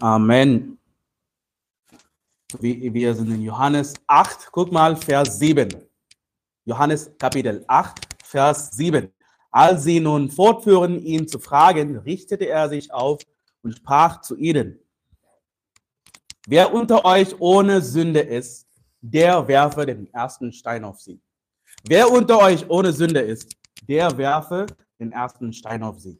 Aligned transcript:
Amen. 0.00 0.78
Wir 2.58 3.14
sind 3.14 3.30
in 3.30 3.42
Johannes 3.42 3.92
8, 4.06 4.48
guck 4.50 4.72
mal, 4.72 4.96
Vers 4.96 5.38
7. 5.38 5.68
Johannes 6.64 7.10
Kapitel 7.18 7.62
8, 7.68 8.08
Vers 8.24 8.70
7. 8.70 9.12
Als 9.50 9.84
sie 9.84 10.00
nun 10.00 10.30
fortführen, 10.30 11.04
ihn 11.04 11.28
zu 11.28 11.38
fragen, 11.38 11.98
richtete 11.98 12.48
er 12.48 12.70
sich 12.70 12.90
auf 12.90 13.20
und 13.62 13.76
sprach 13.76 14.22
zu 14.22 14.36
ihnen, 14.36 14.78
wer 16.46 16.72
unter 16.72 17.04
euch 17.04 17.38
ohne 17.38 17.82
Sünde 17.82 18.20
ist, 18.20 18.66
der 19.02 19.46
werfe 19.48 19.84
den 19.84 20.10
ersten 20.14 20.50
Stein 20.54 20.82
auf 20.84 20.98
sie. 20.98 21.20
Wer 21.86 22.10
unter 22.10 22.38
euch 22.38 22.68
ohne 22.70 22.94
Sünde 22.94 23.20
ist, 23.20 23.54
der 23.86 24.16
werfe 24.16 24.64
den 24.98 25.12
ersten 25.12 25.52
Stein 25.52 25.82
auf 25.82 26.00
sie. 26.00 26.18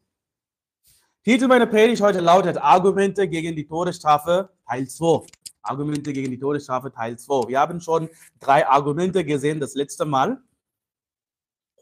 Titel 1.23 1.49
meiner 1.49 1.67
Predigt 1.67 2.01
heute 2.01 2.21
lautet 2.21 2.57
Argumente 2.57 3.29
gegen 3.29 3.55
die 3.55 3.67
Todesstrafe 3.67 4.49
Teil 4.67 4.89
2. 4.89 5.27
Argumente 5.61 6.15
gegen 6.15 6.31
die 6.31 6.39
Todesstrafe 6.39 6.91
Teil 6.91 7.19
2. 7.19 7.49
Wir 7.49 7.61
haben 7.61 7.79
schon 7.79 8.09
drei 8.39 8.67
Argumente 8.67 9.23
gesehen 9.23 9.61
das 9.61 9.75
letzte 9.75 10.07
Mal. 10.07 10.41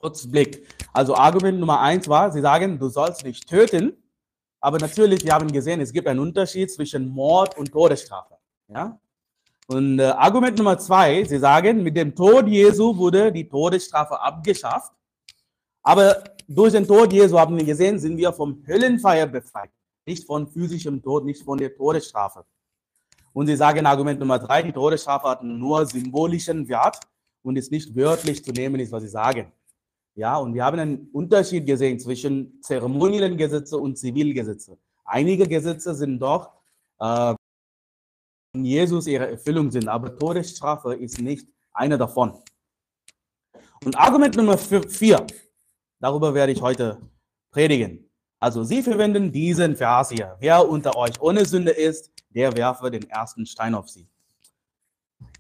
Kurz 0.01 0.29
Blick. 0.29 0.67
Also 0.93 1.15
Argument 1.15 1.61
Nummer 1.61 1.79
eins 1.79 2.09
war, 2.09 2.33
sie 2.33 2.41
sagen, 2.41 2.81
du 2.81 2.89
sollst 2.89 3.25
nicht 3.25 3.49
töten. 3.49 3.93
Aber 4.59 4.79
natürlich, 4.79 5.25
wir 5.25 5.35
haben 5.35 5.53
gesehen, 5.53 5.81
es 5.81 5.93
gibt 5.93 6.09
einen 6.09 6.19
Unterschied 6.19 6.73
zwischen 6.73 7.09
Mord 7.09 7.57
und 7.57 7.71
Todesstrafe. 7.71 8.39
Ja? 8.67 8.99
Und 9.69 10.01
äh, 10.01 10.07
Argument 10.07 10.59
Nummer 10.59 10.81
zwei, 10.81 11.23
sie 11.23 11.39
sagen, 11.39 11.85
mit 11.85 11.97
dem 11.97 12.13
Tod 12.13 12.49
Jesu 12.49 12.97
wurde 12.97 13.31
die 13.31 13.49
Todesstrafe 13.49 14.21
abgeschafft. 14.21 14.93
Aber 15.85 16.25
durch 16.49 16.73
den 16.73 16.87
Tod 16.87 17.13
Jesu 17.13 17.39
haben 17.39 17.57
wir 17.57 17.65
gesehen, 17.65 17.99
sind 17.99 18.17
wir 18.17 18.33
vom 18.33 18.65
Höllenfeuer 18.67 19.27
befreit. 19.27 19.71
Nicht 20.07 20.27
von 20.27 20.49
physischem 20.49 21.03
Tod, 21.03 21.27
nicht 21.27 21.43
von 21.43 21.59
der 21.59 21.77
Todesstrafe. 21.77 22.45
Und 23.35 23.47
sie 23.47 23.57
sagen 23.57 23.85
Argument 23.85 24.19
Nummer 24.19 24.39
drei, 24.39 24.63
die 24.63 24.73
Todesstrafe 24.73 25.29
hat 25.29 25.45
nur 25.45 25.85
symbolischen 25.87 26.67
Wert 26.69 26.99
und 27.43 27.57
ist 27.57 27.71
nicht 27.71 27.95
wörtlich 27.95 28.43
zu 28.43 28.51
nehmen, 28.53 28.81
ist, 28.81 28.91
was 28.91 29.03
sie 29.03 29.09
sagen. 29.09 29.53
Ja, 30.15 30.39
und 30.39 30.55
wir 30.55 30.65
haben 30.65 30.79
einen 30.79 31.11
Unterschied 31.13 31.67
gesehen 31.67 32.01
zwischen 32.01 32.61
zeremoniellen 32.63 33.37
Gesetze 33.37 33.77
und 33.77 33.97
Zivilgesetze. 33.97 34.79
Einige 35.05 35.47
Gesetze 35.47 35.95
sind 35.95 36.19
doch 36.19 36.51
äh, 36.99 37.35
in 38.55 38.65
Jesus 38.65 39.07
ihre 39.07 39.31
Erfüllung 39.31 39.71
sind, 39.71 39.87
aber 39.87 40.19
Todesstrafe 40.19 40.95
ist 40.95 41.21
nicht 41.21 41.47
einer 41.73 41.99
davon. 41.99 42.43
Und 43.85 43.97
Argument 43.97 44.35
Nummer 44.35 44.59
vier, 44.59 45.25
darüber 46.01 46.35
werde 46.35 46.53
ich 46.53 46.61
heute 46.61 46.99
predigen. 47.51 48.09
Also 48.41 48.63
Sie 48.63 48.83
verwenden 48.83 49.33
diesen 49.33 49.77
Vers 49.77 50.11
hier. 50.11 50.37
Wer 50.39 50.69
unter 50.69 50.97
euch 50.97 51.21
ohne 51.21 51.45
Sünde 51.45 51.73
ist, 51.73 52.13
der 52.31 52.57
werfe 52.57 52.91
den 52.91 53.09
ersten 53.11 53.47
Stein 53.47 53.75
auf 53.75 53.89
sie. 53.89 54.07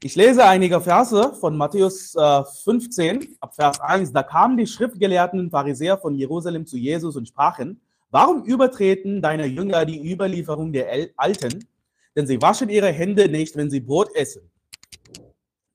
Ich 0.03 0.17
lese 0.17 0.45
einige 0.45 0.81
Verse 0.81 1.35
von 1.35 1.57
Matthäus 1.57 2.17
15, 2.65 3.23
äh, 3.23 3.29
ab 3.41 3.55
Vers 3.55 3.81
1. 3.81 4.13
Da 4.13 4.23
kamen 4.23 4.57
die 4.57 4.67
Schriftgelehrten 4.67 5.51
Pharisäer 5.51 5.99
von 5.99 6.15
Jerusalem 6.15 6.67
zu 6.67 6.77
Jesus 6.77 7.17
und 7.17 7.29
sprachen, 7.29 7.81
warum 8.11 8.45
übertreten 8.45 9.23
deine 9.23 9.47
Jünger 9.47 9.85
die 9.85 10.13
Überlieferung 10.13 10.73
der 10.73 11.11
Alten? 11.17 11.69
Denn 12.17 12.27
sie 12.27 12.41
waschen 12.41 12.69
ihre 12.69 12.91
Hände 12.91 13.29
nicht, 13.29 13.57
wenn 13.57 13.71
sie 13.71 13.81
Brot 13.81 14.15
essen. 14.15 14.51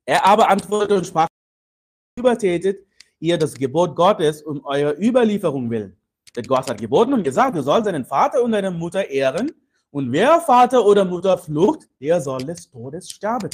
Er 0.06 0.26
aber 0.26 0.50
antwortete 0.50 0.96
und 0.96 1.08
sprach, 1.08 1.28
übertretet 2.18 2.86
ihr 3.24 3.38
das 3.38 3.54
Gebot 3.54 3.96
Gottes 3.96 4.42
um 4.44 4.64
eure 4.66 4.94
Überlieferung 5.02 5.70
willen. 5.70 5.96
Denn 6.36 6.46
Gott 6.46 6.70
hat 6.70 6.80
geboten 6.80 7.14
und 7.14 7.24
gesagt, 7.24 7.56
du 7.56 7.62
sollst 7.62 7.88
deinen 7.88 8.06
Vater 8.06 8.44
und 8.44 8.52
deine 8.52 8.72
Mutter 8.72 9.10
ehren. 9.10 9.52
Und 9.92 10.12
wer 10.12 10.42
Vater 10.42 10.86
oder 10.86 11.06
Mutter 11.06 11.38
flucht, 11.38 11.88
der 12.02 12.20
soll 12.20 12.44
des 12.44 12.70
Todes 12.70 13.10
sterben 13.10 13.50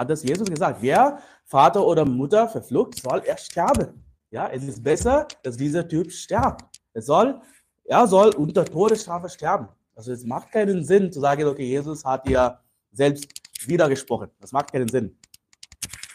hat 0.00 0.08
das 0.08 0.22
Jesus 0.22 0.48
gesagt. 0.48 0.78
Wer 0.80 1.20
Vater 1.44 1.86
oder 1.86 2.06
Mutter 2.06 2.48
verflucht, 2.48 3.00
soll 3.00 3.22
er 3.24 3.36
sterben. 3.36 4.02
Ja, 4.30 4.48
es 4.48 4.64
ist 4.64 4.82
besser, 4.82 5.28
dass 5.42 5.58
dieser 5.58 5.86
Typ 5.86 6.10
stirbt. 6.10 6.80
Es 6.94 7.04
soll, 7.06 7.38
er 7.84 8.06
soll 8.06 8.34
unter 8.34 8.64
Todesstrafe 8.64 9.28
sterben. 9.28 9.68
Also 9.94 10.12
es 10.12 10.24
macht 10.24 10.50
keinen 10.52 10.84
Sinn 10.84 11.12
zu 11.12 11.20
sagen, 11.20 11.44
okay, 11.44 11.66
Jesus 11.66 12.02
hat 12.04 12.26
ja 12.28 12.60
selbst 12.92 13.28
wiedergesprochen. 13.66 14.30
Das 14.40 14.52
macht 14.52 14.72
keinen 14.72 14.88
Sinn. 14.88 15.14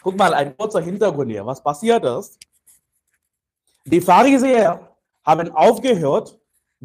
Guck 0.06 0.16
mal, 0.16 0.32
ein 0.34 0.56
kurzer 0.56 0.80
Hintergrund 0.80 1.32
hier. 1.32 1.44
Was 1.44 1.60
passiert 1.60 2.04
ist? 2.04 2.38
Die 3.84 4.00
Pharisäer 4.00 4.96
haben 5.24 5.50
aufgehört, 5.50 6.38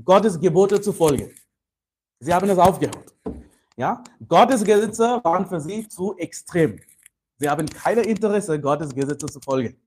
Gottes 0.03 0.39
Gebote 0.39 0.81
zu 0.81 0.91
folgen. 0.91 1.31
Sie 2.19 2.33
haben 2.33 2.49
es 2.49 2.57
aufgehört. 2.57 3.13
Ja? 3.77 4.03
Gottes 4.27 4.63
Gesetze 4.63 5.21
waren 5.23 5.45
für 5.45 5.61
sie 5.61 5.87
zu 5.87 6.17
extrem. 6.17 6.79
Sie 7.37 7.47
haben 7.47 7.67
kein 7.67 7.99
Interesse, 7.99 8.59
Gottes 8.59 8.89
Gesetze 8.89 9.27
zu 9.27 9.39
folgen. 9.39 9.79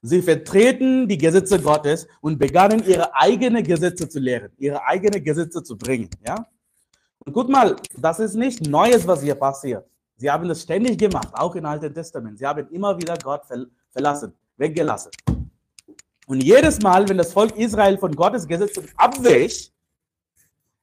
Sie 0.00 0.22
vertreten 0.22 1.06
die 1.06 1.18
Gesetze 1.18 1.60
Gottes 1.60 2.08
und 2.22 2.38
begannen 2.38 2.82
ihre 2.86 3.14
eigenen 3.14 3.64
Gesetze 3.64 4.08
zu 4.08 4.18
lehren, 4.18 4.50
ihre 4.56 4.82
eigenen 4.82 5.22
Gesetze 5.22 5.62
zu 5.62 5.76
bringen. 5.76 6.08
Ja? 6.26 6.46
Und 7.18 7.34
guck 7.34 7.50
mal, 7.50 7.76
das 7.98 8.18
ist 8.18 8.34
nicht 8.34 8.66
Neues, 8.66 9.06
was 9.06 9.20
hier 9.20 9.34
passiert. 9.34 9.86
Sie 10.16 10.30
haben 10.30 10.48
das 10.48 10.62
ständig 10.62 10.98
gemacht, 10.98 11.28
auch 11.32 11.54
im 11.54 11.64
Alten 11.66 11.92
Testament. 11.92 12.38
Sie 12.38 12.46
haben 12.46 12.68
immer 12.70 12.96
wieder 12.96 13.16
Gott 13.18 13.42
verlassen, 13.90 14.32
weggelassen. 14.56 15.10
Und 16.26 16.42
jedes 16.42 16.80
Mal, 16.80 17.08
wenn 17.08 17.18
das 17.18 17.32
Volk 17.32 17.56
Israel 17.56 17.98
von 17.98 18.14
Gottes 18.14 18.46
Gesetzen 18.46 18.88
abwich, 18.96 19.72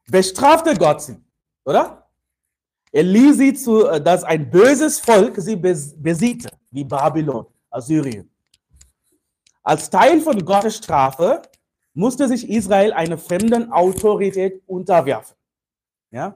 bestrafte 0.08 0.76
Gott 0.76 1.02
sie, 1.02 1.18
oder? 1.66 2.08
Er 2.92 3.04
ließ 3.04 3.38
sie 3.38 3.54
zu, 3.54 3.88
äh, 3.88 4.00
dass 4.00 4.24
ein 4.24 4.50
böses 4.50 5.00
Volk 5.00 5.36
sie 5.38 5.56
besiegte, 5.56 6.50
wie 6.70 6.84
Babylon, 6.84 7.48
Assyrien. 7.72 8.30
Als 9.64 9.90
Teil 9.90 10.22
von 10.22 10.44
Gottes 10.46 10.78
Strafe 10.78 11.42
musste 11.94 12.28
sich 12.28 12.48
Israel 12.50 12.94
einer 12.94 13.18
fremden 13.18 13.72
Autorität 13.72 14.62
unterwerfen. 14.68 15.36
Ja? 16.12 16.36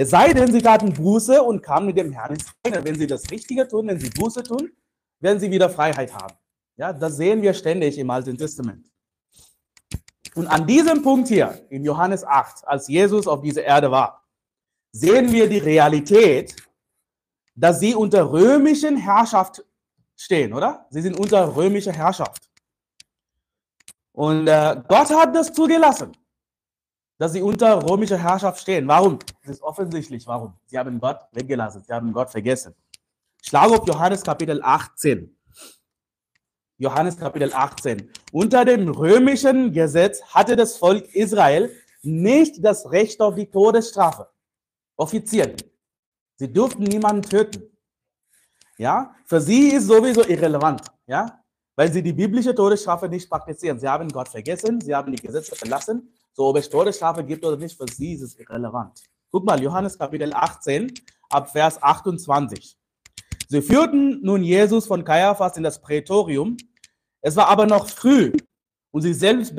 Es 0.00 0.10
sei 0.10 0.32
denn, 0.32 0.52
sie 0.52 0.62
taten 0.62 0.92
Buße 0.92 1.42
und 1.42 1.60
kamen 1.60 1.86
mit 1.86 1.96
dem 1.98 2.12
Herrn 2.12 2.34
ins 2.34 2.46
Reine. 2.64 2.84
Wenn 2.84 2.96
sie 2.96 3.08
das 3.08 3.28
Richtige 3.32 3.66
tun, 3.66 3.88
wenn 3.88 3.98
sie 3.98 4.10
Buße 4.10 4.44
tun, 4.44 4.70
werden 5.18 5.40
sie 5.40 5.50
wieder 5.50 5.68
Freiheit 5.68 6.14
haben. 6.14 6.36
Ja, 6.76 6.92
das 6.92 7.16
sehen 7.16 7.42
wir 7.42 7.52
ständig 7.52 7.98
im 7.98 8.08
Alten 8.08 8.38
Testament. 8.38 8.88
Und 10.36 10.46
an 10.46 10.64
diesem 10.68 11.02
Punkt 11.02 11.26
hier, 11.26 11.66
in 11.68 11.82
Johannes 11.82 12.22
8, 12.22 12.68
als 12.68 12.86
Jesus 12.86 13.26
auf 13.26 13.40
dieser 13.40 13.64
Erde 13.64 13.90
war, 13.90 14.24
sehen 14.92 15.32
wir 15.32 15.48
die 15.48 15.58
Realität, 15.58 16.54
dass 17.56 17.80
sie 17.80 17.96
unter 17.96 18.30
römischen 18.30 18.96
Herrschaft 18.96 19.64
stehen, 20.14 20.52
oder? 20.54 20.86
Sie 20.90 21.02
sind 21.02 21.18
unter 21.18 21.56
römischer 21.56 21.92
Herrschaft. 21.92 22.48
Und 24.12 24.46
äh, 24.46 24.80
Gott 24.86 25.10
hat 25.10 25.34
das 25.34 25.52
zugelassen, 25.52 26.16
dass 27.18 27.32
sie 27.32 27.42
unter 27.42 27.88
römischer 27.88 28.16
Herrschaft 28.16 28.60
stehen. 28.60 28.86
Warum? 28.88 29.18
Es 29.42 29.50
ist 29.50 29.62
offensichtlich, 29.62 30.26
warum. 30.26 30.54
Sie 30.66 30.78
haben 30.78 30.98
Gott 31.00 31.20
weggelassen, 31.32 31.82
sie 31.84 31.92
haben 31.92 32.12
Gott 32.12 32.30
vergessen. 32.30 32.74
Schlage 33.42 33.74
auf 33.74 33.86
Johannes 33.86 34.22
Kapitel 34.22 34.62
18. 34.62 35.36
Johannes 36.78 37.16
Kapitel 37.16 37.52
18. 37.52 38.10
Unter 38.32 38.64
dem 38.64 38.88
römischen 38.88 39.72
Gesetz 39.72 40.22
hatte 40.22 40.54
das 40.54 40.76
Volk 40.76 41.12
Israel 41.14 41.72
nicht 42.02 42.64
das 42.64 42.90
Recht 42.90 43.20
auf 43.20 43.34
die 43.34 43.50
Todesstrafe 43.50 44.28
offiziell. 44.98 45.56
Sie 46.36 46.52
durften 46.52 46.82
niemanden 46.82 47.22
töten. 47.22 47.62
Ja, 48.76 49.14
für 49.24 49.40
sie 49.40 49.70
ist 49.70 49.86
sowieso 49.86 50.24
irrelevant, 50.24 50.82
ja, 51.06 51.42
weil 51.74 51.92
sie 51.92 52.02
die 52.02 52.12
biblische 52.12 52.54
Todesstrafe 52.54 53.08
nicht 53.08 53.28
praktizieren. 53.28 53.80
Sie 53.80 53.88
haben 53.88 54.08
Gott 54.08 54.28
vergessen, 54.28 54.80
sie 54.80 54.94
haben 54.94 55.10
die 55.10 55.20
Gesetze 55.20 55.56
verlassen. 55.56 56.12
So, 56.38 56.50
ob 56.50 56.56
es 56.56 56.70
Todesstrafe 56.70 57.24
gibt 57.24 57.44
oder 57.44 57.56
nicht, 57.56 57.76
für 57.76 57.86
sie 57.92 58.12
ist 58.12 58.22
es 58.22 58.38
irrelevant. 58.38 59.02
Guck 59.32 59.44
mal, 59.44 59.60
Johannes 59.60 59.98
Kapitel 59.98 60.32
18, 60.32 60.94
ab 61.30 61.50
Vers 61.50 61.82
28. 61.82 62.76
Sie 63.48 63.60
führten 63.60 64.20
nun 64.22 64.44
Jesus 64.44 64.86
von 64.86 65.02
Kaiaphas 65.02 65.56
in 65.56 65.64
das 65.64 65.82
Prätorium. 65.82 66.56
Es 67.22 67.34
war 67.34 67.48
aber 67.48 67.66
noch 67.66 67.88
früh 67.88 68.30
und 68.92 69.02
sie 69.02 69.14
selbst 69.14 69.52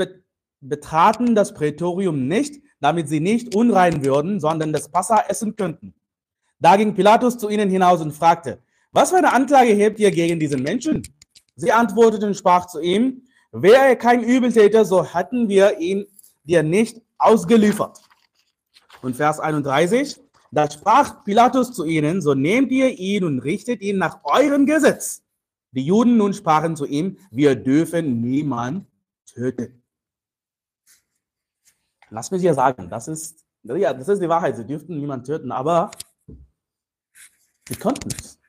betraten 0.62 1.36
das 1.36 1.54
Prätorium 1.54 2.30
nicht, 2.30 2.64
damit 2.80 3.10
sie 3.10 3.20
nicht 3.20 3.54
unrein 3.56 4.06
würden, 4.06 4.40
sondern 4.40 4.72
das 4.72 4.88
Passa 4.88 5.26
essen 5.28 5.58
könnten. 5.58 5.94
Da 6.60 6.78
ging 6.78 6.94
Pilatus 6.94 7.38
zu 7.38 7.50
ihnen 7.50 7.70
hinaus 7.70 8.00
und 8.00 8.14
fragte, 8.14 8.64
was 8.94 9.10
für 9.10 9.18
eine 9.18 9.34
Anklage 9.34 9.74
hebt 9.74 10.00
ihr 10.00 10.12
gegen 10.12 10.40
diesen 10.40 10.64
Menschen? 10.64 11.04
Sie 11.58 11.74
antworteten 11.74 12.30
und 12.30 12.38
sprach 12.38 12.68
zu 12.68 12.80
ihm, 12.80 13.24
wäre 13.52 13.86
er 13.86 13.96
kein 13.98 14.24
Übeltäter, 14.24 14.86
so 14.86 15.04
hätten 15.04 15.50
wir 15.50 15.78
ihn 15.80 16.06
dir 16.50 16.64
nicht 16.64 17.02
ausgeliefert. 17.18 18.02
Und 19.02 19.16
Vers 19.16 19.40
31, 19.40 20.20
da 20.52 20.70
sprach 20.70 21.24
Pilatus 21.24 21.72
zu 21.72 21.86
ihnen, 21.86 22.22
so 22.22 22.34
nehmt 22.34 22.72
ihr 22.72 22.98
ihn 22.98 23.24
und 23.24 23.40
richtet 23.40 23.82
ihn 23.82 23.98
nach 23.98 24.24
eurem 24.24 24.66
Gesetz. 24.66 25.24
Die 25.72 25.86
Juden 25.86 26.18
nun 26.18 26.34
sprachen 26.34 26.76
zu 26.76 26.86
ihm, 26.86 27.18
wir 27.30 27.56
dürfen 27.56 28.22
niemand 28.22 28.88
töten. 29.28 29.84
Lass 32.10 32.32
mich 32.32 32.42
dir 32.42 32.56
sagen, 32.56 32.90
das 32.90 33.08
ist 33.08 33.46
Ja, 33.64 33.94
das 33.94 34.08
ist 34.08 34.22
die 34.22 34.30
Wahrheit. 34.30 34.56
Sie 34.56 34.66
dürften 34.66 34.98
niemanden 34.98 35.26
töten, 35.26 35.52
aber 35.52 35.92
sie 37.68 37.76
konnten 37.76 38.10
es. 38.10 38.40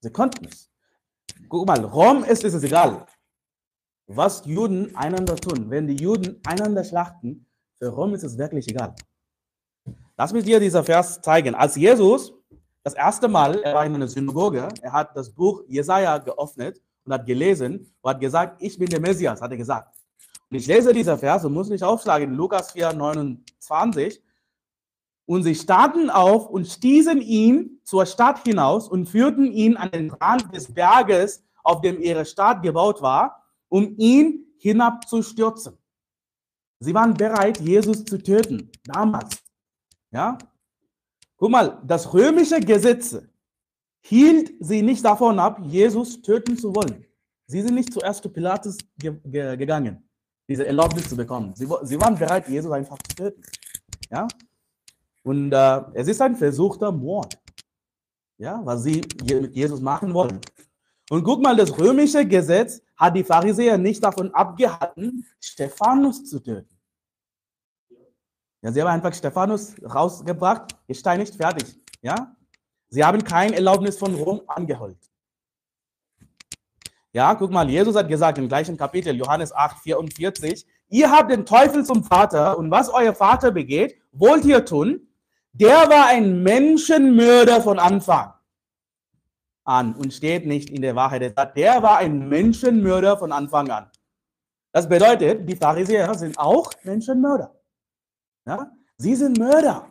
Sie 0.00 0.10
konnten 0.10 0.46
es. 0.46 0.70
Guck 1.48 1.66
mal, 1.66 1.84
Rom 1.84 2.22
ist 2.22 2.44
es 2.44 2.62
egal, 2.62 3.04
was 4.16 4.44
Juden 4.44 4.94
einander 4.96 5.36
tun. 5.36 5.70
Wenn 5.70 5.86
die 5.86 5.96
Juden 5.96 6.40
einander 6.44 6.84
schlachten, 6.84 7.46
für 7.78 7.88
Rom 7.88 8.14
ist 8.14 8.24
es 8.24 8.36
wirklich 8.36 8.68
egal. 8.68 8.94
Lass 10.16 10.32
mich 10.32 10.44
dir 10.44 10.60
dieser 10.60 10.84
Vers 10.84 11.20
zeigen. 11.20 11.54
Als 11.54 11.76
Jesus 11.76 12.34
das 12.82 12.94
erste 12.94 13.28
Mal, 13.28 13.60
er 13.60 13.74
war 13.74 13.86
in 13.86 13.94
einer 13.94 14.08
Synagoge, 14.08 14.68
er 14.82 14.92
hat 14.92 15.16
das 15.16 15.30
Buch 15.30 15.62
Jesaja 15.68 16.18
geöffnet 16.18 16.80
und 17.04 17.12
hat 17.12 17.24
gelesen 17.24 17.92
und 18.00 18.10
hat 18.10 18.20
gesagt, 18.20 18.60
ich 18.60 18.78
bin 18.78 18.88
der 18.88 19.00
Messias, 19.00 19.40
hat 19.40 19.50
er 19.50 19.56
gesagt. 19.56 19.94
Und 20.50 20.56
ich 20.56 20.66
lese 20.66 20.92
dieser 20.92 21.16
Vers 21.16 21.44
und 21.44 21.52
muss 21.52 21.68
nicht 21.68 21.84
aufschlagen, 21.84 22.34
Lukas 22.34 22.72
4, 22.72 22.92
29. 22.92 24.20
Und 25.26 25.44
sie 25.44 25.54
starrten 25.54 26.10
auf 26.10 26.48
und 26.48 26.66
stießen 26.66 27.20
ihn 27.20 27.80
zur 27.84 28.04
Stadt 28.04 28.42
hinaus 28.42 28.88
und 28.88 29.06
führten 29.06 29.52
ihn 29.52 29.76
an 29.76 29.92
den 29.92 30.10
Rand 30.10 30.52
des 30.54 30.74
Berges, 30.74 31.44
auf 31.62 31.82
dem 31.82 32.00
ihre 32.00 32.24
Stadt 32.24 32.62
gebaut 32.62 33.00
war, 33.00 33.39
um 33.70 33.94
ihn 33.96 34.46
hinabzustürzen. 34.58 35.78
Sie 36.80 36.94
waren 36.94 37.14
bereit, 37.14 37.58
Jesus 37.60 38.04
zu 38.04 38.18
töten, 38.18 38.70
damals. 38.84 39.42
Ja? 40.10 40.36
Guck 41.36 41.50
mal, 41.50 41.80
das 41.86 42.12
römische 42.12 42.60
Gesetz 42.60 43.16
hielt 44.02 44.52
sie 44.60 44.82
nicht 44.82 45.04
davon 45.04 45.38
ab, 45.38 45.60
Jesus 45.62 46.20
töten 46.20 46.58
zu 46.58 46.74
wollen. 46.74 47.06
Sie 47.46 47.62
sind 47.62 47.74
nicht 47.74 47.92
zuerst 47.92 48.22
zu 48.22 48.28
Pilatus 48.28 48.78
ge 48.98 49.14
ge 49.24 49.56
gegangen, 49.56 50.08
diese 50.48 50.66
Erlaubnis 50.66 51.08
zu 51.08 51.16
bekommen. 51.16 51.54
Sie, 51.54 51.66
sie, 51.82 52.00
waren 52.00 52.16
bereit, 52.16 52.48
Jesus 52.48 52.70
einfach 52.70 52.98
zu 52.98 53.16
töten. 53.16 53.42
Ja? 54.10 54.28
Und 55.22 55.52
äh, 55.52 55.82
es 55.94 56.08
ist 56.08 56.20
ein 56.22 56.36
versuchter 56.36 56.92
Mord, 56.92 57.38
ja, 58.38 58.60
was 58.64 58.84
sie 58.84 59.02
mit 59.24 59.54
Jesus 59.54 59.80
machen 59.80 60.14
wollen. 60.14 60.40
Und 61.10 61.24
guck 61.24 61.42
mal, 61.42 61.56
das 61.56 61.76
römische 61.76 62.24
Gesetz 62.24 62.80
hat 63.00 63.16
die 63.16 63.24
Pharisäer 63.24 63.78
nicht 63.78 64.04
davon 64.04 64.32
abgehalten, 64.34 65.26
Stephanus 65.40 66.22
zu 66.26 66.38
töten. 66.38 66.78
Ja, 68.60 68.70
sie 68.70 68.82
haben 68.82 68.88
einfach 68.88 69.14
Stephanus 69.14 69.74
rausgebracht, 69.82 70.76
gesteinigt, 70.86 71.34
fertig. 71.34 71.80
Ja? 72.02 72.36
Sie 72.90 73.02
haben 73.02 73.24
kein 73.24 73.54
Erlaubnis 73.54 73.96
von 73.96 74.14
Rom 74.14 74.42
angeholt. 74.46 74.98
Ja, 77.12 77.34
guck 77.34 77.50
mal, 77.50 77.68
Jesus 77.70 77.96
hat 77.96 78.06
gesagt 78.06 78.36
im 78.36 78.48
gleichen 78.48 78.76
Kapitel, 78.76 79.16
Johannes 79.16 79.50
8, 79.50 79.78
44, 79.78 80.66
ihr 80.90 81.10
habt 81.10 81.30
den 81.30 81.46
Teufel 81.46 81.84
zum 81.84 82.04
Vater 82.04 82.58
und 82.58 82.70
was 82.70 82.90
euer 82.90 83.14
Vater 83.14 83.50
begeht, 83.50 83.96
wollt 84.12 84.44
ihr 84.44 84.64
tun. 84.64 85.08
Der 85.52 85.88
war 85.88 86.06
ein 86.08 86.42
Menschenmörder 86.42 87.62
von 87.62 87.78
Anfang 87.78 88.34
an 89.70 89.94
und 89.94 90.12
steht 90.12 90.46
nicht 90.46 90.68
in 90.70 90.82
der 90.82 90.96
Wahrheit. 90.96 91.34
Der 91.56 91.82
war 91.82 91.98
ein 91.98 92.28
Menschenmörder 92.28 93.16
von 93.16 93.32
Anfang 93.32 93.70
an. 93.70 93.86
Das 94.72 94.88
bedeutet, 94.88 95.48
die 95.48 95.56
Pharisäer 95.56 96.12
sind 96.14 96.38
auch 96.38 96.72
Menschenmörder. 96.84 97.54
Ja? 98.46 98.72
Sie 98.96 99.14
sind 99.14 99.38
Mörder. 99.38 99.86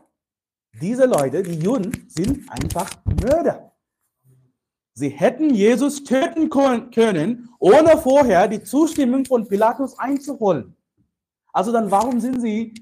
Diese 0.82 1.06
Leute, 1.06 1.42
die 1.42 1.60
Juden, 1.60 2.06
sind 2.10 2.50
einfach 2.52 2.90
Mörder. 3.06 3.72
Sie 4.94 5.10
hätten 5.10 5.54
Jesus 5.54 6.04
töten 6.04 6.50
können, 6.50 7.50
ohne 7.58 7.98
vorher 7.98 8.48
die 8.48 8.62
Zustimmung 8.62 9.26
von 9.26 9.48
Pilatus 9.48 9.98
einzuholen. 9.98 10.76
Also 11.54 11.72
dann, 11.72 11.90
warum 11.90 12.20
sind 12.20 12.42
sie 12.42 12.74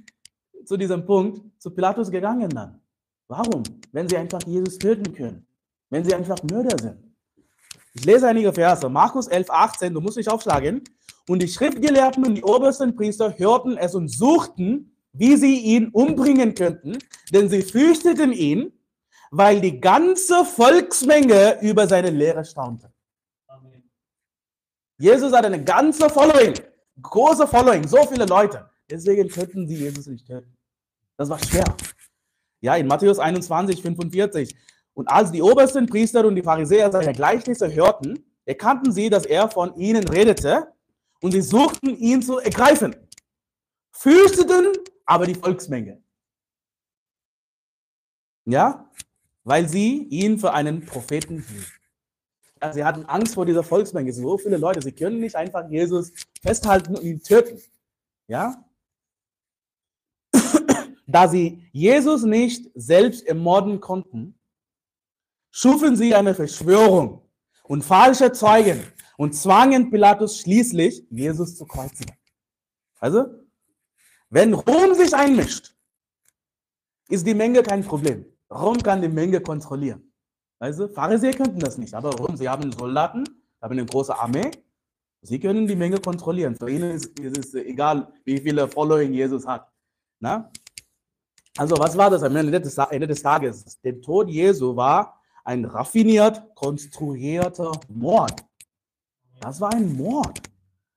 zu 0.65 0.77
diesem 0.77 1.05
Punkt 1.05 1.61
zu 1.61 1.71
Pilatus 1.71 2.11
gegangen 2.11 2.49
dann? 2.49 2.81
Warum? 3.27 3.63
Wenn 3.91 4.09
sie 4.09 4.17
einfach 4.17 4.41
Jesus 4.43 4.77
töten 4.77 5.13
können. 5.13 5.46
Wenn 5.89 6.03
sie 6.03 6.13
einfach 6.13 6.41
Mörder 6.43 6.77
sind. 6.79 7.07
Ich 7.93 8.05
lese 8.05 8.27
einige 8.27 8.53
Verse. 8.53 8.87
Markus 8.89 9.27
11, 9.27 9.49
18, 9.49 9.93
du 9.93 10.01
musst 10.01 10.17
dich 10.17 10.29
aufschlagen. 10.29 10.83
Und 11.27 11.41
die 11.41 11.47
Schriftgelehrten 11.47 12.25
und 12.25 12.35
die 12.35 12.43
obersten 12.43 12.95
Priester 12.95 13.37
hörten 13.37 13.77
es 13.77 13.95
und 13.95 14.07
suchten, 14.07 14.95
wie 15.13 15.35
sie 15.35 15.59
ihn 15.59 15.89
umbringen 15.89 16.53
könnten, 16.53 16.99
denn 17.33 17.49
sie 17.49 17.63
fürchteten 17.63 18.31
ihn, 18.31 18.71
weil 19.31 19.59
die 19.59 19.79
ganze 19.79 20.45
Volksmenge 20.45 21.59
über 21.61 21.87
seine 21.87 22.11
Lehre 22.11 22.45
staunte. 22.45 22.93
Jesus 24.99 25.33
hat 25.33 25.45
eine 25.45 25.63
ganze 25.63 26.09
Following, 26.09 26.53
große 27.01 27.47
Following, 27.47 27.87
so 27.87 27.97
viele 28.07 28.25
Leute. 28.25 28.69
Deswegen 28.89 29.27
könnten 29.27 29.67
sie 29.67 29.75
Jesus 29.75 30.07
nicht 30.07 30.25
töten. 30.25 30.55
Das 31.17 31.29
war 31.29 31.39
schwer. 31.39 31.65
Ja, 32.61 32.75
in 32.75 32.87
Matthäus 32.87 33.19
21, 33.19 33.81
45. 33.81 34.55
Und 34.97 35.07
als 35.09 35.31
die 35.31 35.43
obersten 35.43 35.85
Priester 35.85 36.25
und 36.25 36.33
die 36.33 36.41
Pharisäer 36.41 36.91
seine 36.91 37.13
Gleichnisse 37.13 37.71
hörten, 37.71 38.25
erkannten 38.45 38.91
sie, 38.91 39.11
dass 39.11 39.27
er 39.27 39.47
von 39.47 39.75
ihnen 39.77 40.07
redete 40.07 40.73
und 41.21 41.33
sie 41.33 41.41
suchten 41.41 41.95
ihn 41.95 42.23
zu 42.23 42.39
ergreifen, 42.39 42.95
fürchteten 43.91 44.73
aber 45.05 45.27
die 45.27 45.35
Volksmenge. 45.35 46.01
Ja, 48.45 48.89
weil 49.43 49.69
sie 49.69 50.01
ihn 50.05 50.39
für 50.39 50.53
einen 50.53 50.83
Propheten 50.83 51.43
hielten. 51.47 51.71
Ja, 52.59 52.73
sie 52.73 52.83
hatten 52.83 53.05
Angst 53.05 53.35
vor 53.35 53.45
dieser 53.45 53.63
Volksmenge. 53.63 54.11
So 54.11 54.39
viele 54.39 54.57
Leute, 54.57 54.81
sie 54.81 54.93
können 54.93 55.19
nicht 55.19 55.35
einfach 55.35 55.69
Jesus 55.69 56.11
festhalten 56.41 56.95
und 56.95 57.03
ihn 57.03 57.21
töten. 57.21 57.61
Ja? 58.27 58.65
Da 61.09 61.29
sie 61.29 61.69
Jesus 61.71 62.23
nicht 62.23 62.69
selbst 62.75 63.25
ermorden 63.25 63.79
konnten, 63.79 64.36
schufen 65.57 65.95
sie 65.95 66.13
eine 66.13 66.35
Verschwörung 66.35 67.23
und 67.63 67.83
falsche 67.83 68.31
Zeugen 68.31 68.79
und 69.17 69.33
zwangen 69.33 69.89
Pilatus 69.89 70.37
schließlich, 70.37 71.07
Jesus 71.09 71.57
zu 71.57 71.65
kreuzigen. 71.65 72.15
Also, 72.99 73.25
wenn 74.29 74.53
Rom 74.53 74.93
sich 74.93 75.15
einmischt, 75.15 75.75
ist 77.09 77.25
die 77.25 77.33
Menge 77.33 77.63
kein 77.63 77.83
Problem. 77.83 78.25
Rom 78.51 78.77
kann 78.83 79.01
die 79.01 79.07
Menge 79.07 79.41
kontrollieren. 79.41 80.13
Also 80.59 80.87
Pharisäer 80.87 81.33
könnten 81.33 81.59
das 81.59 81.79
nicht, 81.79 81.93
aber 81.95 82.11
Rom, 82.11 82.37
sie 82.37 82.47
haben 82.47 82.71
Soldaten, 82.71 83.23
haben 83.59 83.71
eine 83.71 83.85
große 83.85 84.15
Armee, 84.15 84.51
sie 85.23 85.39
können 85.39 85.65
die 85.65 85.75
Menge 85.75 85.99
kontrollieren. 85.99 86.55
Für 86.55 86.69
ihnen 86.69 86.91
ist, 86.91 87.19
es 87.19 87.55
egal, 87.55 88.13
wie 88.25 88.37
viele 88.37 88.67
Following 88.67 89.11
Jesus 89.11 89.47
hat. 89.47 89.67
Na? 90.19 90.51
Also 91.57 91.75
was 91.79 91.97
war 91.97 92.11
das 92.11 92.21
am 92.21 92.35
Ende 92.35 92.61
des, 92.61 92.77
Ende 92.77 93.07
des 93.07 93.23
Tages? 93.23 93.79
Der 93.81 93.99
Tod 93.99 94.29
Jesu 94.29 94.75
war 94.75 95.16
ein 95.47 95.63
raffiniert 95.63 96.43
konstruierter 96.55 97.71
Mord. 97.87 98.45
Das 99.39 99.61
war 99.61 99.71
ein 99.73 99.95
Mord. 99.95 100.41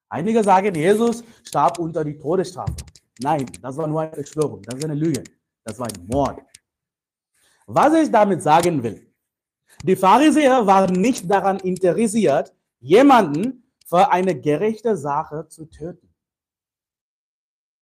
Einige 0.08 0.42
sagen, 0.42 0.74
Jesus 0.74 1.22
starb 1.44 1.78
unter 1.78 2.02
die 2.04 2.18
Todesstrafe. 2.18 2.74
Nein, 3.20 3.46
das 3.62 3.76
war 3.76 3.86
nur 3.86 4.00
eine 4.00 4.12
Verschwörung, 4.12 4.60
das 4.62 4.74
ist 4.74 4.84
eine 4.84 4.94
Lüge. 4.94 5.22
Das 5.62 5.78
war 5.78 5.86
ein 5.86 6.04
Mord. 6.06 6.40
Was 7.66 7.94
ich 7.94 8.10
damit 8.10 8.42
sagen 8.42 8.82
will, 8.82 9.14
die 9.84 9.94
Pharisäer 9.94 10.66
waren 10.66 10.94
nicht 10.94 11.30
daran 11.30 11.60
interessiert, 11.60 12.52
jemanden 12.80 13.72
für 13.86 14.10
eine 14.10 14.38
gerechte 14.40 14.96
Sache 14.96 15.46
zu 15.46 15.66
töten. 15.66 16.12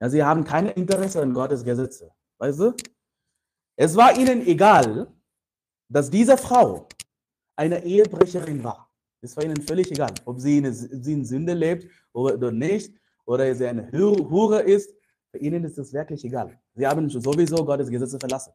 Ja, 0.01 0.11
sie 0.11 0.23
haben 0.23 0.45
kein 0.45 0.67
Interesse 0.67 1.23
an 1.23 1.33
Gottes 1.33 1.65
Gesetze. 1.65 2.13
Weißt 2.37 2.61
du? 2.61 2.75
Es 3.75 3.97
war 3.97 4.15
ihnen 4.19 4.47
egal, 4.47 5.09
dass 5.89 6.11
diese 6.11 6.37
Frau 6.37 6.89
eine 7.57 7.85
Ehebrecherin 7.85 8.63
war. 8.63 8.91
Es 9.21 9.37
war 9.37 9.45
ihnen 9.45 9.61
völlig 9.63 9.91
egal, 9.91 10.15
ob 10.25 10.41
sie 10.41 10.59
in, 10.59 10.65
in 10.65 11.25
Sünde 11.25 11.55
lebt 11.55 11.89
oder 12.13 12.53
nicht, 12.53 12.95
oder 13.25 13.55
sie 13.55 13.67
eine 13.67 13.91
Hure 13.93 14.63
ist 14.63 14.95
für 15.31 15.39
ihnen 15.39 15.65
ist 15.65 15.79
es 15.79 15.93
wirklich 15.93 16.25
egal. 16.25 16.59
Sie 16.75 16.87
haben 16.87 17.09
sowieso 17.11 17.65
Gottes 17.65 17.91
Gesetze 17.91 18.19
verlassen. 18.19 18.53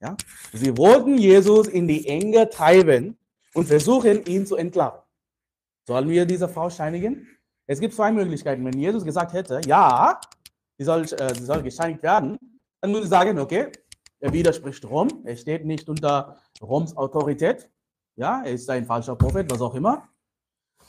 Ja? 0.00 0.16
Sie 0.52 0.76
wollten 0.76 1.16
Jesus 1.16 1.68
in 1.68 1.88
die 1.88 2.06
Enge 2.06 2.48
treiben 2.48 3.16
und 3.54 3.66
versuchen, 3.66 4.24
ihn 4.26 4.46
zu 4.46 4.56
entlarven. 4.56 5.00
Sollen 5.86 6.08
wir 6.08 6.26
diese 6.26 6.48
Frau 6.48 6.68
steinigen? 6.68 7.26
Es 7.66 7.80
gibt 7.80 7.94
zwei 7.94 8.12
Möglichkeiten. 8.12 8.64
Wenn 8.64 8.78
Jesus 8.78 9.04
gesagt 9.04 9.32
hätte, 9.32 9.60
ja, 9.66 10.20
sie 10.76 10.84
soll, 10.84 11.02
äh, 11.02 11.34
sie 11.34 11.44
soll 11.44 11.62
gesteinigt 11.62 12.02
werden, 12.02 12.38
dann 12.80 12.92
würde 12.92 13.04
ich 13.04 13.10
sagen, 13.10 13.38
okay, 13.38 13.72
er 14.20 14.32
widerspricht 14.32 14.84
Rom, 14.88 15.22
er 15.24 15.36
steht 15.36 15.64
nicht 15.64 15.88
unter 15.88 16.36
Roms 16.62 16.96
Autorität, 16.96 17.68
ja, 18.16 18.42
er 18.44 18.52
ist 18.52 18.68
ein 18.68 18.84
falscher 18.84 19.16
Prophet, 19.16 19.50
was 19.50 19.60
auch 19.60 19.74
immer. 19.74 20.08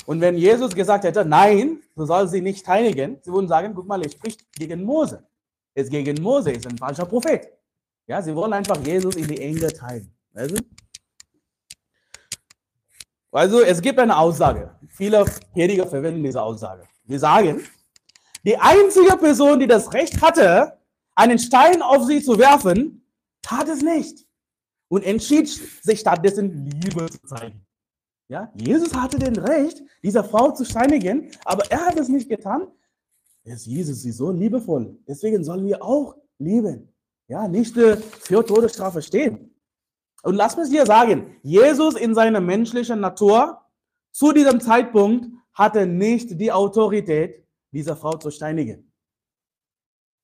Und 0.06 0.20
wenn 0.20 0.38
Jesus 0.38 0.74
gesagt 0.74 1.04
hätte, 1.04 1.24
nein, 1.24 1.82
du 1.96 2.06
sollst 2.06 2.34
sie 2.34 2.42
nicht 2.42 2.68
heiligen, 2.68 3.20
sie 3.22 3.32
würden 3.32 3.48
sagen, 3.48 3.74
guck 3.74 3.88
mal, 3.88 4.02
er 4.02 4.10
spricht 4.10 4.52
gegen 4.54 4.84
Mose. 4.84 5.26
Er 5.74 5.84
ist 5.84 5.92
gegen 5.92 6.22
Mose, 6.22 6.52
ist 6.52 6.68
ein 6.68 6.78
falscher 6.78 7.06
Prophet. 7.06 7.48
Ja, 8.08 8.22
sie 8.22 8.36
wollen 8.36 8.54
einfach 8.54 8.78
Jesus 8.86 9.16
in 9.16 9.28
die 9.28 9.40
Enge 9.40 9.72
teilen. 9.72 10.14
Du? 10.34 10.58
Also 13.32 13.62
es 13.62 13.82
gibt 13.82 14.00
eine 14.00 14.18
Aussage. 14.18 14.76
Viele 14.90 15.24
Prediger 15.54 15.88
verwenden 15.88 16.24
diese 16.24 16.42
Aussage. 16.42 16.84
Wir 17.06 17.20
sagen, 17.20 17.62
die 18.44 18.58
einzige 18.58 19.16
Person, 19.18 19.60
die 19.60 19.68
das 19.68 19.94
Recht 19.94 20.22
hatte, 20.22 20.78
einen 21.16 21.40
Stein 21.40 21.82
auf 21.82 22.04
sie 22.06 22.22
zu 22.22 22.38
werfen, 22.38 23.01
tat 23.42 23.68
es 23.68 23.82
nicht 23.82 24.26
und 24.90 25.04
entschied 25.04 25.48
sich 25.48 26.00
stattdessen 26.00 26.66
Liebe 26.66 27.10
zu 27.10 27.20
zeigen. 27.26 27.66
Ja, 28.28 28.52
Jesus 28.56 28.94
hatte 28.94 29.20
den 29.20 29.36
Recht, 29.36 29.84
dieser 30.04 30.24
Frau 30.24 30.52
zu 30.52 30.64
steinigen, 30.64 31.32
aber 31.44 31.70
er 31.70 31.86
hat 31.86 32.00
es 32.00 32.08
nicht 32.08 32.30
getan. 32.30 32.68
Ist 33.44 33.66
Jesus 33.66 34.06
ist 34.06 34.18
so 34.18 34.32
liebevoll. 34.32 34.98
Deswegen 35.08 35.44
sollen 35.44 35.66
wir 35.66 35.84
auch 35.84 36.16
lieben. 36.38 36.94
Ja, 37.28 37.48
nicht 37.48 37.76
äh, 37.78 37.98
für 37.98 38.46
Todesstrafe 38.46 39.02
stehen. 39.02 39.56
Und 40.24 40.36
lass 40.36 40.56
mich 40.56 40.70
dir 40.70 40.86
sagen, 40.86 41.38
Jesus 41.42 41.96
in 41.96 42.14
seiner 42.14 42.40
menschlichen 42.40 43.00
Natur 43.00 43.62
zu 44.12 44.32
diesem 44.34 44.60
Zeitpunkt 44.60 45.28
hatte 45.54 45.86
nicht 45.88 46.40
die 46.40 46.52
Autorität, 46.52 47.46
diese 47.72 47.96
Frau 47.96 48.18
zu 48.18 48.30
steinigen. 48.30 48.92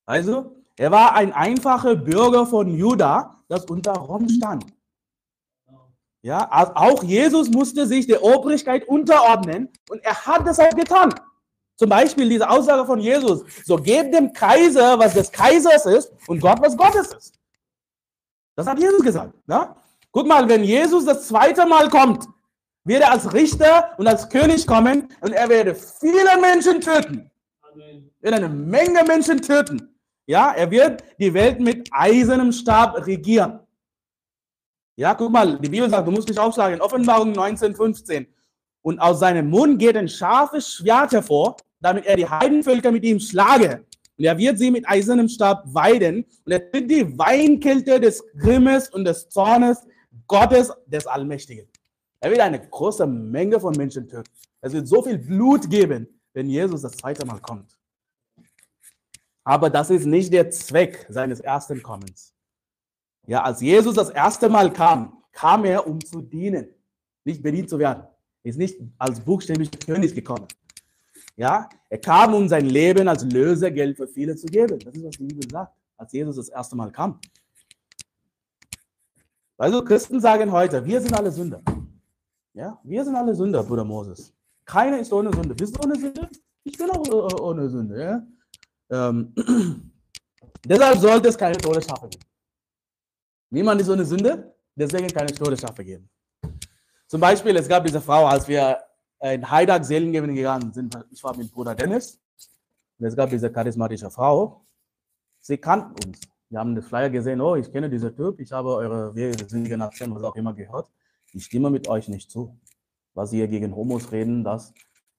Also, 0.06 0.57
er 0.78 0.90
war 0.92 1.14
ein 1.14 1.32
einfacher 1.32 1.96
Bürger 1.96 2.46
von 2.46 2.68
Juda, 2.68 3.42
das 3.48 3.64
unter 3.66 3.92
Rom 3.92 4.28
stand. 4.28 4.64
Ja, 6.22 6.48
also 6.50 6.72
auch 6.74 7.02
Jesus 7.02 7.50
musste 7.50 7.86
sich 7.86 8.06
der 8.06 8.22
Obrigkeit 8.22 8.86
unterordnen 8.86 9.68
und 9.90 10.02
er 10.04 10.14
hat 10.26 10.46
das 10.46 10.58
auch 10.58 10.70
getan. 10.70 11.14
Zum 11.76 11.88
Beispiel 11.88 12.28
diese 12.28 12.48
Aussage 12.48 12.84
von 12.86 13.00
Jesus: 13.00 13.44
So 13.64 13.76
gebt 13.76 14.14
dem 14.14 14.32
Kaiser, 14.32 14.98
was 14.98 15.14
des 15.14 15.30
Kaisers 15.30 15.86
ist, 15.86 16.12
und 16.26 16.40
Gott, 16.40 16.60
was 16.60 16.76
Gottes 16.76 17.12
ist. 17.12 17.34
Das 18.56 18.66
hat 18.66 18.78
Jesus 18.78 19.02
gesagt. 19.02 19.34
Ja? 19.46 19.76
Guck 20.10 20.26
mal, 20.26 20.48
wenn 20.48 20.64
Jesus 20.64 21.04
das 21.04 21.28
zweite 21.28 21.66
Mal 21.66 21.88
kommt, 21.88 22.26
wird 22.84 23.02
er 23.02 23.12
als 23.12 23.32
Richter 23.32 23.90
und 23.98 24.08
als 24.08 24.28
König 24.28 24.66
kommen 24.66 25.08
und 25.20 25.32
er 25.32 25.48
werde 25.48 25.74
viele 25.74 26.40
Menschen 26.40 26.80
töten. 26.80 27.30
Amen. 27.62 28.10
Er 28.20 28.32
wird 28.32 28.34
eine 28.34 28.48
Menge 28.48 29.04
Menschen 29.04 29.40
töten. 29.40 29.87
Ja, 30.28 30.52
er 30.52 30.70
wird 30.70 31.02
die 31.18 31.32
Welt 31.32 31.58
mit 31.58 31.88
eisernem 31.90 32.52
Stab 32.52 33.06
regieren. 33.06 33.60
Ja, 34.94 35.14
guck 35.14 35.32
mal, 35.32 35.58
die 35.58 35.70
Bibel 35.70 35.88
sagt, 35.88 36.06
du 36.06 36.10
musst 36.10 36.28
nicht 36.28 36.38
aufschlagen. 36.38 36.82
Offenbarung 36.82 37.32
19, 37.32 37.74
15. 37.74 38.26
Und 38.82 38.98
aus 38.98 39.20
seinem 39.20 39.48
Mund 39.48 39.78
geht 39.78 39.96
ein 39.96 40.08
scharfes 40.08 40.74
Schwert 40.74 41.12
hervor, 41.12 41.56
damit 41.80 42.04
er 42.04 42.16
die 42.16 42.28
Heidenvölker 42.28 42.92
mit 42.92 43.04
ihm 43.04 43.18
schlage. 43.18 43.86
Und 44.18 44.24
er 44.26 44.36
wird 44.36 44.58
sie 44.58 44.70
mit 44.70 44.86
eisernem 44.86 45.30
Stab 45.30 45.62
weiden. 45.64 46.26
Und 46.44 46.52
er 46.52 46.70
tritt 46.70 46.90
die 46.90 47.18
Weinkälte 47.18 47.98
des 47.98 48.22
Grimmes 48.36 48.90
und 48.90 49.06
des 49.06 49.30
Zornes 49.30 49.86
Gottes 50.26 50.70
des 50.86 51.06
Allmächtigen. 51.06 51.68
Er 52.20 52.30
wird 52.30 52.40
eine 52.40 52.60
große 52.60 53.06
Menge 53.06 53.58
von 53.58 53.74
Menschen 53.74 54.06
töten. 54.06 54.30
Es 54.60 54.74
wird 54.74 54.88
so 54.88 55.00
viel 55.00 55.16
Blut 55.16 55.70
geben, 55.70 56.06
wenn 56.34 56.50
Jesus 56.50 56.82
das 56.82 56.92
zweite 56.92 57.24
Mal 57.24 57.40
kommt. 57.40 57.77
Aber 59.48 59.70
das 59.70 59.88
ist 59.88 60.04
nicht 60.04 60.30
der 60.30 60.50
Zweck 60.50 61.06
seines 61.08 61.40
ersten 61.40 61.82
Kommens. 61.82 62.34
Ja, 63.26 63.44
als 63.44 63.62
Jesus 63.62 63.94
das 63.94 64.10
erste 64.10 64.50
Mal 64.50 64.70
kam, 64.70 65.22
kam 65.32 65.64
er, 65.64 65.86
um 65.86 66.04
zu 66.04 66.20
dienen, 66.20 66.68
nicht 67.24 67.42
bedient 67.42 67.70
zu 67.70 67.78
werden. 67.78 68.02
Er 68.42 68.50
ist 68.50 68.58
nicht 68.58 68.78
als 68.98 69.20
buchstäblicher 69.20 69.78
König 69.78 70.14
gekommen. 70.14 70.46
Ja, 71.36 71.66
er 71.88 71.96
kam, 71.96 72.34
um 72.34 72.46
sein 72.46 72.66
Leben 72.66 73.08
als 73.08 73.24
Lösegeld 73.24 73.96
für 73.96 74.06
viele 74.06 74.36
zu 74.36 74.48
geben. 74.48 74.78
Das 74.80 74.94
ist, 74.94 75.02
was 75.02 75.16
die 75.16 75.24
Bibel 75.24 75.50
sagt, 75.50 75.72
als 75.96 76.12
Jesus 76.12 76.36
das 76.36 76.50
erste 76.50 76.76
Mal 76.76 76.92
kam. 76.92 77.18
Also 79.56 79.82
Christen 79.82 80.20
sagen 80.20 80.52
heute, 80.52 80.84
wir 80.84 81.00
sind 81.00 81.14
alle 81.14 81.32
Sünder. 81.32 81.62
Ja, 82.52 82.78
wir 82.84 83.02
sind 83.02 83.16
alle 83.16 83.34
Sünder, 83.34 83.62
Bruder 83.62 83.84
Moses. 83.84 84.30
Keiner 84.66 84.98
ist 84.98 85.10
ohne 85.10 85.32
Sünde. 85.32 85.54
Bist 85.54 85.74
du 85.74 85.88
ohne 85.88 85.98
Sünde? 85.98 86.28
Ich 86.64 86.76
bin 86.76 86.90
auch 86.90 87.06
äh, 87.06 87.40
ohne 87.40 87.70
Sünde. 87.70 87.98
Ja? 87.98 88.26
Ähm, 88.90 89.34
deshalb 90.64 90.98
sollte 90.98 91.28
es 91.28 91.38
keine 91.38 91.56
Todesstrafe 91.56 92.08
geben. 92.08 92.24
Niemand 93.50 93.80
ist 93.80 93.88
ohne 93.88 94.04
Sünde, 94.04 94.54
deswegen 94.74 95.08
keine 95.08 95.32
Todesstrafe 95.32 95.84
geben. 95.84 96.08
Zum 97.06 97.20
Beispiel, 97.20 97.56
es 97.56 97.68
gab 97.68 97.84
diese 97.84 98.00
Frau, 98.00 98.26
als 98.26 98.46
wir 98.46 98.78
in 99.20 99.50
Heidag 99.50 99.84
Seelengewinn 99.84 100.34
gegangen 100.34 100.72
sind, 100.72 100.96
ich 101.10 101.22
war 101.24 101.36
mit 101.36 101.50
Bruder 101.50 101.74
Dennis, 101.74 102.20
und 102.98 103.06
es 103.06 103.16
gab 103.16 103.30
diese 103.30 103.50
charismatische 103.50 104.10
Frau, 104.10 104.64
sie 105.40 105.56
kannten 105.56 105.94
uns. 106.06 106.20
Wir 106.50 106.60
haben 106.60 106.74
den 106.74 106.82
Flyer 106.82 107.10
gesehen, 107.10 107.40
oh, 107.40 107.56
ich 107.56 107.70
kenne 107.70 107.90
diesen 107.90 108.14
Typ, 108.14 108.40
ich 108.40 108.52
habe 108.52 108.74
eure 108.74 109.12
Nation, 109.14 110.14
was 110.14 110.22
auch 110.22 110.36
immer 110.36 110.54
gehört 110.54 110.88
ich 111.32 111.44
stimme 111.44 111.70
mit 111.70 111.88
euch 111.88 112.08
nicht 112.08 112.30
zu. 112.30 112.58
Was 113.14 113.32
ihr 113.32 113.48
gegen 113.48 113.74
Homos 113.74 114.12
reden, 114.12 114.44
das, 114.44 114.72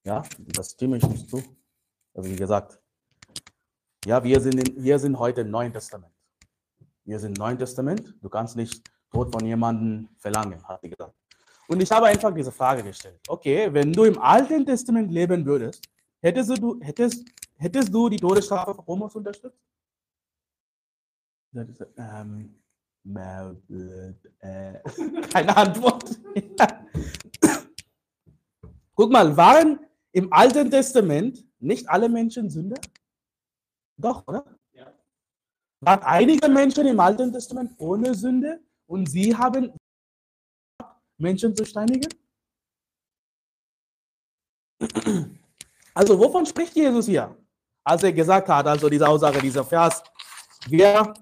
ja, 0.03 0.23
das 0.37 0.71
stimme 0.71 0.97
ich 0.97 1.07
nicht 1.07 1.29
zu. 1.29 1.43
Also 2.13 2.29
wie 2.29 2.35
gesagt, 2.35 2.79
ja, 4.05 4.23
wir 4.23 4.39
sind, 4.39 4.55
in, 4.55 4.83
wir 4.83 4.99
sind 4.99 5.17
heute 5.19 5.41
im 5.41 5.51
Neuen 5.51 5.73
Testament. 5.73 6.13
Wir 7.03 7.19
sind 7.19 7.37
im 7.37 7.41
Neuen 7.41 7.57
Testament. 7.57 8.15
Du 8.21 8.29
kannst 8.29 8.55
nicht 8.55 8.89
Tod 9.11 9.31
von 9.31 9.45
jemandem 9.45 10.09
verlangen, 10.17 10.63
hat 10.67 10.81
sie 10.81 10.89
gesagt. 10.89 11.13
Und 11.67 11.81
ich 11.81 11.91
habe 11.91 12.07
einfach 12.07 12.33
diese 12.33 12.51
Frage 12.51 12.83
gestellt. 12.83 13.19
Okay, 13.27 13.71
wenn 13.71 13.91
du 13.93 14.03
im 14.05 14.19
Alten 14.19 14.65
Testament 14.65 15.11
leben 15.11 15.45
würdest, 15.45 15.83
hättest 16.21 16.57
du, 16.57 16.79
hättest, 16.81 17.25
hättest 17.57 17.93
du 17.93 18.09
die 18.09 18.17
Todesstrafe 18.17 18.73
für 18.73 18.85
Homos 18.85 19.15
unterstützt? 19.15 19.59
Ähm, 21.97 22.55
äh, 23.05 23.53
keine 25.33 25.57
Antwort. 25.57 26.19
Guck 28.95 29.11
mal, 29.11 29.35
waren 29.35 29.79
im 30.11 30.31
Alten 30.33 30.69
Testament 30.69 31.45
nicht 31.59 31.89
alle 31.89 32.09
Menschen 32.09 32.49
Sünder? 32.49 32.79
Doch, 33.99 34.25
oder? 34.27 34.45
Ja. 34.71 34.93
Waren 35.81 36.03
einige 36.03 36.47
Menschen 36.47 36.87
im 36.87 36.99
Alten 36.99 37.33
Testament 37.33 37.73
ohne 37.77 38.15
Sünde 38.15 38.61
und 38.87 39.07
sie 39.07 39.35
haben 39.35 39.73
Menschen 41.17 41.53
zu 41.53 41.65
steinigen? 41.65 42.09
Also, 45.93 46.17
wovon 46.17 46.45
spricht 46.45 46.75
Jesus 46.75 47.07
hier? 47.07 47.35
Als 47.83 48.03
er 48.03 48.13
gesagt 48.13 48.47
hat, 48.47 48.67
also 48.67 48.87
diese 48.87 49.07
Aussage, 49.07 49.41
dieser 49.41 49.65
Vers, 49.65 50.01
wer 50.69 51.13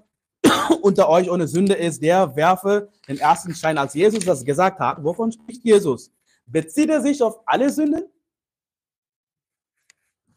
unter 0.82 1.10
euch 1.10 1.30
ohne 1.32 1.48
Sünde 1.48 1.74
ist, 1.74 2.02
der 2.04 2.36
werfe 2.36 2.92
den 3.08 3.18
ersten 3.18 3.56
Stein, 3.56 3.78
als 3.80 3.96
Jesus 3.96 4.24
das 4.24 4.46
gesagt 4.46 4.80
hat. 4.80 5.04
Wovon 5.04 5.32
spricht 5.32 5.64
Jesus? 5.64 6.12
Bezieht 6.46 6.90
er 6.90 7.02
sich 7.02 7.24
auf 7.24 7.42
alle 7.48 7.72
Sünden? 7.72 8.06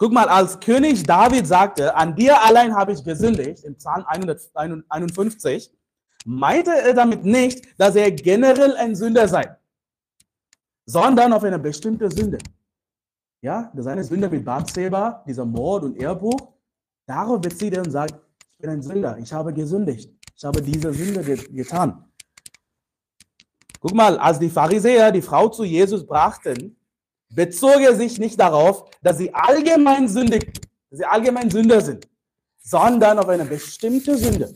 Guck 0.00 0.12
mal, 0.12 0.30
als 0.30 0.59
König 0.61 1.02
David 1.02 1.47
sagte, 1.47 1.95
an 1.95 2.16
dir 2.16 2.42
allein 2.42 2.75
habe 2.75 2.92
ich 2.92 3.04
gesündigt, 3.04 3.64
im 3.64 3.76
Psalm 3.76 4.02
151, 4.07 5.71
meinte 6.25 6.71
er 6.71 6.95
damit 6.95 7.26
nicht, 7.26 7.78
dass 7.78 7.97
er 7.97 8.11
generell 8.11 8.76
ein 8.76 8.97
Sünder 8.97 9.28
sei, 9.28 9.54
sondern 10.87 11.35
auf 11.35 11.45
eine 11.45 11.59
bestimmte 11.59 12.11
Sünde. 12.11 12.38
Ja, 13.42 13.71
seine 13.76 14.02
Sünde 14.02 14.30
mit 14.30 14.42
Bathseba, 14.42 15.23
dieser 15.28 15.45
Mord 15.45 15.85
und 15.85 15.99
Ehrbruch, 15.99 16.54
darauf 17.07 17.38
bezieht 17.38 17.75
er 17.75 17.83
und 17.83 17.90
sagt, 17.90 18.14
ich 18.52 18.57
bin 18.57 18.71
ein 18.71 18.83
Sünder, 18.83 19.19
ich 19.19 19.30
habe 19.30 19.52
gesündigt. 19.52 20.11
Ich 20.35 20.45
habe 20.47 20.62
diese 20.62 20.95
Sünde 20.95 21.23
getan. 21.23 22.07
Guck 23.78 23.92
mal, 23.92 24.19
als 24.19 24.38
die 24.38 24.49
Pharisäer 24.49 25.12
die 25.12 25.21
Frau 25.21 25.50
zu 25.50 25.64
Jesus 25.64 26.07
brachten, 26.07 26.79
bezog 27.30 27.80
er 27.80 27.96
sich 27.96 28.18
nicht 28.18 28.38
darauf, 28.38 28.90
dass 29.02 29.18
sie 29.18 29.32
allgemein 29.32 30.08
sündig, 30.08 30.52
dass 30.90 30.99
sie 30.99 31.04
allgemein 31.04 31.50
Sünder 31.50 31.80
sind, 31.80 32.08
sondern 32.58 33.18
auf 33.18 33.28
eine 33.28 33.44
bestimmte 33.44 34.16
Sünde, 34.16 34.54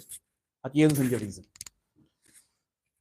hat 0.62 0.74
Jesus 0.74 0.98
hingewiesen. 0.98 1.46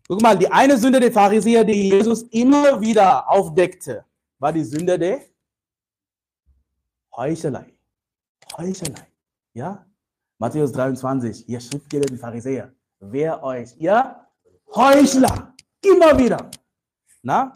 Guck 0.08 0.22
mal, 0.22 0.38
die 0.38 0.52
eine 0.52 0.78
Sünde 0.78 1.00
der 1.00 1.12
Pharisäer, 1.12 1.64
die 1.64 1.90
Jesus 1.90 2.24
immer 2.24 2.80
wieder 2.80 3.30
aufdeckte, 3.30 4.06
war 4.38 4.52
die 4.52 4.64
Sünde 4.64 5.00
der 5.00 5.22
Heuchelei. 7.16 7.74
Heuchelei. 8.58 9.08
Ja? 9.54 9.86
Matthäus 10.38 10.72
23, 10.74 11.48
ihr 11.48 11.60
Schriftgelehrten 11.60 12.18
Pharisäer, 12.18 12.74
wer 13.00 13.42
euch, 13.44 13.76
ihr 13.78 14.28
Heuchler, 14.76 15.54
immer 15.82 16.18
wieder. 16.18 16.52
Na? 17.22 17.54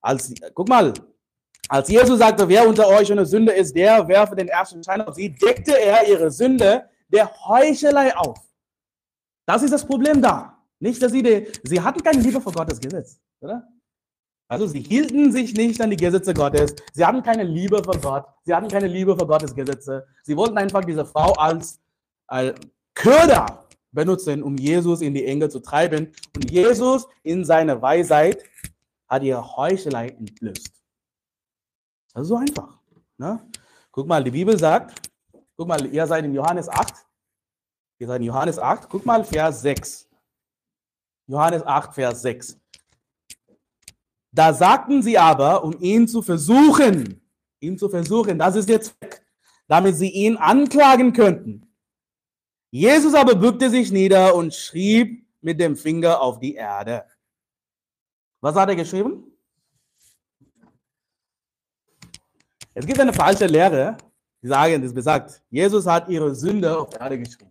Als, 0.00 0.32
guck 0.54 0.68
mal, 0.68 0.94
als 1.68 1.88
Jesus 1.88 2.18
sagte, 2.18 2.48
wer 2.48 2.68
unter 2.68 2.88
euch 2.88 3.10
eine 3.10 3.26
Sünde 3.26 3.52
ist, 3.52 3.74
der 3.74 4.06
werfe 4.06 4.36
den 4.36 4.48
ersten 4.48 4.82
Stein 4.82 5.02
auf 5.02 5.14
sie, 5.14 5.30
deckte 5.30 5.78
er 5.78 6.06
ihre 6.08 6.30
Sünde 6.30 6.88
der 7.08 7.30
Heuchelei 7.46 8.14
auf. 8.16 8.38
Das 9.46 9.62
ist 9.62 9.72
das 9.72 9.84
Problem 9.84 10.20
da. 10.20 10.58
Nicht, 10.78 11.02
dass 11.02 11.12
sie, 11.12 11.22
die, 11.22 11.46
sie 11.62 11.80
hatten 11.80 12.02
keine 12.02 12.20
Liebe 12.20 12.40
vor 12.40 12.52
Gottes 12.52 12.80
Gesetz, 12.80 13.18
oder? 13.40 13.66
Also 14.48 14.66
sie 14.66 14.80
hielten 14.80 15.32
sich 15.32 15.54
nicht 15.54 15.80
an 15.80 15.90
die 15.90 15.96
Gesetze 15.96 16.34
Gottes. 16.34 16.76
Sie 16.92 17.04
hatten 17.04 17.22
keine 17.22 17.44
Liebe 17.44 17.82
vor 17.82 17.98
Gott. 17.98 18.26
Sie 18.44 18.54
hatten 18.54 18.68
keine 18.68 18.86
Liebe 18.86 19.16
vor 19.16 19.26
Gottes 19.26 19.54
Gesetze. 19.54 20.06
Sie 20.22 20.36
wollten 20.36 20.58
einfach 20.58 20.84
diese 20.84 21.04
Frau 21.06 21.32
als 21.32 21.80
Köder 22.94 23.66
benutzen, 23.90 24.42
um 24.42 24.56
Jesus 24.56 25.00
in 25.00 25.14
die 25.14 25.24
Enge 25.24 25.48
zu 25.48 25.60
treiben. 25.60 26.12
Und 26.34 26.50
Jesus 26.50 27.06
in 27.22 27.44
seiner 27.44 27.80
Weisheit 27.80 28.42
hat 29.08 29.22
ihre 29.22 29.56
Heuchelei 29.56 30.08
entblößt. 30.08 30.73
Das 32.14 32.22
ist 32.22 32.28
so 32.28 32.36
einfach. 32.36 32.78
Ne? 33.18 33.46
Guck 33.90 34.06
mal, 34.06 34.24
die 34.24 34.30
Bibel 34.30 34.58
sagt, 34.58 35.10
guck 35.56 35.68
mal, 35.68 35.84
ihr 35.86 36.06
seid 36.06 36.24
in 36.24 36.32
Johannes 36.32 36.68
8. 36.68 36.94
Ihr 37.98 38.06
seid 38.06 38.20
in 38.20 38.26
Johannes 38.26 38.58
8, 38.58 38.88
guck 38.88 39.04
mal, 39.04 39.24
Vers 39.24 39.60
6. 39.62 40.08
Johannes 41.26 41.62
8, 41.66 41.94
Vers 41.94 42.22
6. 42.22 42.58
Da 44.32 44.52
sagten 44.52 45.02
sie 45.02 45.18
aber, 45.18 45.62
um 45.62 45.78
ihn 45.80 46.08
zu 46.08 46.22
versuchen, 46.22 47.20
ihn 47.60 47.78
zu 47.78 47.88
versuchen, 47.88 48.38
das 48.38 48.56
ist 48.56 48.68
jetzt 48.68 48.96
damit 49.66 49.96
sie 49.96 50.10
ihn 50.10 50.36
anklagen 50.36 51.12
könnten. 51.12 51.66
Jesus 52.70 53.14
aber 53.14 53.34
bückte 53.34 53.70
sich 53.70 53.92
nieder 53.92 54.34
und 54.34 54.54
schrieb 54.54 55.26
mit 55.40 55.60
dem 55.60 55.76
Finger 55.76 56.20
auf 56.20 56.38
die 56.38 56.54
Erde. 56.54 57.04
Was 58.40 58.56
hat 58.56 58.68
er 58.68 58.76
geschrieben? 58.76 59.33
Es 62.74 62.86
gibt 62.86 62.98
eine 62.98 63.12
falsche 63.12 63.46
Lehre, 63.46 63.96
die 64.42 64.48
sagen, 64.48 64.82
das 64.82 64.92
besagt, 64.92 65.42
Jesus 65.48 65.86
hat 65.86 66.08
ihre 66.08 66.34
Sünde 66.34 66.76
auf 66.76 66.92
Erde 66.98 67.18
geschrieben. 67.18 67.50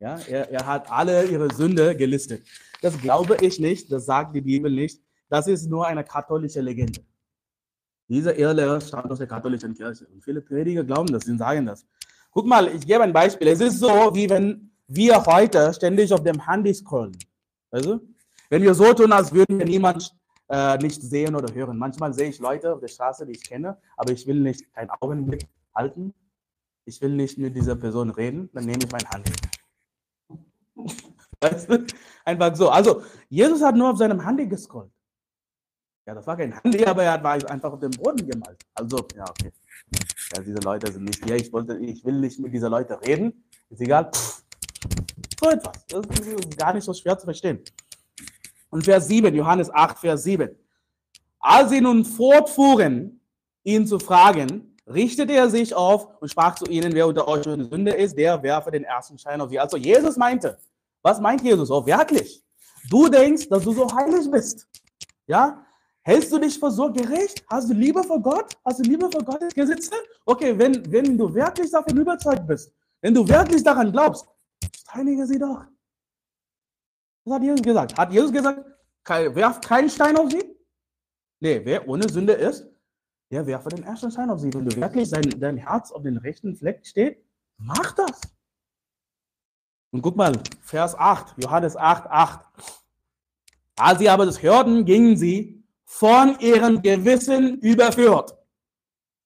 Ja, 0.00 0.18
er, 0.28 0.50
er 0.50 0.66
hat 0.66 0.90
alle 0.90 1.26
ihre 1.26 1.52
Sünde 1.54 1.94
gelistet. 1.94 2.46
Das 2.80 2.98
glaube 3.00 3.36
ich 3.40 3.58
nicht, 3.58 3.90
das 3.92 4.06
sagt 4.06 4.34
die 4.34 4.40
Bibel 4.40 4.70
nicht. 4.70 5.02
Das 5.28 5.46
ist 5.46 5.68
nur 5.68 5.86
eine 5.86 6.04
katholische 6.04 6.60
Legende. 6.60 7.00
Diese 8.08 8.32
Irrlehre 8.32 8.80
stammt 8.80 9.10
aus 9.10 9.18
der 9.18 9.26
katholischen 9.26 9.74
Kirche. 9.74 10.06
Und 10.06 10.24
viele 10.24 10.40
Prediger 10.40 10.82
glauben 10.82 11.12
das, 11.12 11.24
sie 11.24 11.36
sagen 11.36 11.66
das. 11.66 11.84
Guck 12.30 12.46
mal, 12.46 12.68
ich 12.68 12.86
gebe 12.86 13.02
ein 13.02 13.12
Beispiel. 13.12 13.48
Es 13.48 13.60
ist 13.60 13.78
so, 13.78 14.14
wie 14.14 14.30
wenn 14.30 14.70
wir 14.86 15.22
heute 15.26 15.74
ständig 15.74 16.12
auf 16.12 16.22
dem 16.22 16.46
Handy 16.46 16.72
scrollen. 16.72 17.16
Also, 17.70 18.00
wenn 18.48 18.62
wir 18.62 18.72
so 18.74 18.94
tun, 18.94 19.12
als 19.12 19.32
würden 19.32 19.58
wir 19.58 19.66
niemand 19.66 20.16
äh, 20.48 20.78
nicht 20.78 21.02
sehen 21.02 21.34
oder 21.34 21.52
hören. 21.54 21.76
Manchmal 21.78 22.12
sehe 22.14 22.28
ich 22.28 22.38
Leute 22.38 22.72
auf 22.72 22.80
der 22.80 22.88
Straße, 22.88 23.26
die 23.26 23.32
ich 23.32 23.42
kenne, 23.42 23.76
aber 23.96 24.12
ich 24.12 24.26
will 24.26 24.40
nicht 24.40 24.72
keinen 24.72 24.90
Augenblick 24.90 25.48
halten. 25.74 26.14
Ich 26.84 27.00
will 27.02 27.10
nicht 27.10 27.38
mit 27.38 27.54
dieser 27.54 27.76
Person 27.76 28.10
reden, 28.10 28.48
dann 28.52 28.64
nehme 28.64 28.82
ich 28.82 28.90
mein 28.90 29.06
Handy. 29.10 29.32
Weißt 31.40 31.70
du? 31.70 31.86
Einfach 32.24 32.56
so. 32.56 32.70
Also, 32.70 33.02
Jesus 33.28 33.62
hat 33.62 33.76
nur 33.76 33.90
auf 33.90 33.98
seinem 33.98 34.24
Handy 34.24 34.46
gescrollt. 34.46 34.90
Ja, 36.06 36.14
das 36.14 36.26
war 36.26 36.36
kein 36.36 36.52
Handy, 36.52 36.84
aber 36.84 37.04
er 37.04 37.22
war 37.22 37.34
einfach 37.50 37.72
auf 37.72 37.80
dem 37.80 37.90
Boden 37.90 38.26
gemalt. 38.26 38.64
Also, 38.74 39.06
ja, 39.14 39.24
okay. 39.28 39.52
Ja, 40.34 40.42
diese 40.42 40.58
Leute 40.60 40.90
sind 40.90 41.04
nicht 41.04 41.22
hier. 41.24 41.36
Ich, 41.36 41.52
wollte, 41.52 41.76
ich 41.78 42.04
will 42.04 42.18
nicht 42.18 42.40
mit 42.40 42.52
diesen 42.52 42.70
Leuten 42.70 42.94
reden. 42.94 43.44
Ist 43.68 43.82
egal. 43.82 44.10
Pff. 44.10 44.42
So 45.40 45.50
etwas. 45.50 45.86
Das 45.86 46.00
ist 46.18 46.58
gar 46.58 46.72
nicht 46.72 46.84
so 46.84 46.94
schwer 46.94 47.18
zu 47.18 47.26
verstehen. 47.26 47.62
Und 48.70 48.84
Vers 48.84 49.08
7, 49.08 49.34
Johannes 49.34 49.72
8, 49.72 49.98
Vers 49.98 50.24
7. 50.24 50.50
Als 51.40 51.70
sie 51.70 51.80
nun 51.80 52.04
fortfuhren, 52.04 53.20
ihn 53.64 53.86
zu 53.86 53.98
fragen, 53.98 54.76
richtete 54.86 55.32
er 55.34 55.50
sich 55.50 55.74
auf 55.74 56.08
und 56.20 56.30
sprach 56.30 56.54
zu 56.54 56.64
ihnen, 56.66 56.92
wer 56.94 57.06
unter 57.06 57.28
euch 57.28 57.46
eine 57.46 57.64
Sünde 57.64 57.92
ist, 57.92 58.16
der 58.16 58.42
werfe 58.42 58.70
den 58.70 58.84
ersten 58.84 59.18
Schein 59.18 59.40
auf 59.40 59.50
sie. 59.50 59.58
Also 59.58 59.76
Jesus 59.76 60.16
meinte, 60.16 60.58
was 61.02 61.20
meint 61.20 61.42
Jesus 61.42 61.70
auch 61.70 61.86
wirklich? 61.86 62.42
Du 62.88 63.08
denkst, 63.08 63.48
dass 63.48 63.64
du 63.64 63.72
so 63.72 63.86
heilig 63.94 64.30
bist. 64.30 64.66
Ja? 65.26 65.64
Hältst 66.02 66.32
du 66.32 66.38
dich 66.38 66.58
für 66.58 66.70
so 66.70 66.90
gerecht? 66.90 67.44
Hast 67.48 67.68
du 67.68 67.74
Liebe 67.74 68.02
für 68.02 68.18
Gott? 68.20 68.56
Hast 68.64 68.78
du 68.78 68.82
Liebe 68.84 69.10
für 69.10 69.22
Gottes 69.22 69.54
Gesetze? 69.54 69.92
Okay, 70.24 70.58
wenn, 70.58 70.90
wenn 70.90 71.18
du 71.18 71.34
wirklich 71.34 71.70
davon 71.70 71.96
überzeugt 71.98 72.46
bist, 72.46 72.72
wenn 73.02 73.14
du 73.14 73.28
wirklich 73.28 73.62
daran 73.62 73.92
glaubst, 73.92 74.26
steinige 74.74 75.26
sie 75.26 75.38
doch. 75.38 75.64
Was 77.28 77.36
hat 77.36 77.42
Jesus 77.42 77.62
gesagt? 77.62 77.98
Hat 77.98 78.12
Jesus 78.12 78.32
gesagt, 78.32 78.64
werf 79.06 79.60
keinen 79.60 79.90
Stein 79.90 80.16
auf 80.16 80.30
sie? 80.30 80.56
Nee, 81.40 81.60
wer 81.64 81.86
ohne 81.88 82.08
Sünde 82.08 82.32
ist, 82.32 82.66
der 83.30 83.46
werfe 83.46 83.68
den 83.68 83.84
ersten 83.84 84.10
Stein 84.10 84.30
auf 84.30 84.40
sie. 84.40 84.52
Wenn 84.52 84.64
du 84.64 84.76
wirklich 84.76 85.10
dein, 85.10 85.38
dein 85.38 85.56
Herz 85.56 85.92
auf 85.92 86.02
den 86.02 86.16
rechten 86.16 86.56
Fleck 86.56 86.86
steht, 86.86 87.22
mach 87.58 87.92
das. 87.92 88.20
Und 89.90 90.02
guck 90.02 90.16
mal, 90.16 90.32
Vers 90.62 90.94
8, 90.94 91.34
Johannes 91.42 91.76
8, 91.76 92.06
8. 92.06 92.40
Als 93.76 93.98
sie 93.98 94.08
aber 94.08 94.26
das 94.26 94.42
hörten, 94.42 94.84
gingen 94.84 95.16
sie 95.16 95.62
von 95.84 96.38
ihrem 96.40 96.82
Gewissen 96.82 97.58
überführt. 97.58 98.37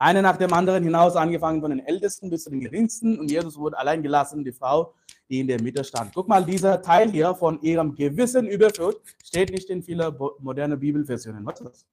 Eine 0.03 0.21
nach 0.21 0.37
dem 0.37 0.53
anderen 0.53 0.83
hinaus, 0.83 1.15
angefangen 1.15 1.61
von 1.61 1.71
den 1.71 1.79
Ältesten 1.79 2.29
bis 2.29 2.43
zu 2.43 2.51
den 2.51 2.59
Geringsten. 2.59 3.21
Und 3.21 3.31
Jesus 3.31 3.57
wurde 3.57 3.79
allein 3.79 4.03
gelassen, 4.03 4.43
die 4.43 4.51
Frau, 4.51 4.95
die 5.31 5.39
in 5.39 5.47
der 5.47 5.63
Mitte 5.63 5.85
stand. 5.85 6.13
Guck 6.13 6.27
mal, 6.27 6.45
dieser 6.45 6.83
Teil 6.83 7.13
hier 7.13 7.33
von 7.37 7.63
ihrem 7.63 7.95
Gewissen 7.95 8.49
überführt, 8.49 9.01
steht 9.23 9.53
nicht 9.53 9.71
in 9.71 9.81
vielen 9.81 10.13
modernen 10.41 10.81
Bibelversionen. 10.81 11.47
Was 11.47 11.61
ist 11.61 11.69
das? 11.69 11.87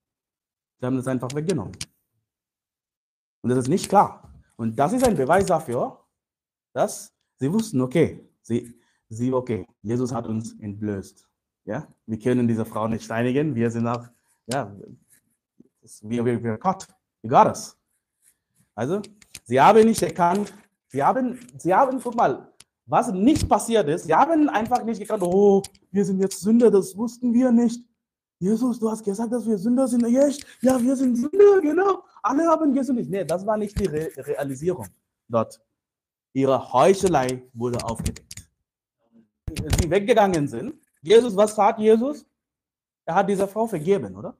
Sie 0.80 0.86
haben 0.88 0.96
das 0.96 1.06
einfach 1.06 1.32
weggenommen. 1.36 1.74
Und 3.42 3.52
das 3.52 3.60
ist 3.60 3.68
nicht 3.68 3.90
klar. 3.90 4.34
Und 4.56 4.80
das 4.80 4.92
ist 4.94 5.06
ein 5.06 5.16
Beweis 5.16 5.46
dafür, 5.46 6.04
dass 6.74 7.14
sie 7.36 7.54
wussten, 7.54 7.80
okay, 7.80 8.28
sie, 8.42 8.74
sie, 9.08 9.32
okay, 9.32 9.68
Jesus 9.84 10.12
hat 10.12 10.26
uns 10.26 10.60
entblößt. 10.60 11.30
Ja, 11.66 11.88
wir 12.08 12.18
können 12.18 12.48
diese 12.48 12.66
Frau 12.66 12.88
nicht 12.88 13.04
steinigen. 13.04 13.54
Wir 13.54 13.70
sind 13.70 13.86
auch, 13.86 14.08
ja, 14.48 14.76
wir, 16.02 16.26
wir, 16.26 16.44
wir 16.44 16.58
Gott, 16.58 16.88
wir 17.22 17.30
Gottes. 17.30 17.79
Also, 18.80 19.02
sie 19.44 19.60
haben 19.60 19.86
nicht 19.86 20.02
erkannt, 20.02 20.54
sie 20.88 21.04
haben, 21.04 21.38
sie 21.58 21.74
haben, 21.74 22.00
guck 22.02 22.16
mal, 22.16 22.48
was 22.86 23.12
nicht 23.12 23.50
passiert 23.50 23.90
ist, 23.90 24.06
sie 24.06 24.16
haben 24.16 24.48
einfach 24.48 24.86
nicht 24.86 25.02
erkannt, 25.02 25.22
oh, 25.22 25.62
wir 25.92 26.06
sind 26.06 26.22
jetzt 26.22 26.40
Sünder, 26.40 26.72
das 26.72 26.96
wussten 26.96 27.34
wir 27.34 27.52
nicht. 27.52 27.84
Jesus, 28.40 28.80
du 28.80 28.90
hast 28.90 29.04
gesagt, 29.04 29.34
dass 29.34 29.46
wir 29.46 29.58
Sünder 29.58 29.86
sind. 29.86 30.08
Yes, 30.08 30.40
ja, 30.62 30.82
wir 30.82 30.96
sind 30.96 31.18
Sünder, 31.18 31.60
genau. 31.62 32.06
Alle 32.24 32.48
haben 32.48 32.74
gesündigt. 32.74 33.10
Nee, 33.10 33.26
das 33.26 33.46
war 33.46 33.58
nicht 33.58 33.78
die 33.78 33.86
Re 33.86 34.12
Realisierung 34.16 34.88
dort. 35.28 35.60
Ihre 36.32 36.72
Heuchelei 36.72 37.44
wurde 37.54 37.84
aufgedeckt. 37.84 38.34
Sie 39.82 39.90
weggegangen 39.90 40.48
sind. 40.48 40.74
Jesus, 41.02 41.36
was 41.36 41.54
tat 41.54 41.80
Jesus? 41.80 42.26
Er 43.04 43.16
hat 43.16 43.28
dieser 43.28 43.50
Frau 43.50 43.68
vergeben, 43.68 44.16
oder? 44.16 44.38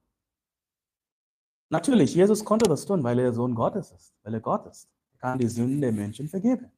Natürlich, 1.70 2.16
Jesus 2.16 2.44
konnte 2.44 2.68
das 2.68 2.86
tun, 2.86 3.04
weil 3.04 3.20
er 3.20 3.32
Sohn 3.32 3.54
Gottes 3.54 3.92
ist, 3.92 4.14
weil 4.24 4.34
er 4.34 4.40
Gott 4.40 4.66
ist. 4.66 4.90
Er 5.14 5.20
kann 5.20 5.40
die 5.40 5.48
Sünden 5.48 5.82
der 5.82 5.92
Menschen 5.92 6.28
vergeben. 6.28 6.72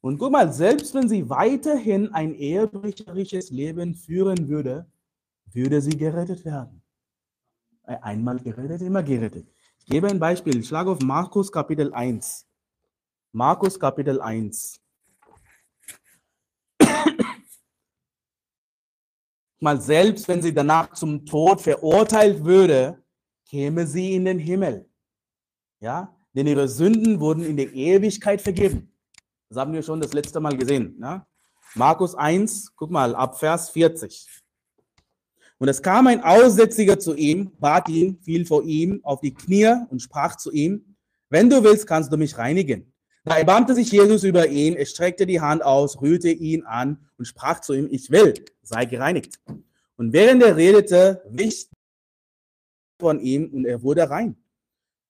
Und 0.00 0.16
guck 0.16 0.32
mal, 0.32 0.50
selbst 0.50 0.94
wenn 0.94 1.08
sie 1.08 1.28
weiterhin 1.28 2.12
ein 2.14 2.34
ehebrecherisches 2.34 3.50
Leben 3.50 3.94
führen 3.94 4.48
würde, 4.48 4.90
würde 5.52 5.82
sie 5.82 5.96
gerettet 5.96 6.44
werden. 6.44 6.82
Einmal 7.84 8.38
gerettet, 8.38 8.80
immer 8.80 9.02
gerettet. 9.02 9.46
Ich 9.78 9.86
gebe 9.86 10.08
ein 10.08 10.18
Beispiel. 10.18 10.56
Ich 10.58 10.68
schlage 10.68 10.90
auf 10.90 11.00
Markus 11.00 11.52
Kapitel 11.52 11.92
1. 11.92 12.46
Markus 13.32 13.78
Kapitel 13.78 14.20
1. 14.22 14.80
Mal 19.58 19.78
selbst 19.80 20.26
wenn 20.28 20.40
sie 20.40 20.54
danach 20.54 20.92
zum 20.94 21.26
Tod 21.26 21.60
verurteilt 21.60 22.42
würde, 22.42 22.99
käme 23.50 23.86
sie 23.86 24.14
in 24.14 24.24
den 24.24 24.38
Himmel. 24.38 24.88
Ja, 25.80 26.16
denn 26.34 26.46
ihre 26.46 26.68
Sünden 26.68 27.18
wurden 27.18 27.44
in 27.44 27.56
der 27.56 27.72
Ewigkeit 27.74 28.40
vergeben. 28.40 28.92
Das 29.48 29.58
haben 29.58 29.72
wir 29.72 29.82
schon 29.82 30.00
das 30.00 30.12
letzte 30.12 30.38
Mal 30.38 30.56
gesehen. 30.56 30.96
Ja? 31.00 31.26
Markus 31.74 32.14
1, 32.14 32.76
guck 32.76 32.90
mal, 32.90 33.14
ab 33.16 33.38
Vers 33.38 33.70
40. 33.70 34.28
Und 35.58 35.68
es 35.68 35.82
kam 35.82 36.06
ein 36.06 36.22
Aussätziger 36.22 36.98
zu 36.98 37.14
ihm, 37.14 37.50
bat 37.58 37.88
ihn, 37.88 38.18
fiel 38.22 38.46
vor 38.46 38.62
ihm 38.62 39.00
auf 39.02 39.20
die 39.20 39.34
Knie 39.34 39.74
und 39.90 40.00
sprach 40.00 40.36
zu 40.36 40.52
ihm, 40.52 40.96
wenn 41.28 41.50
du 41.50 41.62
willst, 41.64 41.86
kannst 41.86 42.12
du 42.12 42.16
mich 42.16 42.38
reinigen. 42.38 42.92
Da 43.24 43.36
erbarmte 43.36 43.74
sich 43.74 43.90
Jesus 43.90 44.24
über 44.24 44.46
ihn, 44.46 44.74
er 44.74 44.86
streckte 44.86 45.26
die 45.26 45.40
Hand 45.40 45.62
aus, 45.62 46.00
rührte 46.00 46.30
ihn 46.30 46.62
an 46.62 47.08
und 47.18 47.26
sprach 47.26 47.60
zu 47.60 47.74
ihm, 47.74 47.88
ich 47.90 48.10
will, 48.10 48.34
sei 48.62 48.86
gereinigt. 48.86 49.38
Und 49.96 50.12
während 50.12 50.42
er 50.42 50.56
redete, 50.56 51.22
wich 51.28 51.68
von 53.00 53.20
ihm 53.20 53.50
und 53.52 53.64
er 53.64 53.82
wurde 53.82 54.08
rein. 54.08 54.36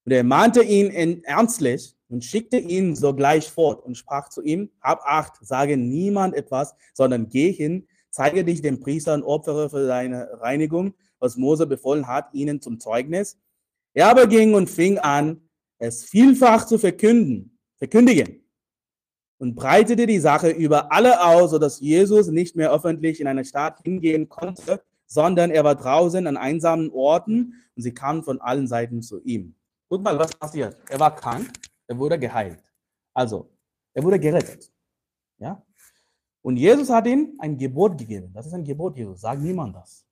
Und 0.04 0.12
er 0.12 0.24
mahnte 0.24 0.62
ihn 0.62 1.22
ernstlich 1.24 1.94
und 2.08 2.24
schickte 2.24 2.56
ihn 2.56 2.96
sogleich 2.96 3.50
fort 3.50 3.84
und 3.84 3.96
sprach 3.96 4.28
zu 4.28 4.42
ihm, 4.42 4.70
hab 4.80 5.02
acht, 5.04 5.34
sage 5.42 5.76
niemand 5.76 6.34
etwas, 6.34 6.74
sondern 6.94 7.28
geh 7.28 7.52
hin, 7.52 7.86
zeige 8.10 8.44
dich 8.44 8.62
dem 8.62 8.80
Priester 8.80 9.14
und 9.14 9.22
opfere 9.22 9.70
für 9.70 9.86
deine 9.86 10.40
Reinigung, 10.40 10.94
was 11.18 11.36
Mose 11.36 11.66
befohlen 11.66 12.06
hat, 12.06 12.32
ihnen 12.32 12.60
zum 12.60 12.80
Zeugnis. 12.80 13.38
Er 13.94 14.08
aber 14.08 14.26
ging 14.26 14.54
und 14.54 14.70
fing 14.70 14.98
an, 14.98 15.42
es 15.78 16.04
vielfach 16.04 16.66
zu 16.66 16.78
verkünden, 16.78 17.58
verkündigen 17.76 18.44
und 19.38 19.54
breitete 19.54 20.06
die 20.06 20.18
Sache 20.18 20.50
über 20.50 20.92
alle 20.92 21.24
aus, 21.24 21.50
sodass 21.50 21.80
Jesus 21.80 22.28
nicht 22.28 22.56
mehr 22.56 22.72
öffentlich 22.72 23.20
in 23.20 23.26
eine 23.26 23.44
Stadt 23.44 23.80
hingehen 23.82 24.28
konnte, 24.28 24.82
sondern 25.10 25.50
er 25.50 25.64
war 25.64 25.74
draußen 25.74 26.26
an 26.26 26.36
einsamen 26.36 26.90
Orten 26.92 27.54
und 27.74 27.82
sie 27.82 27.92
kamen 27.92 28.22
von 28.22 28.40
allen 28.40 28.68
Seiten 28.68 29.02
zu 29.02 29.20
ihm. 29.22 29.56
Guck 29.88 30.02
mal, 30.02 30.16
was 30.16 30.32
passiert. 30.36 30.76
Er 30.88 31.00
war 31.00 31.14
krank, 31.14 31.50
er 31.88 31.98
wurde 31.98 32.16
geheilt. 32.16 32.62
Also, 33.12 33.50
er 33.92 34.04
wurde 34.04 34.20
gerettet. 34.20 34.72
Ja? 35.38 35.60
Und 36.42 36.56
Jesus 36.56 36.88
hat 36.90 37.08
ihm 37.08 37.36
ein 37.40 37.58
Gebot 37.58 37.98
gegeben. 37.98 38.32
Das 38.32 38.46
ist 38.46 38.54
ein 38.54 38.64
Gebot 38.64 38.96
Jesus. 38.96 39.22
Sagt 39.22 39.42
niemand 39.42 39.74
das. 39.74 40.06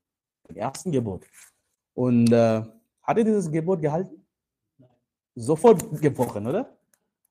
Ein 0.49 0.57
ersten 0.57 0.91
Gebot. 0.91 1.25
Und 1.95 2.33
äh, 2.33 2.63
hat 3.03 3.19
er 3.19 3.25
dieses 3.25 3.51
Gebot 3.51 3.81
gehalten? 3.81 4.27
Sofort 5.37 6.01
gebrochen, 6.01 6.49
oder? 6.49 6.77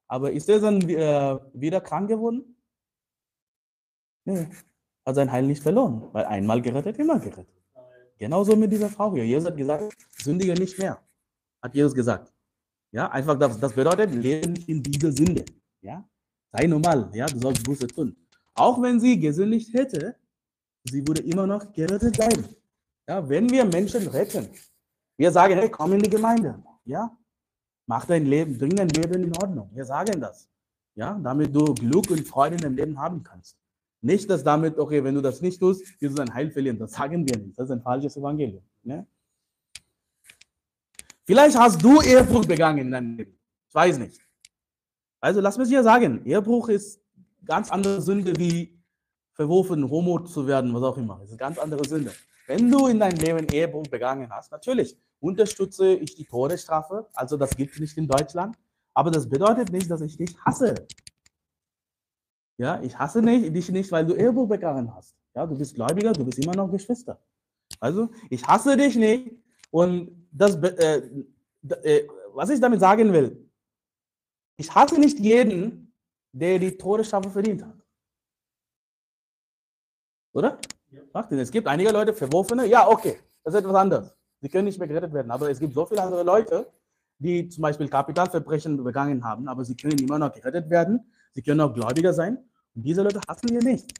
Aber 0.08 0.32
ist 0.32 0.48
er 0.48 0.62
dann 0.62 0.80
äh, 0.90 1.38
wieder 1.52 1.82
krank 1.82 2.08
geworden? 2.08 2.56
Nee. 4.24 4.48
hat 5.06 5.16
sein 5.16 5.32
Heil 5.32 5.46
nicht 5.46 5.62
verloren, 5.62 6.08
weil 6.14 6.26
einmal 6.26 6.62
gerettet, 6.62 6.98
immer 6.98 7.20
gerettet. 7.20 7.57
Genauso 8.18 8.56
mit 8.56 8.72
dieser 8.72 8.90
Frau 8.90 9.14
hier. 9.14 9.26
Jesus 9.26 9.48
hat 9.50 9.58
gesagt, 9.58 9.96
sündige 10.18 10.54
nicht 10.54 10.78
mehr. 10.80 11.00
Hat 11.62 11.76
Jesus 11.76 11.94
gesagt. 11.94 12.34
Ja, 12.92 13.10
einfach 13.12 13.38
das, 13.38 13.60
das 13.60 13.74
bedeutet, 13.74 14.14
lebe 14.14 14.50
nicht 14.50 14.68
in 14.70 14.82
dieser 14.82 15.12
Sünde. 15.12 15.46
Ja, 15.82 16.08
sei 16.52 16.68
normal. 16.68 17.10
Ja, 17.14 17.28
du 17.28 17.40
sollst 17.40 17.64
Buße 17.64 17.88
tun. 17.88 18.16
Auch 18.54 18.82
wenn 18.82 19.00
sie 19.00 19.20
gesündigt 19.20 19.74
hätte, 19.74 20.16
sie 20.86 21.08
würde 21.08 21.22
immer 21.22 21.46
noch 21.46 21.72
gerettet 21.74 22.16
bleiben. 22.16 22.46
Ja, 23.08 23.28
wenn 23.28 23.50
wir 23.50 23.66
Menschen 23.66 24.08
retten, 24.08 24.50
wir 25.18 25.32
sagen, 25.32 25.56
hey, 25.56 25.70
komm 25.70 25.94
in 25.94 26.00
die 26.00 26.10
Gemeinde. 26.10 26.64
Ja, 26.86 27.16
mach 27.86 28.06
dein 28.06 28.26
Leben, 28.26 28.58
bring 28.58 28.76
dein 28.76 28.90
Leben 28.90 29.24
in 29.24 29.38
Ordnung. 29.38 29.70
Wir 29.74 29.86
sagen 29.86 30.20
das. 30.20 30.50
Ja, 30.96 31.14
damit 31.14 31.56
du 31.56 31.74
Glück 31.76 32.10
und 32.10 32.28
Freude 32.28 32.56
in 32.56 32.62
deinem 32.62 32.76
Leben 32.76 33.00
haben 33.00 33.22
kannst. 33.22 33.58
Nicht, 34.02 34.30
dass 34.30 34.44
damit, 34.44 34.78
okay, 34.78 35.04
wenn 35.04 35.16
du 35.16 35.22
das 35.22 35.42
nicht 35.42 35.60
tust, 35.60 35.82
wirst 36.00 36.18
du 36.18 36.24
dein 36.24 36.34
Heil 36.34 36.52
verlieren. 36.52 36.78
Das 36.78 36.92
sagen 36.92 37.28
wir 37.28 37.38
nicht. 37.38 37.58
Das 37.58 37.66
ist 37.66 37.72
ein 37.72 37.82
falsches 37.82 38.16
Evangelium. 38.18 38.64
Ne? 38.84 39.08
Vielleicht 41.24 41.58
hast 41.58 41.84
du 41.84 42.02
Ehebruch 42.02 42.46
begangen 42.46 42.80
in 42.80 42.92
deinem 42.92 43.18
Leben. 43.18 43.38
Ich 43.68 43.76
weiß 43.76 43.98
nicht. 43.98 44.22
Also 45.20 45.42
lass 45.42 45.58
mich 45.58 45.68
hier 45.68 45.84
sagen, 45.84 46.26
Ehebruch 46.26 46.70
ist 46.70 47.02
ganz 47.44 47.72
andere 47.72 48.02
Sünde 48.02 48.38
wie 48.38 48.78
verworfen, 49.34 49.90
Homo 49.90 50.20
zu 50.20 50.48
werden, 50.48 50.74
was 50.74 50.84
auch 50.84 50.98
immer. 50.98 51.16
Das 51.16 51.26
ist 51.26 51.32
eine 51.32 51.38
ganz 51.38 51.58
andere 51.58 51.88
Sünde. 51.88 52.14
Wenn 52.48 52.72
du 52.72 52.88
in 52.88 53.00
deinem 53.00 53.18
Leben 53.18 53.48
Ehebruch 53.50 53.88
begangen 53.88 54.30
hast, 54.32 54.52
natürlich 54.52 54.98
unterstütze 55.20 55.96
ich 55.96 56.16
die 56.16 56.26
Todesstrafe. 56.26 57.08
Also 57.14 57.36
das 57.36 57.56
gibt 57.56 57.74
es 57.74 57.80
nicht 57.80 57.98
in 57.98 58.08
Deutschland. 58.08 58.56
Aber 58.94 59.12
das 59.12 59.28
bedeutet 59.28 59.72
nicht, 59.72 59.92
dass 59.92 60.02
ich 60.02 60.18
dich 60.18 60.36
hasse. 60.46 60.88
Ja, 62.58 62.82
ich 62.82 62.98
hasse 62.98 63.22
nicht, 63.22 63.54
dich 63.56 63.70
nicht, 63.70 63.92
weil 63.92 64.06
du 64.06 64.16
Ehebruch 64.16 64.48
begangen 64.50 64.94
hast. 64.94 65.16
Ja, 65.36 65.46
du 65.46 65.56
bist 65.56 65.76
Gläubiger, 65.76 66.12
du 66.14 66.26
bist 66.26 66.40
immer 66.40 66.56
noch 66.56 66.72
Geschwister. 66.72 67.20
Also, 67.80 68.10
ich 68.30 68.46
hasse 68.48 68.76
dich 68.76 68.96
nicht. 68.96 69.32
Und 69.70 70.28
das, 70.32 70.56
äh, 70.56 71.02
äh, 71.84 72.08
was 72.34 72.50
ich 72.50 72.60
damit 72.60 72.80
sagen 72.80 73.14
will, 73.14 73.48
ich 74.58 74.74
hasse 74.74 75.00
nicht 75.00 75.20
jeden, 75.20 75.94
der 76.32 76.58
die 76.58 76.76
Todesstrafe 76.76 77.30
verdient 77.30 77.64
hat. 77.64 77.76
Oder? 80.34 80.58
Ja. 80.90 81.28
Es 81.30 81.52
gibt 81.52 81.68
einige 81.68 81.92
Leute, 81.92 82.14
Verworfene, 82.14 82.66
ja, 82.66 82.88
okay, 82.88 83.20
das 83.44 83.54
ist 83.54 83.60
etwas 83.60 83.76
anderes. 83.76 84.16
Sie 84.42 84.50
können 84.50 84.66
nicht 84.66 84.80
mehr 84.80 84.88
gerettet 84.88 85.14
werden. 85.14 85.32
Aber 85.32 85.50
es 85.50 85.60
gibt 85.60 85.74
so 85.74 85.86
viele 85.86 86.02
andere 86.02 86.24
Leute, 86.24 86.72
die 87.20 87.50
zum 87.50 87.64
Beispiel 87.64 87.90
Kapitalverbrechen 87.90 88.84
begangen 88.84 89.24
haben, 89.24 89.48
aber 89.48 89.66
sie 89.66 89.76
können 89.76 89.98
immer 90.00 90.20
noch 90.20 90.32
gerettet 90.32 90.70
werden. 90.70 91.12
Sie 91.38 91.44
können 91.44 91.62
auch 91.62 91.72
Gläubiger 91.72 92.12
sein. 92.14 92.40
Und 92.74 92.82
diese 92.82 93.04
Leute 93.04 93.22
hassen 93.28 93.50
wir 93.52 93.62
nicht. 93.62 93.94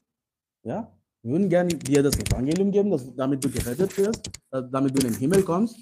Ja? 0.64 0.92
Wir 1.22 1.34
würden 1.34 1.48
gerne 1.50 1.70
dir 1.70 2.02
das 2.02 2.18
Evangelium 2.18 2.72
geben, 2.72 2.90
dass, 2.90 3.16
damit 3.16 3.46
du 3.46 3.52
gerettet 3.52 3.96
wirst, 3.96 4.28
äh, 4.50 4.64
damit 4.72 4.98
du 4.98 5.06
in 5.06 5.14
den 5.14 5.20
Himmel 5.20 5.44
kommst. 5.44 5.78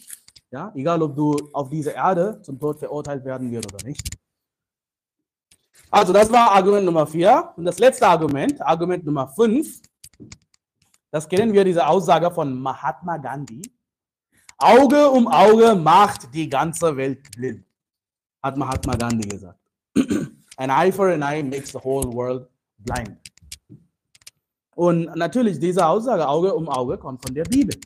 Ja? 0.52 0.74
Egal, 0.76 1.02
ob 1.02 1.16
du 1.16 1.34
auf 1.54 1.70
dieser 1.70 1.94
Erde 1.94 2.42
zum 2.42 2.60
Tod 2.60 2.78
verurteilt 2.78 3.24
werden 3.24 3.50
wirst 3.52 3.74
oder 3.74 3.88
nicht. 3.88 4.06
Also, 5.90 6.12
das 6.12 6.30
war 6.30 6.52
Argument 6.52 6.84
Nummer 6.84 7.08
vier. 7.08 7.54
Und 7.56 7.64
das 7.64 7.80
letzte 7.80 8.06
Argument, 8.06 8.62
Argument 8.62 9.06
Nummer 9.06 9.30
fünf, 9.30 9.82
das 11.10 11.30
kennen 11.30 11.54
wir, 11.54 11.64
diese 11.64 11.88
Aussage 11.88 12.30
von 12.32 12.54
Mahatma 12.60 13.16
Gandhi. 13.16 13.62
Auge 14.58 15.10
um 15.10 15.30
Auge 15.30 15.74
macht 15.74 16.34
die 16.34 16.50
ganze 16.50 16.98
Welt 16.98 17.32
blind, 17.32 17.66
hat 18.44 18.58
Mahatma 18.58 18.98
Gandhi 18.98 19.30
gesagt. 19.30 19.65
An 20.58 20.70
eye 20.70 20.92
for 20.92 21.10
an 21.10 21.24
eye 21.24 21.44
makes 21.44 21.72
the 21.72 21.80
whole 21.80 22.12
world 22.12 22.48
blind. 22.80 23.18
Und 24.76 25.16
natürlich, 25.16 25.60
diese 25.60 25.86
Aussage 25.86 26.28
Auge 26.28 26.54
um 26.54 26.68
Auge 26.68 26.98
kommt 26.98 27.22
von 27.22 27.34
der 27.34 27.46
Bibel, 27.46 27.80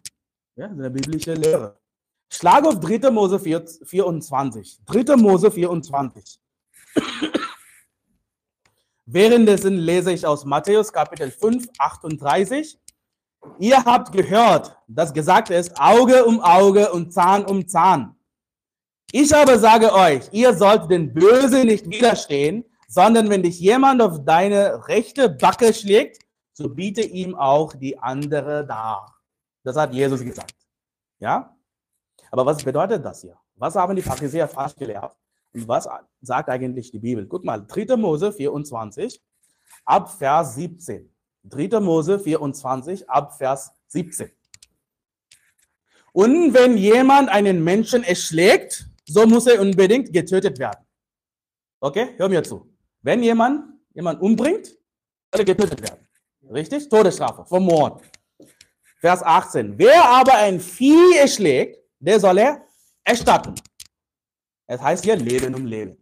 ja, 0.55 0.67
der 0.67 0.89
biblische 0.89 1.34
Lehre. 1.34 1.77
Schlag 2.32 2.65
auf 2.65 2.79
3. 2.79 3.10
Mose 3.10 3.39
24. 3.39 4.79
3. 4.86 5.15
Mose 5.15 5.51
24. 5.51 6.39
Währenddessen 9.05 9.77
lese 9.77 10.12
ich 10.12 10.25
aus 10.25 10.45
Matthäus 10.45 10.93
Kapitel 10.93 11.32
5, 11.32 11.67
38. 11.77 12.79
Ihr 13.58 13.84
habt 13.84 14.12
gehört, 14.12 14.77
dass 14.88 15.13
gesagt 15.13 15.49
ist, 15.49 15.79
Auge 15.79 16.25
um 16.25 16.39
Auge 16.41 16.91
und 16.91 17.12
Zahn 17.12 17.45
um 17.45 17.67
Zahn. 17.67 18.15
Ich 19.11 19.33
aber 19.35 19.57
sage 19.57 19.91
euch, 19.91 20.29
ihr 20.31 20.53
sollt 20.53 20.91
den 20.91 21.11
Böse 21.11 21.65
nicht 21.65 21.89
widerstehen, 21.89 22.63
sondern 22.87 23.29
wenn 23.29 23.41
dich 23.41 23.59
jemand 23.59 24.01
auf 24.03 24.23
deine 24.23 24.87
rechte 24.87 25.29
Backe 25.29 25.73
schlägt, 25.73 26.19
so 26.53 26.69
biete 26.69 27.01
ihm 27.01 27.33
auch 27.33 27.73
die 27.73 27.97
andere 27.97 28.65
dar. 28.67 29.15
Das 29.63 29.75
hat 29.77 29.93
Jesus 29.93 30.23
gesagt. 30.23 30.55
Ja? 31.19 31.55
Aber 32.29 32.45
was 32.45 32.63
bedeutet 32.63 33.03
das 33.03 33.21
hier? 33.21 33.37
Was 33.55 33.75
haben 33.75 33.95
die 33.95 34.01
Pharisäer 34.03 34.47
falsch 34.47 34.75
gelehrt? 34.75 35.15
Und 35.53 35.67
was 35.67 35.87
sagt 36.21 36.49
eigentlich 36.49 36.91
die 36.91 36.99
Bibel? 36.99 37.25
Guck 37.25 37.43
mal, 37.43 37.65
3. 37.65 37.95
Mose 37.97 38.31
24, 38.31 39.19
ab 39.85 40.11
Vers 40.11 40.53
17. 40.53 41.11
3. 41.45 41.79
Mose 41.79 42.19
24 42.19 43.09
ab 43.09 43.35
Vers 43.37 43.71
17. 43.87 44.29
Und 46.11 46.53
wenn 46.53 46.77
jemand 46.77 47.29
einen 47.29 47.63
Menschen 47.63 48.03
erschlägt, 48.03 48.88
so 49.09 49.25
muss 49.25 49.47
er 49.47 49.61
unbedingt 49.61 50.11
getötet 50.13 50.57
werden. 50.59 50.85
Okay, 51.79 52.13
hör 52.17 52.29
mir 52.29 52.43
zu. 52.43 52.73
Wenn 53.01 53.23
jemand 53.23 53.79
jemand 53.93 54.21
umbringt, 54.21 54.67
soll 54.67 55.41
er 55.41 55.45
getötet 55.45 55.81
werden. 55.81 56.07
Richtig? 56.49 56.89
Todesstrafe, 56.89 57.45
vom 57.45 57.65
Mord. 57.65 58.01
Vers 58.99 59.21
18. 59.23 59.77
Wer 59.77 60.03
aber 60.03 60.33
ein 60.33 60.59
Vieh 60.59 61.17
erschlägt, 61.17 61.79
der 61.99 62.19
soll 62.19 62.37
er 62.37 62.65
erstatten. 63.03 63.55
Es 64.67 64.81
heißt 64.81 65.03
hier 65.03 65.15
Leben 65.15 65.53
um 65.55 65.65
Leben. 65.65 65.97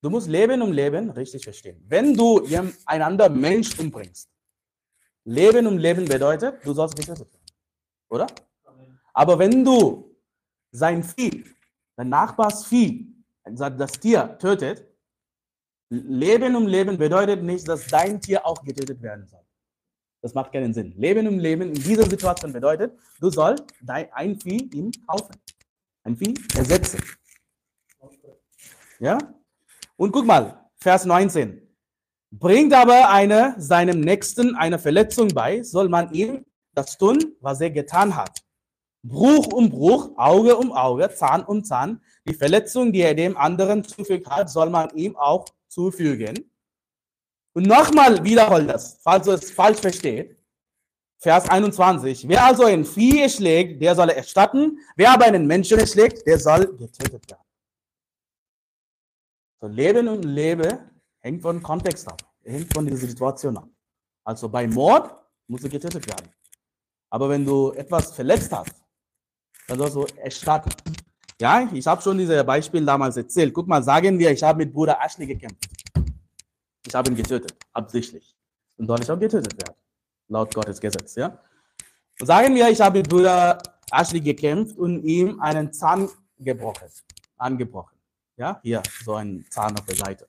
Du 0.00 0.10
musst 0.10 0.28
Leben 0.28 0.62
um 0.62 0.72
Leben 0.72 1.10
richtig 1.10 1.44
verstehen. 1.44 1.84
Wenn 1.88 2.14
du 2.14 2.46
einander 2.86 3.28
Mensch 3.28 3.78
umbringst, 3.78 4.28
Leben 5.24 5.66
um 5.66 5.78
Leben 5.78 6.04
bedeutet, 6.04 6.64
du 6.64 6.72
sollst 6.72 6.96
getötet 6.96 7.32
werden. 7.32 7.46
Oder? 8.08 8.26
Aber 9.12 9.38
wenn 9.38 9.64
du 9.64 10.16
sein 10.72 11.02
Vieh, 11.04 11.44
dein 12.02 12.08
Nachbars 12.08 12.66
Vieh, 12.66 13.14
das 13.44 13.92
Tier 14.00 14.36
tötet, 14.38 14.86
Leben 15.88 16.56
um 16.56 16.66
Leben 16.66 16.96
bedeutet 16.98 17.42
nicht, 17.42 17.68
dass 17.68 17.86
dein 17.86 18.20
Tier 18.20 18.44
auch 18.46 18.64
getötet 18.64 19.00
werden 19.02 19.26
soll. 19.28 19.44
Das 20.22 20.34
macht 20.34 20.52
keinen 20.52 20.72
Sinn. 20.72 20.94
Leben 20.96 21.28
um 21.28 21.38
Leben 21.38 21.68
in 21.68 21.74
dieser 21.74 22.08
Situation 22.08 22.52
bedeutet, 22.52 22.98
du 23.20 23.30
sollst 23.30 23.64
dein, 23.82 24.10
ein 24.12 24.40
Vieh 24.40 24.70
ihm 24.74 24.90
kaufen. 25.06 25.34
Ein 26.04 26.16
Vieh 26.16 26.34
ersetzen. 26.56 27.02
Ja? 28.98 29.18
Und 29.96 30.12
guck 30.12 30.24
mal, 30.24 30.70
Vers 30.76 31.04
19. 31.04 31.60
Bringt 32.30 32.72
aber 32.72 33.10
eine 33.10 33.54
seinem 33.58 34.00
Nächsten 34.00 34.56
eine 34.56 34.78
Verletzung 34.78 35.28
bei, 35.28 35.62
soll 35.62 35.88
man 35.88 36.12
ihm 36.14 36.46
das 36.72 36.96
tun, 36.96 37.36
was 37.40 37.60
er 37.60 37.70
getan 37.70 38.16
hat. 38.16 38.42
Bruch 39.02 39.48
um 39.52 39.68
Bruch, 39.68 40.12
Auge 40.16 40.56
um 40.56 40.72
Auge, 40.72 41.12
Zahn 41.14 41.44
um 41.44 41.64
Zahn. 41.64 42.00
Die 42.26 42.34
Verletzung, 42.34 42.92
die 42.92 43.00
er 43.00 43.14
dem 43.14 43.36
anderen 43.36 43.82
zufügt 43.84 44.28
hat, 44.28 44.48
soll 44.48 44.70
man 44.70 44.90
ihm 44.90 45.16
auch 45.16 45.46
zufügen. 45.68 46.50
Und 47.54 47.66
nochmal 47.66 48.22
wiederholt 48.24 48.70
das, 48.70 48.98
falls 49.02 49.26
du 49.26 49.32
es 49.32 49.50
falsch 49.50 49.78
versteht. 49.78 50.36
Vers 51.18 51.48
21. 51.48 52.26
Wer 52.28 52.44
also 52.44 52.64
ein 52.64 52.84
Vieh 52.84 53.20
erschlägt, 53.22 53.80
der 53.80 53.94
soll 53.94 54.10
erstatten. 54.10 54.78
Wer 54.96 55.12
aber 55.12 55.26
einen 55.26 55.46
Menschen 55.46 55.78
erschlägt, 55.78 56.26
der 56.26 56.38
soll 56.38 56.66
getötet 56.76 57.30
werden. 57.30 57.44
So, 59.60 59.68
Leben 59.68 60.08
und 60.08 60.24
Lebe 60.24 60.90
hängt 61.20 61.42
von 61.42 61.62
Kontext 61.62 62.08
ab, 62.08 62.20
hängt 62.42 62.72
von 62.74 62.84
dieser 62.84 63.06
Situation 63.06 63.56
ab. 63.56 63.68
Also 64.24 64.48
bei 64.48 64.66
Mord 64.66 65.14
muss 65.46 65.62
er 65.62 65.70
getötet 65.70 66.06
werden. 66.08 66.28
Aber 67.10 67.28
wenn 67.28 67.44
du 67.44 67.70
etwas 67.72 68.12
verletzt 68.12 68.50
hast, 68.50 68.81
dann 69.66 69.78
sollst 69.78 69.96
du 69.96 70.06
erstatten. 70.16 70.70
Ja, 71.40 71.68
ich 71.72 71.86
habe 71.86 72.00
schon 72.00 72.18
dieses 72.18 72.44
Beispiel 72.44 72.84
damals 72.84 73.16
erzählt. 73.16 73.52
Guck 73.52 73.66
mal, 73.66 73.82
sagen 73.82 74.18
wir, 74.18 74.30
ich 74.30 74.42
habe 74.42 74.58
mit 74.58 74.72
Bruder 74.72 74.98
Ashley 75.04 75.26
gekämpft. 75.26 75.68
Ich 76.86 76.94
habe 76.94 77.10
ihn 77.10 77.16
getötet, 77.16 77.56
absichtlich. 77.72 78.36
Und 78.76 78.86
soll 78.86 79.00
ich 79.02 79.10
auch 79.10 79.18
getötet 79.18 79.56
werden, 79.60 79.76
laut 80.28 80.54
Gottes 80.54 80.80
Gesetz. 80.80 81.14
Ja? 81.14 81.38
Sagen 82.20 82.54
wir, 82.54 82.68
ich 82.68 82.80
habe 82.80 82.98
mit 82.98 83.08
Bruder 83.08 83.60
Ashley 83.90 84.20
gekämpft 84.20 84.78
und 84.78 85.02
ihm 85.04 85.40
einen 85.40 85.72
Zahn 85.72 86.08
gebrochen, 86.38 86.88
angebrochen. 87.36 87.96
Ja, 88.36 88.60
hier, 88.62 88.82
so 89.04 89.14
ein 89.14 89.44
Zahn 89.50 89.76
auf 89.76 89.84
der 89.84 89.96
Seite. 89.96 90.28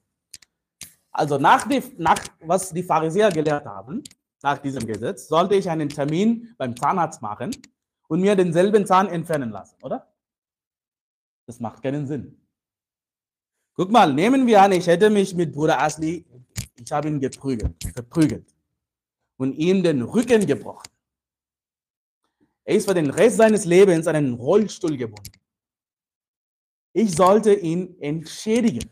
Also 1.11 1.37
nach, 1.37 1.67
die, 1.67 1.81
nach 1.97 2.19
was 2.39 2.71
die 2.71 2.83
Pharisäer 2.83 3.31
gelehrt 3.31 3.65
haben, 3.65 4.03
nach 4.41 4.57
diesem 4.57 4.85
Gesetz, 4.85 5.27
sollte 5.27 5.55
ich 5.55 5.69
einen 5.69 5.89
Termin 5.89 6.53
beim 6.57 6.75
Zahnarzt 6.75 7.21
machen 7.21 7.51
und 8.07 8.21
mir 8.21 8.35
denselben 8.35 8.85
Zahn 8.85 9.07
entfernen 9.07 9.49
lassen, 9.51 9.75
oder? 9.81 10.07
Das 11.45 11.59
macht 11.59 11.83
keinen 11.83 12.07
Sinn. 12.07 12.39
Guck 13.75 13.91
mal, 13.91 14.13
nehmen 14.13 14.45
wir 14.45 14.61
an, 14.61 14.71
ich 14.71 14.87
hätte 14.87 15.09
mich 15.09 15.33
mit 15.33 15.51
Bruder 15.51 15.81
Asli, 15.81 16.25
ich 16.75 16.91
habe 16.91 17.07
ihn 17.07 17.19
geprügelt, 17.19 17.75
verprügelt. 17.93 18.53
und 19.37 19.53
ihm 19.53 19.83
den 19.83 20.01
Rücken 20.03 20.45
gebrochen. 20.45 20.89
Er 22.65 22.75
ist 22.75 22.87
für 22.87 22.93
den 22.93 23.09
Rest 23.09 23.37
seines 23.37 23.65
Lebens 23.65 24.07
an 24.07 24.15
einen 24.15 24.33
Rollstuhl 24.35 24.95
gebunden. 24.95 25.31
Ich 26.93 27.15
sollte 27.15 27.53
ihn 27.53 27.99
entschädigen. 27.99 28.89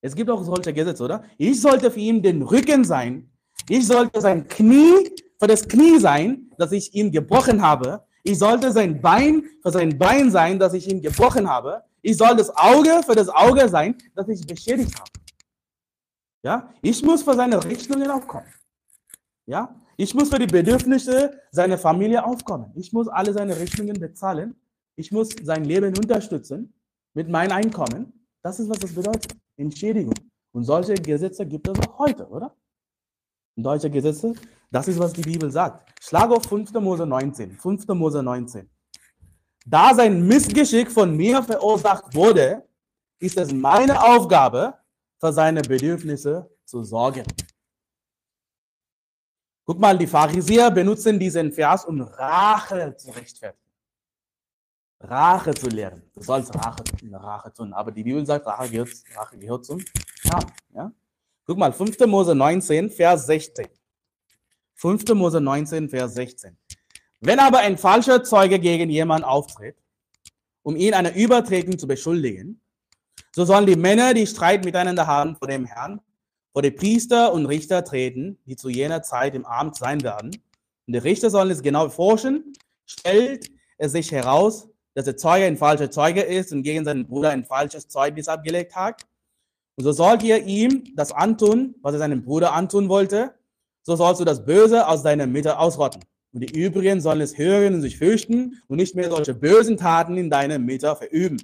Es 0.00 0.14
gibt 0.14 0.30
auch 0.30 0.42
solche 0.44 0.72
Gesetze, 0.72 1.02
oder? 1.02 1.24
Ich 1.36 1.60
sollte 1.60 1.90
für 1.90 2.00
ihn 2.00 2.22
den 2.22 2.42
Rücken 2.42 2.84
sein. 2.84 3.30
Ich 3.68 3.86
sollte 3.86 4.20
sein 4.20 4.46
Knie 4.46 5.10
für 5.38 5.46
das 5.46 5.66
Knie 5.66 5.98
sein, 5.98 6.50
dass 6.58 6.72
ich 6.72 6.94
ihn 6.94 7.10
gebrochen 7.10 7.62
habe. 7.62 8.04
Ich 8.22 8.38
sollte 8.38 8.72
sein 8.72 9.00
Bein 9.00 9.44
für 9.62 9.70
sein 9.70 9.98
Bein 9.98 10.30
sein, 10.30 10.58
dass 10.58 10.74
ich 10.74 10.88
ihn 10.88 11.00
gebrochen 11.00 11.48
habe. 11.48 11.82
Ich 12.02 12.16
soll 12.16 12.36
das 12.36 12.50
Auge 12.56 13.02
für 13.04 13.14
das 13.14 13.28
Auge 13.28 13.68
sein, 13.68 13.96
das 14.14 14.28
ich 14.28 14.46
beschädigt 14.46 14.94
habe. 14.98 15.10
Ja, 16.42 16.74
ich 16.82 17.02
muss 17.02 17.22
für 17.22 17.34
seine 17.34 17.62
Rechnungen 17.64 18.10
aufkommen. 18.10 18.46
Ja, 19.46 19.74
ich 19.96 20.14
muss 20.14 20.28
für 20.28 20.38
die 20.38 20.46
Bedürfnisse 20.46 21.40
seiner 21.50 21.78
Familie 21.78 22.24
aufkommen. 22.24 22.72
Ich 22.74 22.92
muss 22.92 23.08
alle 23.08 23.32
seine 23.32 23.56
Rechnungen 23.58 23.98
bezahlen. 23.98 24.54
Ich 24.96 25.10
muss 25.12 25.30
sein 25.42 25.64
Leben 25.64 25.96
unterstützen 25.96 26.74
mit 27.14 27.28
meinem 27.28 27.52
Einkommen. 27.52 28.26
Das 28.42 28.60
ist, 28.60 28.68
was 28.68 28.78
das 28.78 28.92
bedeutet. 28.92 29.34
Entschädigung. 29.56 30.14
Und 30.52 30.64
solche 30.64 30.94
Gesetze 30.94 31.46
gibt 31.46 31.66
es 31.68 31.78
auch 31.78 31.98
heute, 31.98 32.28
oder? 32.28 32.54
Deutsche 33.56 33.88
Gesetze, 33.88 34.34
das 34.74 34.88
ist, 34.88 34.98
was 34.98 35.12
die 35.12 35.22
Bibel 35.22 35.50
sagt. 35.52 36.02
Schlag 36.02 36.30
auf 36.32 36.44
5. 36.46 36.72
Mose 36.72 37.06
19. 37.06 37.56
5. 37.56 37.86
Mose 37.88 38.22
19. 38.22 38.68
Da 39.64 39.94
sein 39.94 40.26
Missgeschick 40.26 40.90
von 40.90 41.16
mir 41.16 41.42
verursacht 41.44 42.12
wurde, 42.12 42.66
ist 43.20 43.38
es 43.38 43.52
meine 43.52 44.02
Aufgabe, 44.02 44.74
für 45.20 45.32
seine 45.32 45.62
Bedürfnisse 45.62 46.50
zu 46.64 46.82
sorgen. 46.82 47.24
Guck 49.64 49.78
mal, 49.78 49.96
die 49.96 50.08
Pharisäer 50.08 50.70
benutzen 50.72 51.18
diesen 51.20 51.52
Vers, 51.52 51.84
um 51.84 52.00
Rache 52.00 52.96
zu 52.96 53.12
rechtfertigen. 53.12 53.70
Rache 55.00 55.54
zu 55.54 55.68
lehren. 55.68 56.02
Du 56.14 56.20
sollst 56.20 56.52
Rache, 56.52 56.82
Rache 57.12 57.52
tun. 57.52 57.72
Aber 57.72 57.92
die 57.92 58.02
Bibel 58.02 58.26
sagt, 58.26 58.44
Rache 58.44 58.70
gehört, 58.70 58.90
Rache 59.14 59.38
gehört 59.38 59.64
zum 59.64 59.82
Kampf. 60.28 60.52
Ja? 60.74 60.92
Guck 61.46 61.58
mal, 61.58 61.72
5. 61.72 61.96
Mose 62.06 62.34
19, 62.34 62.90
Vers 62.90 63.26
16. 63.26 63.68
5. 64.74 65.14
Mose 65.14 65.40
19, 65.40 65.88
Vers 65.88 66.14
16. 66.14 66.56
Wenn 67.20 67.38
aber 67.38 67.58
ein 67.58 67.78
falscher 67.78 68.22
Zeuge 68.22 68.58
gegen 68.58 68.90
jemanden 68.90 69.24
auftritt, 69.24 69.76
um 70.62 70.76
ihn 70.76 70.94
einer 70.94 71.14
Übertretung 71.14 71.78
zu 71.78 71.86
beschuldigen, 71.86 72.60
so 73.34 73.44
sollen 73.44 73.66
die 73.66 73.76
Männer, 73.76 74.14
die 74.14 74.26
Streit 74.26 74.64
miteinander 74.64 75.06
haben 75.06 75.36
vor 75.36 75.48
dem 75.48 75.64
Herrn, 75.64 76.00
vor 76.52 76.62
die 76.62 76.70
Priester 76.70 77.32
und 77.32 77.46
Richter 77.46 77.84
treten, 77.84 78.38
die 78.46 78.56
zu 78.56 78.68
jener 78.68 79.02
Zeit 79.02 79.34
im 79.34 79.44
Amt 79.44 79.76
sein 79.76 80.02
werden. 80.02 80.30
Und 80.86 80.92
die 80.92 80.98
Richter 80.98 81.30
sollen 81.30 81.50
es 81.50 81.62
genau 81.62 81.88
forschen. 81.88 82.52
Stellt 82.86 83.50
es 83.78 83.92
sich 83.92 84.12
heraus, 84.12 84.68
dass 84.94 85.06
der 85.06 85.16
Zeuge 85.16 85.46
ein 85.46 85.56
falscher 85.56 85.90
Zeuge 85.90 86.20
ist 86.22 86.52
und 86.52 86.62
gegen 86.62 86.84
seinen 86.84 87.06
Bruder 87.06 87.30
ein 87.30 87.44
falsches 87.44 87.88
Zeugnis 87.88 88.28
abgelegt 88.28 88.76
hat. 88.76 89.02
Und 89.76 89.84
so 89.84 89.92
sollt 89.92 90.22
ihr 90.22 90.44
ihm 90.44 90.84
das 90.94 91.10
antun, 91.10 91.74
was 91.82 91.94
er 91.94 91.98
seinem 91.98 92.22
Bruder 92.22 92.52
antun 92.52 92.88
wollte. 92.88 93.34
So 93.84 93.96
sollst 93.96 94.20
du 94.20 94.24
das 94.24 94.44
Böse 94.44 94.88
aus 94.88 95.02
deiner 95.02 95.26
Mitte 95.26 95.58
ausrotten. 95.58 96.02
Und 96.32 96.40
die 96.40 96.60
übrigen 96.60 97.00
sollen 97.00 97.20
es 97.20 97.38
hören 97.38 97.74
und 97.74 97.82
sich 97.82 97.96
fürchten 97.96 98.60
und 98.66 98.78
nicht 98.78 98.96
mehr 98.96 99.08
solche 99.08 99.34
bösen 99.34 99.76
Taten 99.76 100.16
in 100.16 100.30
deiner 100.30 100.58
Mitte 100.58 100.96
verüben. 100.96 101.40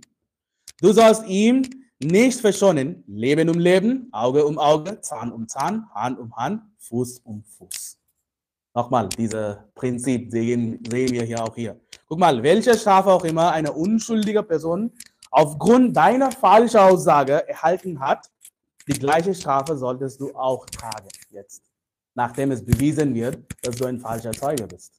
Du 0.81 0.93
sollst 0.93 1.27
ihm 1.29 1.63
nicht 2.03 2.41
verschonen, 2.41 3.05
Leben 3.07 3.49
um 3.49 3.59
Leben, 3.59 4.09
Auge 4.11 4.45
um 4.45 4.59
Auge, 4.59 5.01
Zahn 5.01 5.31
um 5.31 5.47
Zahn, 5.47 5.87
Hand 5.95 6.19
um 6.19 6.35
Hand, 6.35 6.63
Fuß 6.79 7.21
um 7.21 7.45
Fuß. 7.45 7.99
Nochmal, 8.75 9.09
dieses 9.11 9.57
Prinzip 9.75 10.31
sehen, 10.31 10.83
sehen 10.91 11.13
wir 11.13 11.25
hier 11.25 11.45
auch 11.45 11.55
hier. 11.55 11.79
Guck 12.09 12.19
mal, 12.19 12.43
welche 12.43 12.77
Strafe 12.77 13.11
auch 13.11 13.25
immer 13.25 13.53
eine 13.53 13.73
unschuldige 13.73 14.43
Person 14.43 14.91
aufgrund 15.31 15.97
deiner 15.97 16.33
falschen 16.33 16.79
Aussage 16.79 17.47
erhalten 17.49 18.01
hat, 18.01 18.31
die 18.89 18.99
gleiche 18.99 19.35
Strafe 19.35 19.77
solltest 19.77 20.21
du 20.21 20.35
auch 20.35 20.67
tragen 20.67 21.09
jetzt, 21.31 21.63
nachdem 22.23 22.51
es 22.51 22.63
bewiesen 22.71 23.15
wird, 23.15 23.37
dass 23.63 23.75
du 23.77 23.87
ein 23.87 23.99
falscher 23.99 24.33
Zeuge 24.33 24.67
bist. 24.67 24.93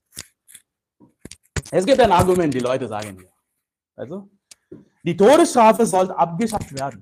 Es 1.70 1.86
gibt 1.86 2.00
ein 2.06 2.12
Argument, 2.12 2.52
die 2.52 2.64
Leute 2.70 2.88
sagen 2.88 3.16
hier. 3.20 3.34
Also, 3.96 4.16
die 5.04 5.16
Todesstrafe 5.16 5.86
soll 5.86 6.10
abgeschafft 6.12 6.72
werden. 6.80 7.00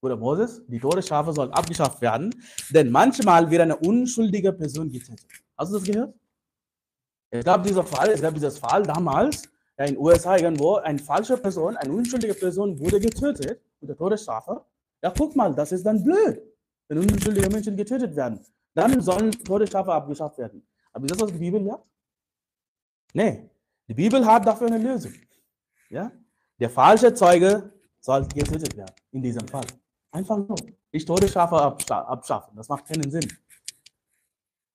Bruder 0.00 0.16
Moses, 0.16 0.62
die 0.66 0.80
Todesstrafe 0.80 1.32
soll 1.38 1.50
abgeschafft 1.52 2.00
werden, 2.00 2.24
denn 2.70 2.90
manchmal 2.90 3.50
wird 3.50 3.62
eine 3.62 3.76
unschuldige 3.76 4.52
Person 4.52 4.90
getötet. 4.90 5.26
Hast 5.58 5.70
du 5.72 5.76
das 5.78 5.84
gehört? 5.88 6.14
Es 7.30 7.44
gab 7.44 7.62
dieser 7.62 7.84
Fall, 7.84 8.08
es 8.16 8.22
gab 8.22 8.32
dieses 8.34 8.58
Fall 8.58 8.82
damals 8.82 9.42
in 9.76 9.86
den 9.86 9.98
USA 9.98 10.36
irgendwo, 10.36 10.76
eine 10.76 10.98
falsche 10.98 11.36
Person, 11.36 11.76
eine 11.76 11.92
unschuldige 11.92 12.34
Person 12.34 12.78
wurde 12.78 12.98
getötet 13.00 13.60
mit 13.80 13.88
der 13.90 13.96
Todesstrafe. 13.96 14.64
Ja, 15.02 15.12
guck 15.16 15.36
mal, 15.36 15.54
das 15.54 15.72
ist 15.72 15.84
dann 15.84 16.02
blöd, 16.02 16.36
wenn 16.88 16.98
unschuldige 16.98 17.48
Menschen 17.50 17.76
getötet 17.76 18.14
werden. 18.16 18.40
Dann 18.74 19.00
sollen 19.00 19.30
Todesstrafe 19.30 19.92
abgeschafft 19.92 20.38
werden. 20.38 20.66
Aber 20.92 21.04
ist 21.04 21.12
das, 21.12 21.20
was 21.20 21.32
die 21.32 21.38
Bibel 21.38 21.64
sagt? 21.64 21.84
Nee, 23.12 23.48
die 23.88 23.94
Bibel 23.94 24.24
hat 24.26 24.46
dafür 24.46 24.66
eine 24.66 24.78
Lösung. 24.78 25.12
Ja? 25.88 26.10
Der 26.58 26.70
falsche 26.70 27.14
Zeuge 27.14 27.72
soll 28.00 28.26
getötet 28.26 28.76
werden, 28.76 28.94
in 29.12 29.22
diesem 29.22 29.46
Fall. 29.46 29.66
Einfach 30.10 30.36
nur. 30.36 30.56
Nicht 30.92 31.06
Todesstrafe 31.06 31.56
abschaffen, 31.56 32.56
das 32.56 32.68
macht 32.68 32.86
keinen 32.86 33.10
Sinn. 33.10 33.26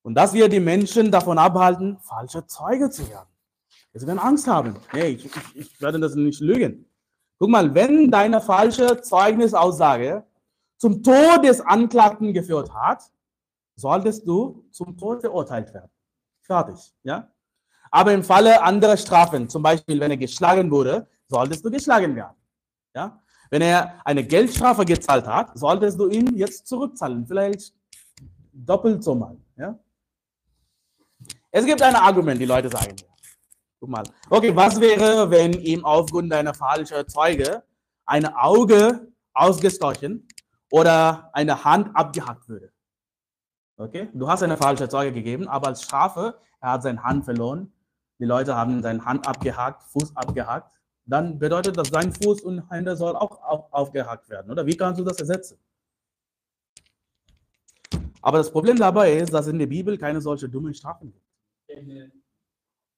Und 0.01 0.15
dass 0.15 0.33
wir 0.33 0.49
die 0.49 0.59
Menschen 0.59 1.11
davon 1.11 1.37
abhalten, 1.37 1.97
falsche 1.99 2.45
Zeuge 2.45 2.89
zu 2.89 3.07
werden. 3.09 3.27
Sie 3.93 4.07
werden 4.07 4.19
Angst 4.19 4.47
haben. 4.47 4.75
Nee, 4.93 5.07
ich, 5.07 5.25
ich, 5.25 5.55
ich 5.55 5.81
werde 5.81 5.99
das 5.99 6.15
nicht 6.15 6.39
lügen. 6.41 6.85
Guck 7.37 7.49
mal, 7.49 7.73
wenn 7.73 8.11
deine 8.11 8.41
falsche 8.41 9.01
Zeugnisaussage 9.01 10.25
zum 10.77 11.03
Tod 11.03 11.43
des 11.43 11.61
Anklagten 11.61 12.33
geführt 12.33 12.73
hat, 12.73 13.03
solltest 13.79 14.27
du 14.27 14.65
zum 14.71 14.97
Tod 14.97 15.21
verurteilt 15.21 15.73
werden. 15.73 15.89
Fertig, 16.41 16.93
ja? 17.03 17.31
Aber 17.91 18.13
im 18.13 18.23
Falle 18.23 18.61
anderer 18.61 18.97
Strafen, 18.97 19.49
zum 19.49 19.63
Beispiel 19.63 19.99
wenn 19.99 20.11
er 20.11 20.17
geschlagen 20.17 20.69
wurde, 20.69 21.07
solltest 21.27 21.65
du 21.65 21.71
geschlagen 21.71 22.15
werden. 22.15 22.35
Ja? 22.93 23.21
Wenn 23.49 23.61
er 23.61 23.99
eine 24.05 24.23
Geldstrafe 24.23 24.85
gezahlt 24.85 25.25
hat, 25.25 25.57
solltest 25.57 25.99
du 25.99 26.07
ihn 26.09 26.35
jetzt 26.35 26.67
zurückzahlen, 26.67 27.25
vielleicht 27.25 27.73
doppelt 28.53 29.03
so 29.03 29.15
mal. 29.15 29.37
Ja? 29.57 29.79
Es 31.51 31.65
gibt 31.65 31.81
ein 31.81 31.95
Argument, 31.95 32.39
die 32.39 32.45
Leute 32.45 32.69
sagen. 32.69 32.95
Guck 33.79 33.89
mal. 33.89 34.03
Okay, 34.29 34.55
was 34.55 34.79
wäre, 34.79 35.31
wenn 35.31 35.53
ihm 35.53 35.83
aufgrund 35.85 36.31
deiner 36.31 36.53
falschen 36.53 37.07
Zeuge 37.07 37.63
ein 38.05 38.25
Auge 38.25 39.07
ausgestochen 39.33 40.27
oder 40.69 41.29
eine 41.33 41.63
Hand 41.63 41.95
abgehackt 41.95 42.47
würde? 42.49 42.71
Okay, 43.79 44.09
du 44.13 44.27
hast 44.27 44.43
eine 44.43 44.57
falsche 44.57 44.89
Zeuge 44.89 45.13
gegeben, 45.13 45.47
aber 45.47 45.67
als 45.67 45.81
Strafe, 45.81 46.37
er 46.61 46.73
hat 46.73 46.83
seine 46.83 47.01
Hand 47.01 47.25
verloren. 47.25 47.71
Die 48.19 48.25
Leute 48.25 48.55
haben 48.55 48.81
seine 48.83 49.03
Hand 49.05 49.25
abgehackt, 49.25 49.83
Fuß 49.83 50.15
abgehackt 50.15 50.79
dann 51.09 51.39
bedeutet 51.39 51.75
das, 51.75 51.89
sein 51.89 52.13
Fuß 52.13 52.41
und 52.41 52.69
Hände 52.69 52.95
soll 52.95 53.15
auch 53.15 53.41
auf, 53.41 53.73
aufgehackt 53.73 54.29
werden, 54.29 54.51
oder? 54.51 54.65
Wie 54.65 54.77
kannst 54.77 54.99
du 54.99 55.03
das 55.03 55.17
ersetzen? 55.17 55.57
Aber 58.21 58.37
das 58.37 58.51
Problem 58.51 58.77
dabei 58.77 59.13
ist, 59.17 59.33
dass 59.33 59.47
in 59.47 59.57
der 59.57 59.65
Bibel 59.65 59.97
keine 59.97 60.21
solche 60.21 60.47
dummen 60.47 60.73
Strafen 60.73 61.11
gibt. 61.11 62.13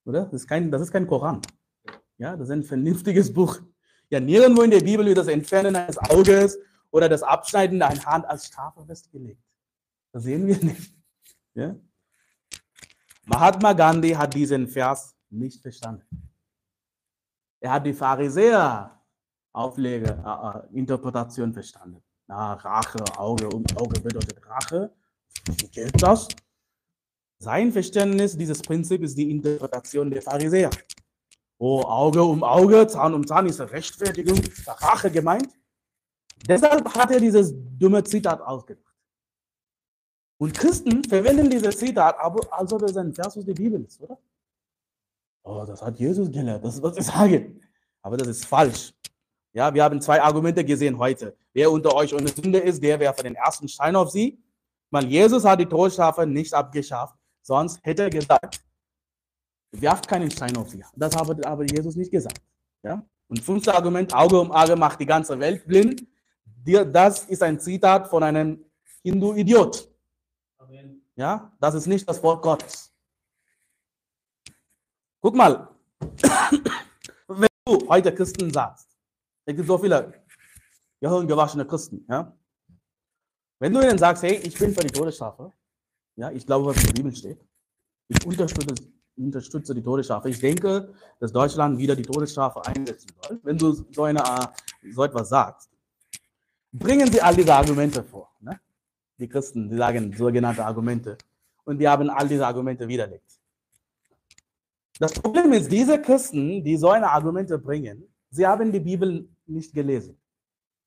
Oder? 0.03 0.25
Das 0.25 0.33
ist 0.33 0.47
kein, 0.47 0.69
das 0.69 0.81
ist 0.81 0.91
kein 0.91 1.07
Koran. 1.07 1.41
Ja, 2.17 2.35
das 2.35 2.49
ist 2.49 2.53
ein 2.53 2.63
vernünftiges 2.63 3.31
Buch. 3.31 3.59
Ja, 4.09 4.19
nirgendwo 4.19 4.63
in 4.63 4.71
der 4.71 4.81
Bibel 4.81 5.05
wird 5.05 5.17
das 5.17 5.27
Entfernen 5.27 5.75
eines 5.75 5.97
Auges 5.97 6.59
oder 6.89 7.07
das 7.07 7.23
Abschneiden 7.23 7.81
einer 7.81 8.05
Hand 8.05 8.25
als 8.25 8.47
Strafe 8.47 8.83
festgelegt. 8.85 9.41
Sehen 10.13 10.47
wir 10.47 10.57
nicht. 10.57 10.93
Ja? 11.53 11.75
Mahatma 13.25 13.73
Gandhi 13.73 14.11
hat 14.11 14.33
diesen 14.33 14.67
Vers 14.67 15.15
nicht 15.29 15.61
verstanden. 15.61 16.31
Er 17.59 17.73
hat 17.73 17.85
die 17.85 17.93
Pharisäer 17.93 19.01
Auflege, 19.53 20.17
äh, 20.25 20.75
äh, 20.75 20.77
Interpretation 20.77 21.53
verstanden. 21.53 22.01
Na, 22.27 22.53
Rache, 22.53 23.03
Auge 23.17 23.49
um 23.49 23.65
Auge 23.75 23.99
bedeutet 23.99 24.39
Rache. 24.47 24.93
Wie 25.45 25.67
geht 25.67 26.01
das? 26.01 26.29
Sein 27.37 27.71
Verständnis 27.71 28.37
dieses 28.37 28.61
Prinzip 28.61 29.03
ist 29.03 29.17
die 29.17 29.29
Interpretation 29.29 30.09
der 30.09 30.21
Pharisäer. 30.21 30.69
Oh, 31.57 31.81
Auge 31.81 32.23
um 32.23 32.43
Auge, 32.43 32.87
Zahn 32.87 33.13
um 33.13 33.27
Zahn 33.27 33.45
ist 33.47 33.59
eine 33.59 33.71
Rechtfertigung, 33.71 34.39
Rache 34.65 35.11
gemeint. 35.11 35.49
Deshalb 36.47 36.87
hat 36.95 37.11
er 37.11 37.19
dieses 37.19 37.53
dumme 37.77 38.03
Zitat 38.03 38.41
ausgedacht. 38.41 38.90
Und 40.41 40.55
Christen 40.55 41.03
verwenden 41.03 41.51
dieses 41.51 41.77
Zitat, 41.77 42.15
als 42.19 42.73
ob 42.73 42.81
es 42.81 42.97
ein 42.97 43.13
Vers 43.13 43.37
aus 43.37 43.45
der 43.45 43.53
Bibel 43.53 43.79
ist, 43.85 44.01
oder? 44.01 44.17
Oh, 45.43 45.63
das 45.67 45.83
hat 45.83 45.99
Jesus 45.99 46.31
gelehrt, 46.31 46.65
das 46.65 46.75
ist, 46.75 46.81
was 46.81 46.97
ich 46.97 47.05
sage. 47.05 47.59
Aber 48.01 48.17
das 48.17 48.27
ist 48.27 48.45
falsch. 48.45 48.91
Ja, 49.53 49.71
wir 49.71 49.83
haben 49.83 50.01
zwei 50.01 50.19
Argumente 50.19 50.65
gesehen 50.65 50.97
heute. 50.97 51.37
Wer 51.53 51.71
unter 51.71 51.93
euch 51.93 52.11
ohne 52.15 52.27
Sünde 52.27 52.57
ist, 52.57 52.81
der 52.81 52.99
werfe 52.99 53.21
den 53.21 53.35
ersten 53.35 53.67
Stein 53.67 53.95
auf 53.95 54.09
sie. 54.09 54.43
Weil 54.89 55.05
Jesus 55.05 55.45
hat 55.45 55.59
die 55.59 55.67
Todesstrafe 55.67 56.25
nicht 56.25 56.51
abgeschafft, 56.55 57.15
Sonst 57.43 57.79
hätte 57.83 58.03
er 58.03 58.09
gesagt, 58.09 58.63
werft 59.71 60.07
keinen 60.07 60.31
Stein 60.31 60.57
auf 60.57 60.69
sie. 60.69 60.83
Das 60.95 61.15
hat 61.15 61.45
aber 61.45 61.65
Jesus 61.65 61.95
nicht 61.95 62.11
gesagt. 62.11 62.41
Ja? 62.81 63.05
Und 63.27 63.41
fünftes 63.41 63.71
Argument, 63.71 64.11
Auge 64.11 64.39
um 64.39 64.51
Auge 64.51 64.75
macht 64.75 64.99
die 64.99 65.05
ganze 65.05 65.39
Welt 65.39 65.67
blind. 65.67 66.03
Das 66.65 67.25
ist 67.25 67.43
ein 67.43 67.59
Zitat 67.59 68.07
von 68.07 68.23
einem 68.23 68.65
Hindu-Idiot. 69.03 69.90
Ja, 71.15 71.51
das 71.59 71.75
ist 71.75 71.87
nicht 71.87 72.07
das 72.07 72.21
Wort 72.23 72.41
Gottes. 72.41 72.91
Guck 75.21 75.35
mal, 75.35 75.69
wenn 77.27 77.49
du 77.65 77.87
heute 77.87 78.13
Christen 78.13 78.51
sagst, 78.51 78.87
es 79.45 79.55
gibt 79.55 79.67
so 79.67 79.77
viele 79.77 80.13
gehirngewaschene 80.99 81.65
Christen, 81.65 82.05
ja. 82.09 82.35
Wenn 83.59 83.73
du 83.73 83.81
ihnen 83.81 83.97
sagst, 83.97 84.23
hey, 84.23 84.37
ich 84.37 84.57
bin 84.57 84.73
für 84.73 84.81
die 84.81 84.91
Todesstrafe, 84.91 85.51
ja, 86.15 86.31
ich 86.31 86.45
glaube, 86.45 86.67
was 86.67 86.77
in 86.77 86.87
der 86.87 86.93
Bibel 86.93 87.15
steht, 87.15 87.39
ich 88.07 88.25
unterstütze, 88.25 88.73
unterstütze 89.15 89.75
die 89.75 89.83
Todesstrafe. 89.83 90.29
Ich 90.29 90.39
denke, 90.39 90.93
dass 91.19 91.31
Deutschland 91.31 91.77
wieder 91.77 91.95
die 91.95 92.03
Todesstrafe 92.03 92.65
einsetzen 92.65 93.09
soll. 93.21 93.39
Wenn 93.43 93.57
du 93.57 93.71
so, 93.71 94.03
eine, 94.03 94.23
so 94.89 95.03
etwas 95.03 95.29
sagst, 95.29 95.69
bringen 96.71 97.11
sie 97.11 97.21
all 97.21 97.35
diese 97.35 97.53
Argumente 97.53 98.03
vor. 98.03 98.30
Die 99.21 99.29
Christen, 99.29 99.69
die 99.69 99.77
sagen 99.77 100.11
sogenannte 100.17 100.65
Argumente. 100.65 101.15
Und 101.63 101.77
die 101.77 101.87
haben 101.87 102.09
all 102.09 102.27
diese 102.27 102.45
Argumente 102.45 102.87
widerlegt. 102.87 103.39
Das 104.99 105.13
Problem 105.13 105.53
ist, 105.53 105.71
diese 105.71 106.01
Christen, 106.01 106.63
die 106.63 106.75
so 106.75 106.89
eine 106.89 107.07
Argumente 107.07 107.59
bringen, 107.59 108.03
sie 108.31 108.47
haben 108.47 108.71
die 108.71 108.79
Bibel 108.79 109.29
nicht 109.45 109.73
gelesen. 109.73 110.17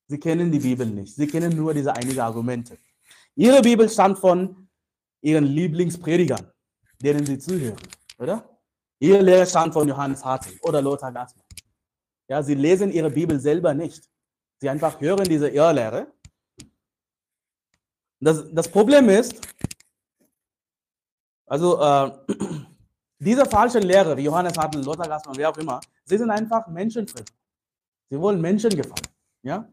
Sie 0.07 0.19
kennen 0.19 0.51
die 0.51 0.59
Bibel 0.59 0.85
nicht. 0.85 1.15
Sie 1.15 1.27
kennen 1.27 1.55
nur 1.55 1.73
diese 1.73 1.95
einigen 1.95 2.19
Argumente. 2.19 2.77
Ihre 3.35 3.61
Bibel 3.61 3.89
stammt 3.89 4.19
von 4.19 4.67
ihren 5.21 5.45
Lieblingspredigern, 5.45 6.51
denen 7.01 7.25
sie 7.25 7.39
zuhören, 7.39 7.79
oder? 8.19 8.47
Ihre 8.99 9.21
Lehre 9.21 9.45
stammt 9.45 9.73
von 9.73 9.87
Johannes 9.87 10.23
Hartl 10.23 10.49
oder 10.61 10.81
Lothar 10.81 11.11
Gassmann. 11.11 11.45
Ja, 12.27 12.43
sie 12.43 12.55
lesen 12.55 12.91
ihre 12.91 13.09
Bibel 13.09 13.39
selber 13.39 13.73
nicht. 13.73 14.03
Sie 14.59 14.69
einfach 14.69 14.99
hören 14.99 15.23
diese 15.23 15.47
Irrlehre. 15.49 16.07
Das, 18.25 18.43
das 18.51 18.67
Problem 18.67 19.07
ist, 19.09 19.39
also 21.45 21.79
äh, 21.79 22.11
diese 23.19 23.45
falschen 23.45 23.83
Lehrer, 23.83 24.17
wie 24.17 24.23
Johannes 24.23 24.57
Hartl, 24.57 24.79
Lothar 24.79 25.07
Gassmann, 25.07 25.37
wer 25.37 25.51
auch 25.51 25.57
immer, 25.57 25.79
sie 26.05 26.17
sind 26.17 26.31
einfach 26.31 26.67
Menschenfresser. 26.67 27.35
Sie 28.09 28.19
wollen 28.19 28.41
Menschen 28.41 28.71
gefallen. 28.71 29.09
Ja? 29.43 29.71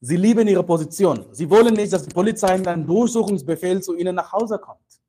Sie 0.00 0.16
lieben 0.16 0.48
ihre 0.48 0.64
Position. 0.64 1.26
Sie 1.30 1.48
wollen 1.48 1.74
nicht, 1.74 1.92
dass 1.92 2.02
die 2.04 2.12
Polizei 2.12 2.58
mit 2.58 2.66
einem 2.66 2.84
Durchsuchungsbefehl 2.84 3.80
zu 3.80 3.94
ihnen 3.94 4.16
nach 4.16 4.32
Hause 4.32 4.58
kommt. 4.58 5.00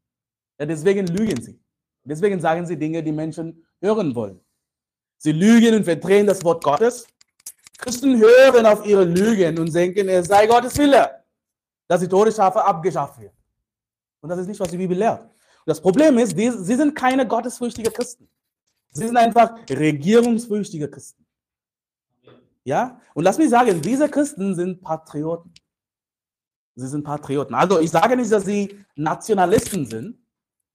Ja, 0.59 0.67
deswegen 0.67 1.07
lügen 1.07 1.41
sie. 1.41 1.59
Deswegen 2.03 2.39
sagen 2.39 2.67
sie 2.67 2.77
Dinge, 2.77 3.01
die 3.01 3.11
Menschen 3.11 3.65
hören 3.81 4.13
wollen. 4.13 4.39
Sie 5.17 5.31
lügen 5.31 5.73
und 5.73 5.85
verdrehen 5.85 6.27
das 6.27 6.43
Wort 6.43 6.63
Gottes. 6.63 7.07
Christen 7.79 8.19
hören 8.19 8.67
auf 8.67 8.85
ihre 8.85 9.05
Lügen 9.05 9.57
und 9.57 9.73
denken, 9.73 10.07
es 10.07 10.27
sei 10.27 10.45
Gottes 10.45 10.77
Wille, 10.77 11.18
dass 11.89 12.01
die 12.01 12.07
Todesstrafe 12.07 12.63
abgeschafft 12.63 13.19
wird. 13.19 13.33
Und 14.21 14.29
das 14.29 14.39
ist 14.39 14.47
nicht, 14.47 14.59
was 14.59 14.69
die 14.69 14.77
Bibel 14.77 14.95
lehrt. 14.95 15.23
Und 15.23 15.65
das 15.65 15.81
Problem 15.81 16.17
ist, 16.19 16.37
die, 16.37 16.51
sie 16.51 16.75
sind 16.75 16.93
keine 16.93 17.27
gottesfürchtigen 17.27 17.91
Christen. 17.91 18.29
Sie 18.91 19.07
sind 19.07 19.17
einfach 19.17 19.55
regierungsfürchtige 19.69 20.89
Christen. 20.89 21.25
Ja? 22.63 23.01
Und 23.15 23.23
lass 23.23 23.39
mich 23.39 23.49
sagen, 23.49 23.81
diese 23.81 24.07
Christen 24.07 24.53
sind 24.53 24.81
Patrioten. 24.81 25.51
Sie 26.75 26.87
sind 26.87 27.03
Patrioten. 27.03 27.55
Also 27.55 27.79
ich 27.79 27.89
sage 27.89 28.15
nicht, 28.15 28.31
dass 28.31 28.45
sie 28.45 28.85
Nationalisten 28.95 29.85
sind. 29.85 30.17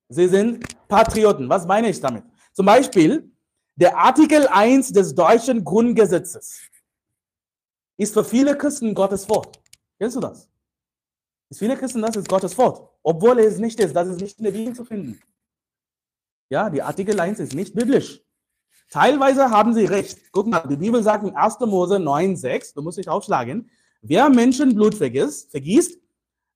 Sie 0.08 0.26
sind 0.28 0.64
Patrioten. 0.88 1.48
Was 1.48 1.64
meine 1.64 1.88
ich 1.88 2.00
damit? 2.00 2.24
Zum 2.52 2.66
Beispiel, 2.66 3.30
der 3.76 3.96
Artikel 3.96 4.48
1 4.48 4.92
des 4.92 5.14
deutschen 5.14 5.64
Grundgesetzes 5.64 6.60
ist 7.96 8.12
für 8.12 8.24
viele 8.24 8.58
Christen 8.58 8.94
Gottes 8.94 9.28
Wort. 9.28 9.60
Kennst 9.98 10.16
du 10.16 10.20
das? 10.20 10.48
Viele 11.52 11.76
Christen, 11.76 12.02
das 12.02 12.16
ist 12.16 12.28
Gottes 12.28 12.56
Wort. 12.58 12.90
Obwohl 13.02 13.38
es 13.38 13.58
nicht 13.58 13.78
ist, 13.80 13.94
das 13.94 14.08
ist 14.08 14.20
nicht 14.20 14.38
in 14.38 14.44
der 14.44 14.52
Bibel 14.52 14.74
zu 14.74 14.84
finden. 14.84 15.20
Ja, 16.50 16.70
die 16.70 16.82
Artikel 16.82 17.18
1 17.18 17.38
ist 17.40 17.54
nicht 17.54 17.74
biblisch. 17.74 18.20
Teilweise 18.90 19.50
haben 19.50 19.74
sie 19.74 19.86
recht. 19.86 20.32
Guck 20.32 20.46
mal, 20.46 20.66
die 20.68 20.76
Bibel 20.76 21.02
sagt 21.02 21.24
in 21.24 21.34
1. 21.34 21.60
Mose 21.60 21.96
9,6, 21.96 22.74
du 22.74 22.82
musst 22.82 22.98
dich 22.98 23.08
aufschlagen, 23.08 23.70
wer 24.02 24.28
Menschenblut 24.28 24.94
vergisst, 24.94 25.50
vergießt, 25.50 25.98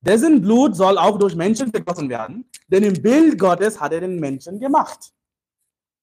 dessen 0.01 0.41
Blut 0.43 0.77
soll 0.77 0.99
auch 0.99 1.19
durch 1.19 1.35
Menschen 1.35 1.71
vergossen 1.71 2.09
werden, 2.09 2.49
denn 2.69 2.85
im 2.85 3.03
Bild 3.03 3.39
Gottes 3.39 3.81
hat 3.81 3.93
er 3.93 4.01
den 4.01 4.21
Menschen 4.21 4.61
gemacht. 4.61 5.13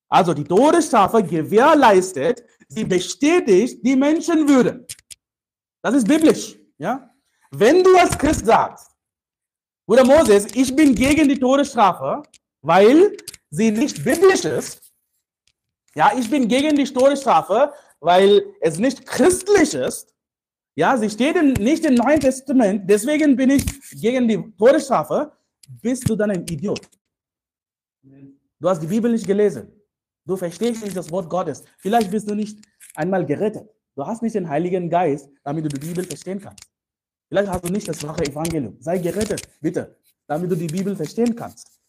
Also 0.08 0.34
die 0.34 0.44
Todesstrafe 0.44 1.22
gewährleistet, 1.22 2.44
sie 2.68 2.84
bestätigt 2.84 3.84
die 3.84 3.96
Menschenwürde. 3.96 4.86
Das 5.82 5.94
ist 5.94 6.06
biblisch. 6.06 6.58
Ja? 6.78 7.10
Wenn 7.58 7.82
du 7.82 7.96
als 7.96 8.18
Christ 8.18 8.44
sagst, 8.44 8.90
Bruder 9.86 10.04
Moses, 10.04 10.46
ich 10.54 10.74
bin 10.76 10.94
gegen 10.94 11.26
die 11.26 11.38
Todesstrafe, 11.38 12.22
weil 12.60 13.16
sie 13.48 13.70
nicht 13.70 14.04
biblisch 14.04 14.44
ist, 14.44 14.92
ja, 15.94 16.12
ich 16.18 16.28
bin 16.28 16.46
gegen 16.48 16.76
die 16.76 16.84
Todesstrafe, 16.84 17.72
weil 18.00 18.44
es 18.60 18.78
nicht 18.78 19.06
christlich 19.06 19.72
ist. 19.72 20.14
Ja, 20.74 20.98
sie 20.98 21.08
steht 21.08 21.36
in, 21.36 21.54
nicht 21.54 21.86
im 21.86 21.94
Neuen 21.94 22.20
Testament, 22.20 22.90
deswegen 22.90 23.34
bin 23.34 23.48
ich 23.48 23.64
gegen 24.02 24.28
die 24.28 24.52
Todesstrafe. 24.58 25.32
Bist 25.80 26.06
du 26.10 26.14
dann 26.14 26.32
ein 26.32 26.44
Idiot? 26.46 26.82
Du 28.60 28.68
hast 28.68 28.82
die 28.82 28.86
Bibel 28.86 29.10
nicht 29.10 29.26
gelesen. 29.26 29.72
Du 30.26 30.36
verstehst 30.36 30.84
nicht 30.84 30.96
das 30.96 31.10
Wort 31.10 31.30
Gottes. 31.30 31.64
Vielleicht 31.78 32.10
bist 32.10 32.28
du 32.28 32.34
nicht 32.34 32.58
einmal 32.94 33.24
gerettet. 33.24 33.66
Du 33.94 34.06
hast 34.06 34.20
nicht 34.20 34.34
den 34.34 34.46
Heiligen 34.46 34.90
Geist, 34.90 35.30
damit 35.42 35.64
du 35.64 35.68
die 35.70 35.86
Bibel 35.86 36.04
verstehen 36.04 36.40
kannst. 36.40 36.75
Vielleicht 37.28 37.50
hast 37.50 37.64
du 37.64 37.72
nicht 37.72 37.88
das 37.88 38.02
wahre 38.06 38.24
Evangelium. 38.24 38.76
Sei 38.80 38.98
gerettet, 38.98 39.42
bitte, 39.60 39.96
damit 40.26 40.50
du 40.50 40.56
die 40.56 40.66
Bibel 40.66 40.94
verstehen 40.94 41.34
kannst. 41.34 41.80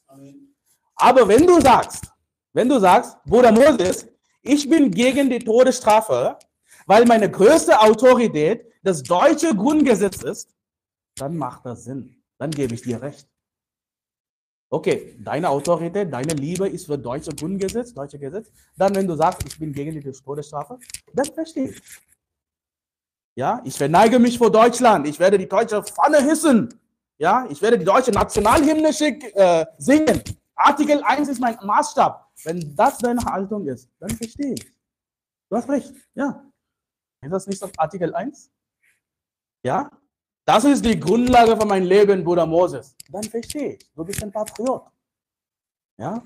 Aber 0.95 1.28
wenn 1.28 1.45
du 1.45 1.62
sagst, 1.62 2.12
wenn 2.54 2.69
du 2.69 2.80
sagst, 2.80 3.17
Bruder 3.26 3.52
Moses, 3.52 4.08
ich 4.41 4.67
bin 4.69 4.89
gegen 4.89 5.30
die 5.30 5.39
Todesstrafe, 5.39 6.38
weil 6.88 7.06
meine 7.06 7.30
größte 7.30 7.80
Autorität 7.80 8.65
das 8.82 9.04
deutsche 9.04 9.56
Grundgesetz 9.56 10.23
ist, 10.23 10.56
dann 11.15 11.38
macht 11.38 11.65
das 11.65 11.84
Sinn. 11.84 12.23
Dann 12.38 12.52
gebe 12.52 12.73
ich 12.73 12.82
dir 12.82 13.02
recht. 13.02 13.28
Okay, 14.69 15.15
deine 15.19 15.50
Autorität, 15.50 16.12
deine 16.12 16.34
Liebe 16.34 16.67
ist 16.67 16.88
für 16.88 16.97
deutsche 16.97 17.32
Grundgesetz, 17.32 17.93
deutsche 17.93 18.19
Gesetz. 18.19 18.52
Dann, 18.76 18.93
wenn 18.95 19.08
du 19.08 19.15
sagst, 19.15 19.41
ich 19.47 19.58
bin 19.58 19.71
gegen 19.71 20.00
die 20.00 20.12
Todesstrafe, 20.12 20.78
das 21.13 21.30
verstehe 21.30 21.69
ich. 21.69 21.82
Ja, 23.38 23.62
ich 23.63 23.78
verneige 23.78 24.17
mich 24.17 24.36
vor 24.36 24.52
Deutschland. 24.52 25.08
Ich 25.08 25.19
werde 25.19 25.38
die 25.38 25.47
deutsche 25.47 25.84
Pfanne 25.84 26.23
hissen. 26.23 26.73
Ja, 27.19 27.45
ich 27.52 27.62
werde 27.62 27.78
die 27.78 27.86
deutsche 27.86 28.10
Nationalhymne 28.10 28.91
schick, 28.91 29.23
äh, 29.36 29.63
singen. 29.78 30.23
Artikel 30.56 31.04
1 31.04 31.30
ist 31.30 31.39
mein 31.39 31.56
Maßstab. 31.63 32.32
Wenn 32.45 32.76
das 32.76 32.97
deine 32.97 33.23
Haltung 33.23 33.67
ist, 33.67 33.91
dann 34.00 34.10
verstehe 34.10 34.54
ich. 34.54 34.65
Du 35.50 35.56
hast 35.56 35.69
recht, 35.69 35.93
ja. 36.15 36.43
Ist 37.21 37.32
das 37.32 37.45
nicht 37.45 37.62
das 37.62 37.69
Artikel 37.78 38.15
1? 38.15 38.50
Ja? 39.63 39.91
Das 40.43 40.63
ist 40.63 40.84
die 40.84 41.00
Grundlage 41.00 41.56
für 41.56 41.67
mein 41.67 41.84
Leben, 41.84 42.23
Bruder 42.23 42.47
Moses. 42.47 42.95
Dann 43.12 43.23
verstehe 43.23 43.73
ich. 43.73 43.93
Du 43.93 44.04
bist 44.04 44.23
ein 44.23 44.32
Patriot. 44.32 44.82
Ja? 46.00 46.23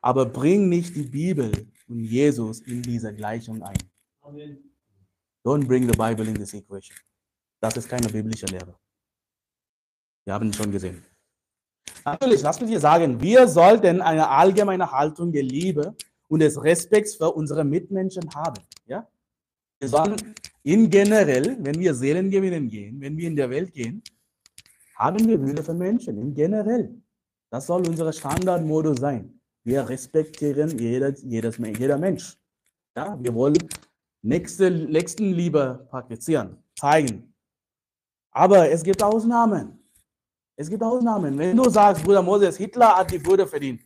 Aber 0.00 0.24
bring 0.24 0.68
nicht 0.68 0.94
die 0.94 1.02
Bibel 1.02 1.50
und 1.88 2.04
Jesus 2.04 2.60
in 2.60 2.80
diese 2.80 3.12
Gleichung 3.12 3.60
ein. 3.60 3.78
Amen. 4.20 4.73
Don't 5.44 5.66
bring 5.66 5.86
the 5.86 5.96
Bible 5.96 6.26
in 6.26 6.34
this 6.34 6.54
equation. 6.54 6.96
Das 7.60 7.76
ist 7.76 7.88
keine 7.88 8.08
biblische 8.08 8.46
Lehre. 8.46 8.74
Wir 10.24 10.34
haben 10.34 10.52
schon 10.52 10.72
gesehen. 10.72 11.04
Natürlich, 12.04 12.42
lass 12.42 12.60
mich 12.60 12.70
dir 12.70 12.80
sagen, 12.80 13.20
wir 13.20 13.46
sollten 13.46 14.00
eine 14.00 14.28
allgemeine 14.28 14.90
Haltung 14.90 15.32
der 15.32 15.42
Liebe 15.42 15.94
und 16.28 16.40
des 16.40 16.62
Respekts 16.62 17.16
für 17.16 17.30
unsere 17.30 17.64
Mitmenschen 17.64 18.28
haben. 18.34 18.62
Ja? 18.86 19.06
Wir 19.78 19.88
sollen 19.88 20.16
in 20.62 20.88
generell, 20.88 21.58
wenn 21.60 21.78
wir 21.78 21.94
Seelen 21.94 22.30
gewinnen 22.30 22.68
gehen, 22.68 23.00
wenn 23.00 23.16
wir 23.16 23.28
in 23.28 23.36
der 23.36 23.50
Welt 23.50 23.72
gehen, 23.72 24.02
haben 24.96 25.26
wir 25.28 25.40
Würde 25.40 25.62
für 25.62 25.74
Menschen, 25.74 26.16
in 26.18 26.34
generell. 26.34 26.94
Das 27.50 27.66
soll 27.66 27.86
unser 27.86 28.12
Standardmodus 28.12 28.98
sein. 29.00 29.40
Wir 29.62 29.86
respektieren 29.88 30.78
jedes, 30.78 31.22
jedes, 31.22 31.58
jeder 31.58 31.98
Mensch. 31.98 32.36
Ja? 32.96 33.18
Wir 33.20 33.34
wollen 33.34 33.58
nächste, 34.24 34.70
Nächstenliebe 34.70 35.86
praktizieren, 35.90 36.56
zeigen. 36.78 37.34
Aber 38.32 38.70
es 38.70 38.82
gibt 38.82 39.02
Ausnahmen. 39.02 39.78
Es 40.56 40.68
gibt 40.68 40.82
Ausnahmen. 40.82 41.38
Wenn 41.38 41.56
du 41.56 41.68
sagst, 41.68 42.04
Bruder 42.04 42.22
Moses, 42.22 42.56
Hitler 42.56 42.96
hat 42.96 43.10
die 43.10 43.24
Würde 43.24 43.46
verdient, 43.46 43.82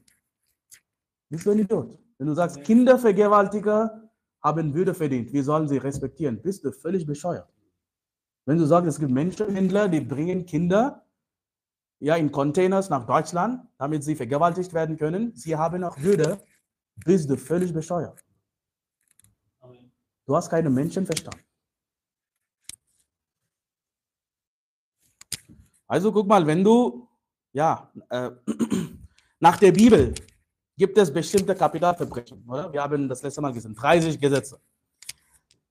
bist 1.31 1.45
du 1.45 1.51
ein 1.51 1.59
Idiot. 1.59 1.99
Wenn 2.19 2.27
du 2.27 2.35
sagst, 2.35 2.63
Kindervergewaltiger 2.63 4.11
haben 4.43 4.73
Würde 4.75 4.95
verdient, 4.95 5.33
wir 5.33 5.45
sollen 5.45 5.69
sie 5.69 5.79
respektieren, 5.79 6.41
bist 6.41 6.65
du 6.65 6.73
völlig 6.73 7.07
bescheuert. 7.07 7.49
Wenn 8.47 8.59
du 8.59 8.65
sagst, 8.65 8.89
es 8.89 8.99
gibt 8.99 9.13
Menschenhändler, 9.13 9.89
die 9.89 10.01
bringen 10.01 10.47
Kinder 10.47 11.05
ja, 12.01 12.17
in 12.17 12.31
Containers 12.31 12.89
nach 12.89 13.07
Deutschland, 13.07 13.67
damit 13.77 14.05
sie 14.05 14.15
vergewaltigt 14.15 14.73
werden 14.73 14.97
können. 14.97 15.35
Sie 15.35 15.57
haben 15.57 15.83
auch 15.85 15.99
Würde. 15.99 16.39
Bist 17.05 17.29
du 17.29 17.37
völlig 17.37 17.73
bescheuert. 17.73 18.25
Du 20.29 20.37
hast 20.37 20.51
keinen 20.51 20.75
Menschenverstand. 20.75 21.43
Also 25.87 26.13
guck 26.13 26.27
mal, 26.27 26.47
wenn 26.47 26.63
du, 26.63 27.09
ja, 27.55 27.91
äh, 28.11 28.31
nach 29.41 29.57
der 29.57 29.73
Bibel 29.73 30.15
gibt 30.77 30.99
es 30.99 31.11
bestimmte 31.11 31.55
Kapitalverbrechen, 31.55 32.45
oder? 32.47 32.71
Wir 32.71 32.83
haben 32.83 33.09
das 33.09 33.23
letzte 33.23 33.41
Mal 33.41 33.55
gesehen, 33.55 33.75
30 33.75 34.21
Gesetze. 34.21 34.61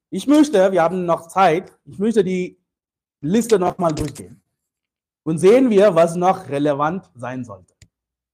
Ich 0.09 0.25
möchte, 0.25 0.71
wir 0.71 0.81
haben 0.81 1.05
noch 1.05 1.27
Zeit, 1.27 1.71
ich 1.85 1.99
möchte 1.99 2.23
die 2.23 2.59
Liste 3.21 3.59
nochmal 3.59 3.93
durchgehen. 3.93 4.41
Und 5.21 5.37
sehen 5.37 5.69
wir, 5.69 5.93
was 5.93 6.15
noch 6.15 6.49
relevant 6.49 7.07
sein 7.13 7.45
sollte. 7.45 7.75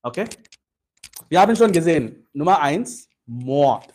Okay? 0.01 0.29
Wir 1.27 1.41
haben 1.41 1.53
schon 1.53 1.73
gesehen, 1.73 2.29
Nummer 2.31 2.61
eins, 2.61 3.09
Mord. 3.25 3.93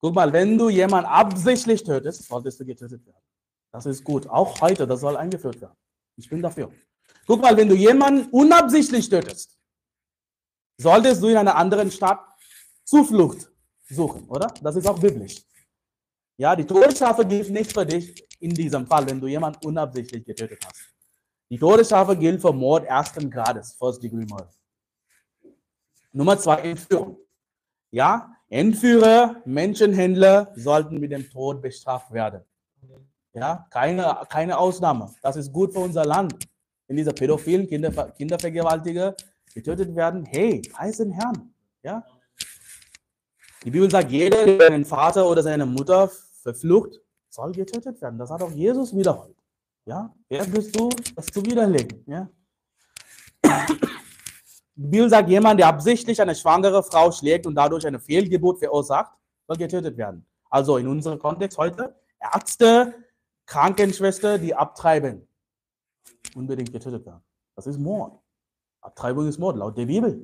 Guck 0.00 0.14
mal, 0.14 0.32
wenn 0.32 0.56
du 0.56 0.68
jemanden 0.68 1.10
absichtlich 1.10 1.82
tötest, 1.82 2.24
solltest 2.24 2.60
du 2.60 2.64
getötet 2.64 3.04
werden. 3.04 3.22
Das 3.72 3.86
ist 3.86 4.04
gut. 4.04 4.26
Auch 4.28 4.60
heute, 4.60 4.86
das 4.86 5.00
soll 5.00 5.16
eingeführt 5.16 5.60
werden. 5.60 5.76
Ich 6.16 6.28
bin 6.28 6.40
dafür. 6.40 6.70
Guck 7.26 7.42
mal, 7.42 7.56
wenn 7.56 7.68
du 7.68 7.74
jemanden 7.74 8.28
unabsichtlich 8.30 9.08
tötest, 9.08 9.58
solltest 10.78 11.22
du 11.22 11.28
in 11.28 11.36
einer 11.36 11.54
anderen 11.54 11.90
Stadt 11.90 12.20
Zuflucht 12.84 13.50
suchen, 13.88 14.28
oder? 14.28 14.46
Das 14.62 14.76
ist 14.76 14.86
auch 14.86 14.98
biblisch. 14.98 15.42
Ja, 16.36 16.54
die 16.54 16.64
Todesstrafe 16.64 17.26
gilt 17.26 17.50
nicht 17.50 17.72
für 17.72 17.84
dich 17.84 18.24
in 18.40 18.54
diesem 18.54 18.86
Fall, 18.86 19.06
wenn 19.06 19.20
du 19.20 19.26
jemanden 19.26 19.66
unabsichtlich 19.66 20.24
getötet 20.24 20.64
hast. 20.64 20.94
Die 21.50 21.58
Todesstrafe 21.58 22.16
gilt 22.16 22.40
für 22.40 22.52
Mord 22.52 22.86
ersten 22.86 23.30
Grades, 23.30 23.74
First 23.74 24.02
Degree 24.02 24.24
Murder. 24.24 24.50
Nummer 26.12 26.38
zwei, 26.38 26.60
Entführung. 26.60 27.18
Ja, 27.90 28.37
Entführer, 28.50 29.42
Menschenhändler 29.44 30.52
sollten 30.54 30.98
mit 30.98 31.12
dem 31.12 31.28
Tod 31.30 31.60
bestraft 31.60 32.12
werden. 32.12 32.42
Ja, 33.34 33.66
keine, 33.70 34.20
keine 34.28 34.58
Ausnahme. 34.58 35.14
Das 35.22 35.36
ist 35.36 35.52
gut 35.52 35.72
für 35.72 35.80
unser 35.80 36.04
Land. 36.04 36.34
Wenn 36.86 36.96
diese 36.96 37.12
pädophilen 37.12 37.68
Kinder, 37.68 37.90
Kindervergewaltiger 38.10 39.14
getötet 39.54 39.94
werden, 39.94 40.24
hey, 40.24 40.62
preis 40.72 40.96
den 40.96 41.12
Herrn. 41.12 41.52
Ja? 41.82 42.02
Die 43.64 43.70
Bibel 43.70 43.90
sagt, 43.90 44.10
jeder, 44.10 44.44
der 44.46 44.68
seinen 44.68 44.84
Vater 44.84 45.28
oder 45.28 45.42
seine 45.42 45.66
Mutter 45.66 46.10
verflucht, 46.42 47.00
soll 47.28 47.52
getötet 47.52 48.00
werden. 48.00 48.18
Das 48.18 48.30
hat 48.30 48.42
auch 48.42 48.52
Jesus 48.52 48.96
wiederholt. 48.96 49.36
Ja? 49.84 50.14
Wer 50.28 50.44
bist 50.46 50.74
du, 50.74 50.88
das 51.14 51.26
zu 51.26 51.44
widerlegen? 51.44 52.02
Ja? 52.06 52.30
Die 54.80 54.86
Bibel 54.86 55.10
sagt, 55.10 55.28
jemand, 55.28 55.58
der 55.58 55.66
absichtlich 55.66 56.22
eine 56.22 56.36
schwangere 56.36 56.84
Frau 56.84 57.10
schlägt 57.10 57.46
und 57.46 57.56
dadurch 57.56 57.84
eine 57.84 57.98
Fehlgeburt 57.98 58.60
verursacht, 58.60 59.10
soll 59.48 59.56
getötet 59.56 59.96
werden. 59.96 60.24
Also 60.50 60.76
in 60.76 60.86
unserem 60.86 61.18
Kontext 61.18 61.58
heute, 61.58 61.96
Ärzte, 62.20 62.94
Krankenschwester, 63.44 64.38
die 64.38 64.54
abtreiben, 64.54 65.26
unbedingt 66.36 66.70
getötet 66.70 67.04
werden. 67.04 67.24
Das 67.56 67.66
ist 67.66 67.76
Mord. 67.76 68.20
Abtreibung 68.80 69.26
ist 69.26 69.40
Mord, 69.40 69.56
laut 69.56 69.76
der 69.76 69.86
Bibel. 69.86 70.14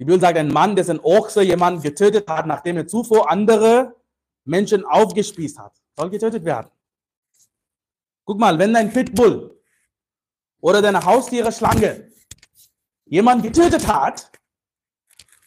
Die 0.00 0.04
Bibel 0.04 0.20
sagt, 0.20 0.36
ein 0.36 0.48
Mann, 0.48 0.74
dessen 0.74 0.98
Ochse 1.04 1.40
jemand 1.40 1.84
getötet 1.84 2.28
hat, 2.28 2.46
nachdem 2.46 2.78
er 2.78 2.88
zuvor 2.88 3.30
andere 3.30 3.94
Menschen 4.44 4.84
aufgespießt 4.84 5.60
hat, 5.60 5.80
soll 5.96 6.10
getötet 6.10 6.44
werden. 6.44 6.68
Guck 8.24 8.40
mal, 8.40 8.58
wenn 8.58 8.74
dein 8.74 8.92
Pitbull 8.92 9.56
oder 10.60 10.82
deine 10.82 11.04
Haustiere 11.04 11.52
Schlange 11.52 12.10
jemand 13.14 13.44
getötet 13.44 13.86
hat 13.86 14.28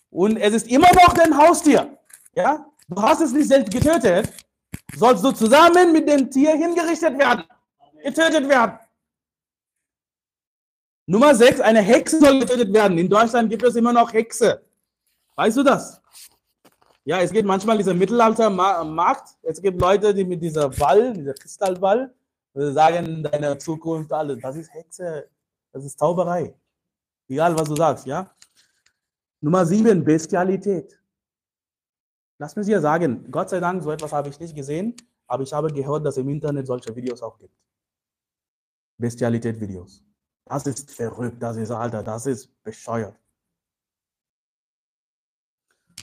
und 0.10 0.38
es 0.38 0.54
ist 0.54 0.68
immer 0.68 0.92
noch 0.94 1.14
dein 1.14 1.36
Haustier, 1.38 1.98
ja, 2.34 2.66
du 2.88 3.02
hast 3.02 3.20
es 3.20 3.34
nicht 3.34 3.50
selbst 3.50 3.72
getötet, 3.74 4.32
sollst 4.96 5.22
du 5.24 5.32
zusammen 5.34 5.92
mit 5.92 6.08
dem 6.08 6.32
Tier 6.32 6.52
hingerichtet 6.56 7.18
werden, 7.18 7.44
getötet 8.02 8.48
werden. 8.48 8.80
Nummer 11.08 11.36
6, 11.36 11.60
eine 11.60 11.82
Hexe 11.82 12.20
soll 12.20 12.40
getötet 12.40 12.74
werden. 12.74 12.98
In 12.98 13.10
Deutschland 13.10 13.50
gibt 13.50 13.64
es 13.64 13.76
immer 13.76 13.94
noch 13.94 14.12
Hexe. 14.12 14.62
Weißt 15.36 15.58
du 15.58 15.64
das? 15.64 16.02
Ja, 17.06 17.22
es 17.22 17.32
geht 17.32 17.46
manchmal 17.46 17.78
dieser 17.78 17.94
Mittelaltermarkt. 17.94 19.36
Es 19.42 19.62
gibt 19.62 19.80
Leute, 19.80 20.14
die 20.14 20.26
mit 20.26 20.42
dieser 20.42 20.70
Ball, 20.70 21.14
dieser 21.14 21.34
Kristallball, 21.34 22.14
sagen 22.54 23.24
deine 23.24 23.58
Zukunft 23.58 24.12
alles. 24.12 24.42
Das 24.42 24.56
ist 24.58 24.74
Hexe. 24.74 25.30
Das 25.72 25.86
ist 25.86 25.98
Zauberei. 25.98 26.54
Egal, 27.28 27.58
was 27.58 27.68
du 27.68 27.76
sagst, 27.76 28.06
ja? 28.06 28.34
Nummer 29.42 29.66
7, 29.66 30.04
Bestialität. 30.04 31.00
Lass 32.40 32.56
mich 32.56 32.68
dir 32.68 32.80
sagen, 32.82 33.30
Gott 33.32 33.50
sei 33.50 33.60
Dank, 33.60 33.84
so 33.84 33.92
etwas 33.92 34.14
habe 34.14 34.30
ich 34.30 34.40
nicht 34.40 34.56
gesehen, 34.56 34.96
aber 35.28 35.44
ich 35.44 35.54
habe 35.54 35.72
gehört, 35.72 36.06
dass 36.06 36.18
im 36.18 36.30
Internet 36.30 36.68
solche 36.68 36.96
Videos 36.96 37.22
auch 37.22 37.38
gibt. 37.38 37.56
Bestialität-Videos. 38.98 40.04
Das 40.46 40.66
ist 40.66 40.92
verrückt, 40.92 41.42
das 41.42 41.58
ist, 41.58 41.72
Alter, 41.72 42.04
das 42.04 42.26
ist 42.26 42.64
bescheuert. 42.64 43.16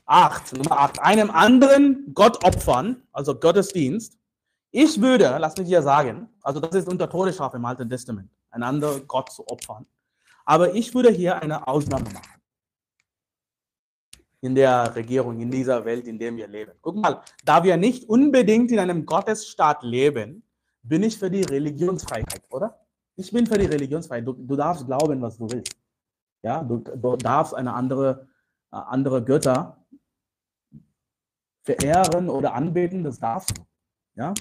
Acht, 0.06 0.52
Nummer 0.52 0.80
acht, 0.80 1.00
einem 1.00 1.30
anderen 1.30 2.12
Gott 2.12 2.44
opfern, 2.44 3.02
also 3.10 3.38
Gottesdienst. 3.38 4.18
Ich 4.70 5.00
würde, 5.00 5.36
lass 5.38 5.56
mich 5.56 5.68
dir 5.68 5.82
sagen, 5.82 6.28
also 6.42 6.60
das 6.60 6.74
ist 6.74 6.88
unter 6.88 7.08
Todesstrafe 7.08 7.56
im 7.56 7.64
Alten 7.64 7.88
Testament, 7.88 8.30
ein 8.50 8.62
anderer 8.62 9.00
Gott 9.00 9.32
zu 9.32 9.46
opfern. 9.48 9.86
Aber 10.44 10.74
ich 10.74 10.94
würde 10.94 11.10
hier 11.10 11.40
eine 11.40 11.66
Ausnahme 11.66 12.10
machen. 12.10 12.40
In 14.40 14.54
der 14.54 14.94
Regierung, 14.94 15.40
in 15.40 15.50
dieser 15.50 15.84
Welt, 15.84 16.06
in 16.06 16.18
der 16.18 16.36
wir 16.36 16.46
leben. 16.46 16.72
Guck 16.82 16.96
mal, 16.96 17.22
da 17.44 17.64
wir 17.64 17.76
nicht 17.78 18.08
unbedingt 18.08 18.70
in 18.70 18.78
einem 18.78 19.06
Gottesstaat 19.06 19.82
leben, 19.82 20.42
bin 20.82 21.02
ich 21.02 21.18
für 21.18 21.30
die 21.30 21.42
Religionsfreiheit, 21.42 22.42
oder? 22.50 22.78
Ich 23.16 23.32
bin 23.32 23.46
für 23.46 23.56
die 23.56 23.66
Religionsfreiheit. 23.66 24.26
Du, 24.26 24.34
du 24.34 24.54
darfst 24.56 24.86
glauben, 24.86 25.22
was 25.22 25.38
du 25.38 25.48
willst. 25.50 25.76
Ja, 26.42 26.62
du, 26.62 26.78
du 26.78 27.16
darfst 27.16 27.54
eine 27.54 27.72
andere, 27.72 28.28
äh, 28.70 28.76
andere 28.76 29.24
Götter 29.24 29.82
verehren 31.62 32.28
oder 32.28 32.52
anbeten, 32.52 33.02
das 33.02 33.18
darfst 33.18 33.56
du. 33.56 33.62
Ja? 34.16 34.34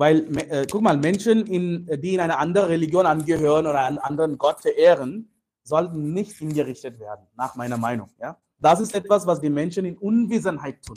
Weil, 0.00 0.34
äh, 0.48 0.66
guck 0.66 0.80
mal, 0.80 0.96
Menschen, 0.96 1.46
in, 1.46 1.84
die 2.00 2.14
in 2.14 2.20
eine 2.20 2.38
andere 2.38 2.70
Religion 2.70 3.04
angehören 3.04 3.66
oder 3.66 3.84
einen 3.84 3.98
anderen 3.98 4.38
Gott 4.38 4.62
verehren, 4.62 5.30
sollten 5.62 6.14
nicht 6.14 6.38
hingerichtet 6.38 6.98
werden, 6.98 7.26
nach 7.36 7.54
meiner 7.54 7.76
Meinung. 7.76 8.08
Ja? 8.18 8.38
Das 8.58 8.80
ist 8.80 8.94
etwas, 8.94 9.26
was 9.26 9.42
die 9.42 9.50
Menschen 9.50 9.84
in 9.84 9.98
Unwissenheit 9.98 10.82
tun. 10.82 10.96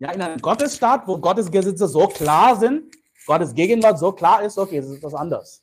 Ja, 0.00 0.10
in 0.10 0.20
einem 0.20 0.40
Gottesstaat, 0.40 1.06
wo 1.06 1.16
Gottes 1.16 1.48
Gesetze 1.48 1.86
so 1.86 2.08
klar 2.08 2.56
sind, 2.56 2.92
Gottes 3.24 3.54
Gegenwart 3.54 4.00
so 4.00 4.10
klar 4.10 4.42
ist, 4.42 4.58
okay, 4.58 4.80
das 4.80 4.90
ist 4.90 5.02
was 5.04 5.14
anderes. 5.14 5.62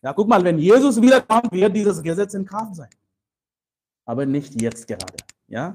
Ja, 0.00 0.14
guck 0.14 0.28
mal, 0.28 0.42
wenn 0.42 0.58
Jesus 0.58 0.98
wiederkommt, 1.02 1.52
wird 1.52 1.76
dieses 1.76 2.02
Gesetz 2.02 2.32
in 2.32 2.46
Kraft 2.46 2.74
sein. 2.74 2.90
Aber 4.06 4.24
nicht 4.24 4.58
jetzt 4.62 4.86
gerade. 4.88 5.18
Ja? 5.46 5.74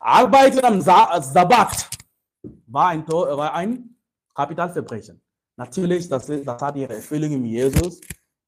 Arbeiten 0.00 0.62
am 0.62 0.82
Sabbat 0.82 1.88
war 2.66 2.88
ein, 2.88 3.08
war 3.08 3.54
ein 3.54 3.93
Kapitalverbrechen. 4.34 5.20
Natürlich, 5.56 6.08
das, 6.08 6.26
das 6.26 6.62
hat 6.62 6.76
ihre 6.76 6.94
Erfüllung 6.94 7.32
in 7.32 7.44
Jesus 7.44 8.00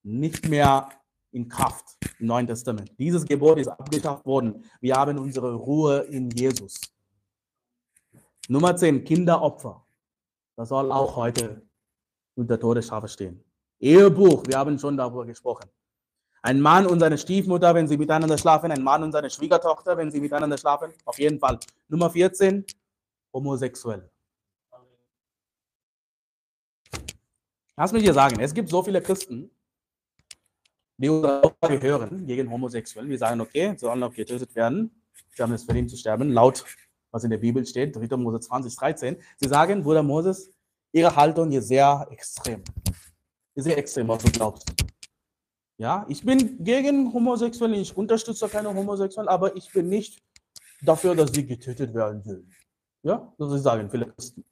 nicht 0.02 0.48
mehr 0.48 0.88
in 1.32 1.48
Kraft 1.48 1.96
im 2.18 2.26
Neuen 2.26 2.46
Testament. 2.46 2.92
Dieses 2.98 3.24
Gebot 3.24 3.58
ist 3.58 3.68
abgeschafft 3.68 4.24
worden. 4.24 4.64
Wir 4.80 4.96
haben 4.96 5.18
unsere 5.18 5.54
Ruhe 5.54 5.98
in 6.10 6.30
Jesus. 6.30 6.80
Nummer 8.48 8.76
10, 8.76 9.04
Kinderopfer. 9.04 9.84
Das 10.56 10.68
soll 10.68 10.90
auch 10.90 11.16
heute 11.16 11.62
unter 12.34 12.58
Todesstrafe 12.58 13.08
stehen. 13.08 13.44
Ehebuch, 13.78 14.44
wir 14.46 14.56
haben 14.58 14.78
schon 14.78 14.96
darüber 14.96 15.26
gesprochen. 15.26 15.68
Ein 16.42 16.60
Mann 16.60 16.86
und 16.86 17.00
seine 17.00 17.18
Stiefmutter, 17.18 17.74
wenn 17.74 17.88
sie 17.88 17.96
miteinander 17.96 18.38
schlafen, 18.38 18.70
ein 18.70 18.82
Mann 18.82 19.02
und 19.02 19.12
seine 19.12 19.28
Schwiegertochter, 19.28 19.96
wenn 19.96 20.10
sie 20.10 20.20
miteinander 20.20 20.56
schlafen, 20.56 20.92
auf 21.04 21.18
jeden 21.18 21.38
Fall. 21.38 21.58
Nummer 21.88 22.08
14, 22.08 22.64
homosexuell. 23.32 24.08
Lass 27.76 27.92
mich 27.92 28.02
dir 28.02 28.14
sagen, 28.14 28.40
es 28.40 28.54
gibt 28.54 28.70
so 28.70 28.82
viele 28.82 29.02
Christen, 29.02 29.50
die 30.98 31.08
unsere 31.08 31.42
Aussage 31.42 31.82
hören 31.82 32.26
gegen 32.26 32.50
Homosexuelle. 32.50 33.08
Wir 33.08 33.18
sagen, 33.18 33.40
okay, 33.40 33.76
sollen 33.76 34.02
auch 34.02 34.14
getötet 34.14 34.54
werden. 34.54 34.90
Sie 35.34 35.42
haben 35.42 35.52
es 35.52 35.64
verdient 35.64 35.90
zu 35.90 35.96
sterben, 35.96 36.32
laut 36.32 36.64
was 37.12 37.24
in 37.24 37.30
der 37.30 37.38
Bibel 37.38 37.64
steht, 37.64 37.96
3. 37.96 38.16
Mose 38.16 38.40
20, 38.40 38.76
13. 38.76 39.16
Sie 39.36 39.48
sagen, 39.48 39.82
Bruder 39.82 40.02
Moses, 40.02 40.50
ihre 40.92 41.14
Haltung 41.14 41.52
ist 41.52 41.68
sehr 41.68 42.06
extrem 42.10 42.62
sehr 43.56 43.78
extrem, 43.78 44.08
was 44.08 44.22
du 44.22 44.30
glaubst. 44.30 44.72
Ja, 45.78 46.06
ich 46.08 46.24
bin 46.24 46.62
gegen 46.62 47.12
Homosexuelle, 47.12 47.76
ich 47.76 47.96
unterstütze 47.96 48.48
keine 48.48 48.72
Homosexuellen, 48.74 49.28
aber 49.28 49.54
ich 49.56 49.70
bin 49.72 49.88
nicht 49.88 50.22
dafür, 50.82 51.14
dass 51.14 51.32
sie 51.32 51.46
getötet 51.46 51.94
werden 51.94 52.22
sollen. 52.22 52.50
Ja, 53.02 53.34
ist 53.38 53.62
sagen 53.62 53.90
viele 53.90 54.06
Christen. 54.06 54.44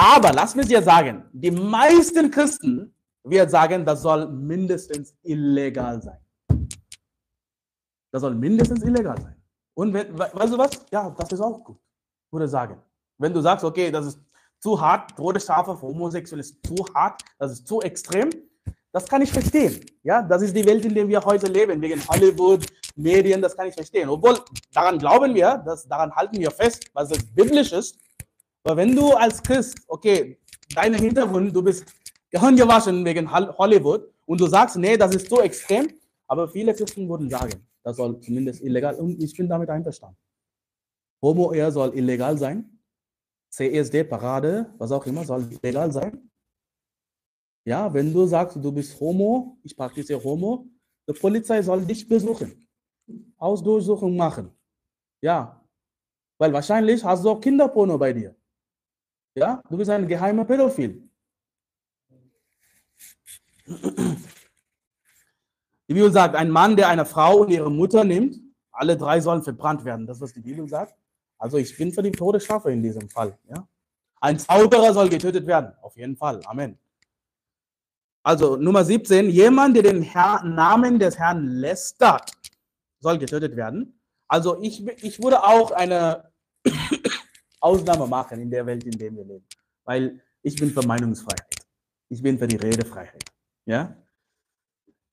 Aber 0.00 0.32
lass 0.32 0.54
mich 0.54 0.68
dir 0.68 0.80
sagen, 0.80 1.24
die 1.32 1.50
meisten 1.50 2.30
Christen 2.30 2.94
werden 3.24 3.50
sagen, 3.50 3.84
das 3.84 4.00
soll 4.00 4.28
mindestens 4.28 5.12
illegal 5.24 6.00
sein. 6.00 6.20
Das 8.12 8.22
soll 8.22 8.36
mindestens 8.36 8.80
illegal 8.84 9.20
sein. 9.20 9.34
Und 9.74 9.92
wenn, 9.92 10.16
weißt 10.16 10.52
du 10.52 10.58
was? 10.58 10.70
Ja, 10.92 11.10
das 11.18 11.32
ist 11.32 11.40
auch 11.40 11.64
gut, 11.64 11.78
würde 12.30 12.46
sagen. 12.46 12.80
Wenn 13.18 13.34
du 13.34 13.40
sagst, 13.40 13.64
okay, 13.64 13.90
das 13.90 14.06
ist 14.06 14.20
zu 14.60 14.80
hart, 14.80 15.16
Todesstrafe 15.16 15.76
für 15.76 15.88
Homosexuelle 15.88 16.42
ist 16.42 16.64
zu 16.64 16.76
hart, 16.94 17.20
das 17.36 17.50
ist 17.50 17.66
zu 17.66 17.80
extrem, 17.80 18.30
das 18.92 19.04
kann 19.04 19.22
ich 19.22 19.32
verstehen. 19.32 19.84
Ja, 20.04 20.22
das 20.22 20.42
ist 20.42 20.54
die 20.54 20.64
Welt, 20.64 20.84
in 20.84 20.94
der 20.94 21.08
wir 21.08 21.20
heute 21.24 21.48
leben, 21.48 21.82
wegen 21.82 22.00
Hollywood, 22.06 22.64
Medien, 22.94 23.42
das 23.42 23.56
kann 23.56 23.66
ich 23.66 23.74
verstehen. 23.74 24.08
Obwohl, 24.08 24.38
daran 24.72 24.96
glauben 24.96 25.34
wir, 25.34 25.60
das, 25.66 25.88
daran 25.88 26.14
halten 26.14 26.38
wir 26.38 26.52
fest, 26.52 26.88
was 26.92 27.10
es 27.10 27.34
biblisch 27.34 27.72
ist. 27.72 27.98
Aber 28.68 28.76
wenn 28.76 28.94
du 28.94 29.12
als 29.14 29.42
Christ, 29.42 29.78
okay, 29.88 30.38
dein 30.74 30.92
Hintergrund, 30.92 31.56
du 31.56 31.62
bist 31.62 31.86
gehirngewaschen 32.28 33.02
wegen 33.02 33.32
Hollywood 33.32 34.12
und 34.26 34.38
du 34.38 34.46
sagst, 34.46 34.76
nee, 34.76 34.94
das 34.94 35.14
ist 35.14 35.26
zu 35.26 35.40
extrem, 35.40 35.88
aber 36.26 36.46
viele 36.46 36.74
Christen 36.74 37.08
würden 37.08 37.30
sagen, 37.30 37.66
das 37.82 37.96
soll 37.96 38.20
zumindest 38.20 38.60
illegal 38.60 38.94
und 38.96 39.22
ich 39.22 39.34
bin 39.34 39.48
damit 39.48 39.70
einverstanden. 39.70 40.18
Homo-Ehe 41.22 41.72
soll 41.72 41.96
illegal 41.96 42.36
sein. 42.36 42.78
CSD, 43.48 44.04
Parade, 44.04 44.70
was 44.76 44.92
auch 44.92 45.06
immer, 45.06 45.24
soll 45.24 45.48
illegal 45.50 45.90
sein. 45.90 46.30
Ja, 47.64 47.94
wenn 47.94 48.12
du 48.12 48.26
sagst, 48.26 48.58
du 48.62 48.70
bist 48.70 49.00
Homo, 49.00 49.56
ich 49.62 49.74
praktiziere 49.74 50.22
Homo, 50.22 50.66
die 51.08 51.14
Polizei 51.14 51.62
soll 51.62 51.86
dich 51.86 52.06
besuchen, 52.06 52.68
Hausdurchsuchung 53.40 54.14
machen. 54.14 54.52
Ja, 55.22 55.64
weil 56.38 56.52
wahrscheinlich 56.52 57.02
hast 57.02 57.24
du 57.24 57.30
auch 57.30 57.40
Kinderporno 57.40 57.96
bei 57.96 58.12
dir. 58.12 58.37
Ja, 59.38 59.62
du 59.70 59.76
bist 59.76 59.90
ein 59.90 60.08
geheimer 60.08 60.44
Pädophil. 60.44 61.08
Die 65.88 65.94
Bibel 65.94 66.10
sagt, 66.12 66.34
ein 66.34 66.50
Mann, 66.50 66.76
der 66.76 66.88
eine 66.88 67.06
Frau 67.06 67.38
und 67.38 67.50
ihre 67.50 67.70
Mutter 67.70 68.02
nimmt, 68.04 68.36
alle 68.72 68.96
drei 68.96 69.20
sollen 69.20 69.42
verbrannt 69.42 69.84
werden. 69.84 70.06
Das 70.06 70.16
ist, 70.16 70.22
was 70.22 70.32
die 70.32 70.40
Bibel 70.40 70.68
sagt. 70.68 70.94
Also 71.38 71.56
ich 71.56 71.76
bin 71.76 71.92
für 71.92 72.02
die 72.02 72.10
Todesstrafe 72.10 72.72
in 72.72 72.82
diesem 72.82 73.08
Fall. 73.08 73.38
Ja? 73.48 73.66
Ein 74.20 74.38
Zauberer 74.38 74.92
soll 74.92 75.08
getötet 75.08 75.46
werden. 75.46 75.72
Auf 75.82 75.96
jeden 75.96 76.16
Fall. 76.16 76.40
Amen. 76.46 76.76
Also 78.24 78.56
Nummer 78.56 78.84
17, 78.84 79.30
jemand, 79.30 79.76
der 79.76 79.84
den 79.84 80.02
Herr, 80.02 80.42
Namen 80.42 80.98
des 80.98 81.16
Herrn 81.18 81.46
lästert, 81.46 82.32
soll 82.98 83.18
getötet 83.18 83.54
werden. 83.56 84.00
Also 84.26 84.60
ich, 84.60 84.86
ich 85.02 85.22
würde 85.22 85.44
auch 85.44 85.70
eine 85.70 86.30
Ausnahme 87.60 88.06
machen 88.06 88.40
in 88.40 88.50
der 88.50 88.64
Welt, 88.66 88.84
in 88.84 88.92
der 88.92 89.14
wir 89.14 89.24
leben. 89.24 89.46
Weil 89.84 90.20
ich 90.42 90.56
bin 90.56 90.70
für 90.70 90.86
Meinungsfreiheit. 90.86 91.54
Ich 92.08 92.22
bin 92.22 92.38
für 92.38 92.46
die 92.46 92.56
Redefreiheit. 92.56 93.24
Ja? 93.66 93.96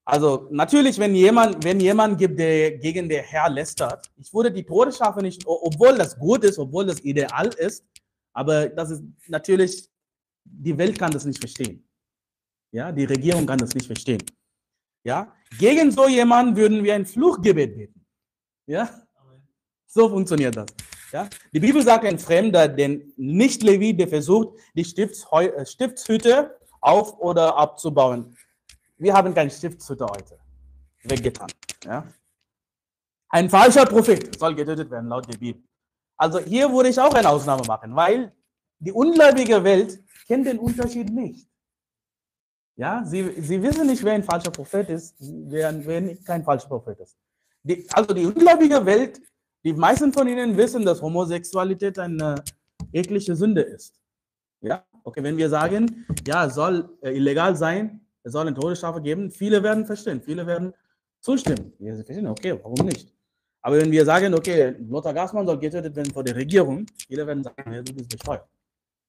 Also 0.06 0.48
natürlich, 0.52 1.00
wenn 1.00 1.16
jemand, 1.16 1.64
wenn 1.64 1.80
jemand 1.80 2.20
gibt, 2.20 2.38
der 2.40 2.78
gegen 2.78 3.10
den 3.10 3.24
Herr 3.24 3.50
lästert, 3.50 4.12
ich 4.18 4.32
würde 4.32 4.52
die 4.52 4.64
Todesstrafe 4.64 5.22
nicht, 5.22 5.44
obwohl 5.48 5.98
das 5.98 6.18
gut 6.18 6.44
ist, 6.44 6.60
obwohl 6.60 6.86
das 6.86 7.00
ideal 7.00 7.48
ist, 7.58 7.84
aber 8.32 8.70
das 8.70 8.92
ist 8.92 9.04
natürlich, 9.28 9.90
die 10.44 10.78
Welt 10.78 11.00
kann 11.00 11.12
das 11.12 11.26
nicht 11.26 11.40
verstehen. 11.40 11.84
Ja, 12.72 12.92
die 12.92 13.06
Regierung 13.06 13.48
kann 13.48 13.58
das 13.58 13.74
nicht 13.74 13.88
verstehen. 13.88 14.22
Ja, 15.04 15.34
gegen 15.58 15.92
so 15.92 16.08
jemanden 16.08 16.56
würden 16.56 16.84
wir 16.84 16.94
ein 16.94 17.06
Fluchgebet 17.06 17.76
beten. 17.76 18.06
Ja, 18.68 18.90
so 19.88 20.10
funktioniert 20.10 20.56
das. 20.56 20.68
Ja, 21.16 21.30
die 21.54 21.62
Bibel 21.62 21.82
sagt, 21.82 22.04
ein 22.04 22.20
Fremder, 22.20 22.68
den 22.68 23.14
Nicht-Levi, 23.16 23.96
der 23.96 24.10
versucht, 24.10 24.60
die 24.76 24.84
Stiftsheu 24.84 25.46
äh, 25.46 25.66
Stiftshütte 25.66 26.60
auf- 26.82 27.18
oder 27.20 27.56
abzubauen. 27.56 28.36
Wir 28.98 29.14
haben 29.14 29.34
keine 29.34 29.50
Stiftshütte 29.50 30.06
heute. 30.06 30.38
Weggetan. 31.04 31.48
Ja? 31.86 32.06
Ein 33.30 33.50
falscher 33.50 33.86
Prophet 33.86 34.38
soll 34.38 34.56
getötet 34.56 34.92
werden, 34.92 35.08
laut 35.08 35.26
der 35.32 35.38
Bibel. 35.38 35.64
Also 36.18 36.40
hier 36.40 36.70
würde 36.70 36.90
ich 36.90 37.00
auch 37.00 37.14
eine 37.14 37.30
Ausnahme 37.30 37.64
machen, 37.66 37.96
weil 37.96 38.34
die 38.80 38.92
ungläubige 38.92 39.64
Welt 39.64 39.98
kennt 40.28 40.46
den 40.46 40.60
Unterschied 40.60 41.10
nicht. 41.14 41.48
Ja, 42.76 43.06
sie, 43.06 43.42
sie 43.42 43.64
wissen 43.64 43.88
nicht, 43.88 44.04
wer 44.04 44.16
ein 44.16 44.24
falscher 44.24 44.52
Prophet 44.52 44.90
ist, 44.90 45.16
wer, 45.22 45.74
wer 45.86 46.18
kein 46.26 46.44
falscher 46.44 46.68
Prophet 46.68 47.00
ist. 47.00 47.16
Die, 47.64 47.88
also 47.94 48.14
die 48.14 48.26
ungläubige 48.26 48.86
Welt, 48.86 49.22
die 49.66 49.74
meisten 49.74 50.14
von 50.14 50.28
ihnen 50.28 50.56
wissen, 50.56 50.86
dass 50.86 51.02
Homosexualität 51.02 51.98
eine 51.98 52.36
eklige 52.94 53.36
Sünde 53.36 53.62
ist. 53.62 54.00
Ja, 54.62 54.86
okay, 55.04 55.24
wenn 55.24 55.38
wir 55.38 55.50
sagen, 55.50 56.06
ja, 56.26 56.46
es 56.46 56.54
soll 56.56 56.88
äh, 57.02 57.12
illegal 57.12 57.56
sein, 57.56 58.02
es 58.24 58.32
soll 58.32 58.48
eine 58.48 58.56
Todesstrafe 58.56 59.02
geben, 59.02 59.32
viele 59.32 59.62
werden 59.62 59.86
verstehen, 59.86 60.22
viele 60.22 60.46
werden 60.46 60.74
zustimmen. 61.20 61.74
Wir 61.80 61.96
verstehen, 61.96 62.28
okay, 62.28 62.60
warum 62.62 62.86
nicht? 62.86 63.12
Aber 63.62 63.78
wenn 63.78 63.92
wir 63.92 64.06
sagen, 64.06 64.36
okay, 64.36 64.76
Lothar 64.88 65.14
Gassmann 65.14 65.48
soll 65.48 65.58
getötet 65.58 65.96
werden 65.96 66.14
vor 66.14 66.24
der 66.24 66.36
Regierung, 66.36 66.86
viele 67.08 67.26
werden 67.26 67.44
sagen, 67.44 67.74
ja, 67.74 67.82
du 67.82 67.94
bist 67.94 68.10
bescheuert. 68.10 68.48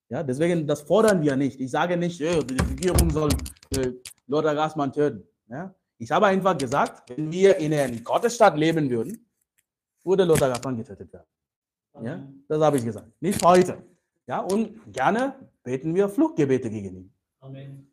Ja, 0.08 0.22
deswegen, 0.22 0.66
das 0.66 0.80
fordern 0.82 1.20
wir 1.20 1.36
nicht. 1.36 1.60
Ich 1.60 1.70
sage 1.70 1.96
nicht, 1.96 2.18
die 2.18 2.24
Regierung 2.24 3.10
soll 3.10 3.28
äh, 3.76 3.90
Lothar 4.26 4.54
Gassmann 4.54 4.92
töten. 4.92 5.24
Ja? 5.48 5.74
Ich 5.98 6.10
habe 6.10 6.26
einfach 6.26 6.56
gesagt, 6.56 7.10
wenn 7.10 7.30
wir 7.30 7.56
in 7.56 7.74
einer 7.74 7.98
Gottesstadt 8.00 8.56
leben 8.56 8.88
würden, 8.88 9.25
würde 10.06 10.24
Lothar 10.24 10.48
Gassmann 10.48 10.76
getötet 10.76 11.12
werden. 11.12 11.26
Ja? 12.02 12.26
Das 12.48 12.60
habe 12.60 12.78
ich 12.78 12.84
gesagt. 12.84 13.08
Nicht 13.20 13.44
heute. 13.44 13.82
Ja, 14.26 14.40
und 14.40 14.92
gerne 14.92 15.34
beten 15.62 15.94
wir 15.94 16.08
Fluchtgebete 16.08 16.70
gegen 16.70 16.96
ihn. 16.96 17.12
Amen. 17.40 17.90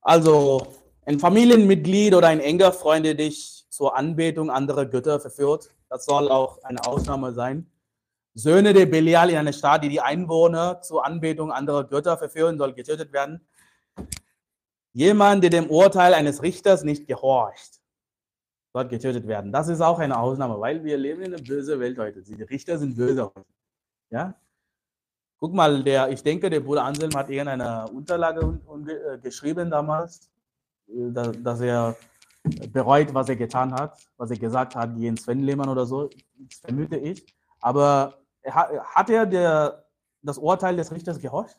Also, 0.00 0.66
ein 1.06 1.18
Familienmitglied 1.18 2.14
oder 2.14 2.28
ein 2.28 2.40
enger 2.40 2.72
Freund, 2.72 3.06
der 3.06 3.14
dich 3.14 3.66
zur 3.70 3.96
Anbetung 3.96 4.50
anderer 4.50 4.84
Götter 4.86 5.18
verführt, 5.18 5.70
das 5.88 6.04
soll 6.04 6.30
auch 6.30 6.62
eine 6.62 6.84
Ausnahme 6.86 7.32
sein. 7.32 7.70
Söhne 8.34 8.72
der 8.72 8.86
Belial 8.86 9.30
in 9.30 9.36
einer 9.36 9.52
Stadt, 9.52 9.84
die 9.84 9.88
die 9.88 10.00
Einwohner 10.00 10.80
zur 10.82 11.04
Anbetung 11.06 11.52
anderer 11.52 11.84
Götter 11.84 12.18
verführen, 12.18 12.58
soll 12.58 12.74
getötet 12.74 13.12
werden. 13.12 13.46
Jemand, 14.92 15.42
der 15.42 15.50
dem 15.50 15.70
Urteil 15.70 16.14
eines 16.14 16.42
Richters 16.42 16.84
nicht 16.84 17.06
gehorcht, 17.06 17.80
soll 18.74 18.88
getötet 18.88 19.26
werden. 19.26 19.52
Das 19.52 19.68
ist 19.68 19.80
auch 19.80 19.98
eine 20.00 20.18
Ausnahme, 20.18 20.60
weil 20.60 20.82
wir 20.82 20.96
leben 20.98 21.22
in 21.22 21.34
einer 21.34 21.42
bösen 21.42 21.78
Welt 21.78 21.96
heute. 21.96 22.22
Die 22.22 22.42
Richter 22.42 22.76
sind 22.76 22.96
böse 22.96 23.24
heute. 23.24 23.46
Ja? 24.10 24.34
Guck 25.38 25.54
mal, 25.54 25.82
der, 25.84 26.10
ich 26.10 26.22
denke, 26.22 26.50
der 26.50 26.60
Bruder 26.60 26.84
Anselm 26.84 27.14
hat 27.14 27.30
irgendeine 27.30 27.88
Unterlage 27.88 28.58
äh, 28.88 29.18
geschrieben 29.18 29.70
damals, 29.70 30.28
äh, 30.88 31.12
dass 31.12 31.60
er 31.60 31.96
bereut, 32.72 33.14
was 33.14 33.28
er 33.28 33.36
getan 33.36 33.72
hat, 33.72 33.96
was 34.16 34.30
er 34.30 34.38
gesagt 34.38 34.74
hat 34.74 34.96
gegen 34.96 35.16
Sven 35.16 35.40
Lehmann 35.40 35.68
oder 35.68 35.86
so. 35.86 36.10
Das 36.38 36.58
vermute 36.58 36.96
ich. 36.96 37.24
Aber 37.60 38.18
hat 38.44 39.08
er 39.08 39.24
der, 39.24 39.84
das 40.20 40.36
Urteil 40.36 40.76
des 40.76 40.90
Richters 40.90 41.20
gehorcht? 41.20 41.56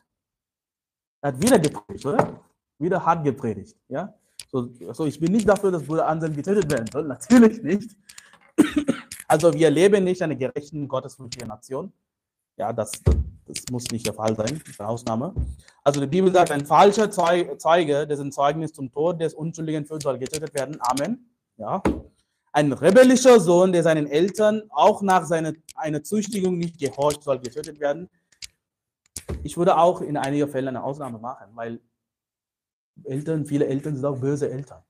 Er 1.22 1.32
hat 1.32 1.40
wieder 1.40 1.58
gepredigt, 1.58 2.04
oder? 2.04 2.40
Wieder 2.78 3.04
hart 3.04 3.24
gepredigt. 3.24 3.74
Ja? 3.88 4.14
So, 4.56 4.70
so, 4.94 5.04
ich 5.04 5.20
bin 5.20 5.32
nicht 5.32 5.46
dafür, 5.46 5.70
dass 5.70 5.82
Bruder 5.82 6.06
Anselm 6.08 6.34
getötet 6.34 6.70
werden 6.72 6.86
soll. 6.90 7.04
Natürlich 7.04 7.62
nicht. 7.62 7.96
Also 9.28 9.52
wir 9.52 9.70
leben 9.70 10.04
nicht 10.04 10.20
in 10.20 10.26
einer 10.26 10.36
gerechten, 10.36 10.86
gottesfürchtigen 10.86 11.48
Nation. 11.48 11.92
Ja, 12.56 12.72
das, 12.72 12.92
das 13.44 13.64
muss 13.72 13.90
nicht 13.90 14.06
der 14.06 14.14
Fall 14.14 14.36
sein, 14.36 14.62
das 14.64 14.78
eine 14.78 14.88
Ausnahme. 14.88 15.34
Also 15.82 16.00
die 16.00 16.06
Bibel 16.06 16.32
sagt, 16.32 16.52
ein 16.52 16.64
falscher 16.64 17.10
Zeuge, 17.10 18.06
dessen 18.06 18.30
Zeugnis 18.30 18.72
zum 18.72 18.88
Tod 18.92 19.20
des 19.20 19.34
Unschuldigen 19.34 19.84
führt, 19.84 20.04
soll 20.04 20.16
getötet 20.18 20.54
werden. 20.54 20.78
Amen. 20.78 21.28
Ja. 21.56 21.82
Ein 22.52 22.72
rebellischer 22.72 23.40
Sohn, 23.40 23.72
der 23.72 23.82
seinen 23.82 24.06
Eltern 24.06 24.62
auch 24.70 25.02
nach 25.02 25.24
seiner 25.24 25.54
einer 25.74 26.04
Züchtigung 26.04 26.56
nicht 26.56 26.78
gehorcht, 26.78 27.24
soll 27.24 27.40
getötet 27.40 27.80
werden. 27.80 28.08
Ich 29.42 29.56
würde 29.56 29.76
auch 29.76 30.02
in 30.02 30.16
einigen 30.16 30.48
Fällen 30.48 30.68
eine 30.68 30.84
Ausnahme 30.84 31.18
machen, 31.18 31.48
weil 31.54 31.80
Eltern, 33.04 33.46
viele 33.46 33.66
Eltern 33.66 33.94
sind 33.94 34.04
auch 34.04 34.18
böse 34.18 34.50
Eltern. 34.50 34.82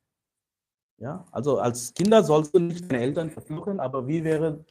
Ja, 0.99 1.27
also 1.31 1.59
als 1.59 1.93
Kinder 1.93 2.23
sollst 2.23 2.55
du 2.55 2.59
nicht 2.59 2.91
deine 2.91 3.03
Eltern 3.03 3.31
verfluchen, 3.31 3.81
aber 3.81 4.07
wie 4.07 4.25
wäre, 4.25 4.65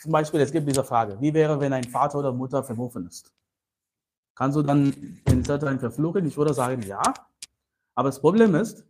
zum 0.00 0.12
Beispiel, 0.12 0.40
es 0.40 0.52
gibt 0.52 0.68
diese 0.68 0.84
Frage, 0.84 1.20
wie 1.20 1.34
wäre, 1.34 1.58
wenn 1.60 1.72
ein 1.72 1.84
Vater 1.84 2.18
oder 2.18 2.32
Mutter 2.32 2.62
verworfen 2.62 3.06
ist? 3.06 3.32
Kannst 4.36 4.56
du 4.56 4.62
dann 4.62 4.94
den 5.28 5.44
Eltern 5.44 5.80
verfluchen? 5.80 6.26
Ich 6.26 6.36
würde 6.36 6.54
sagen, 6.54 6.82
ja. 6.82 7.02
Aber 7.96 8.08
das 8.08 8.20
Problem 8.20 8.54
ist, 8.54 8.84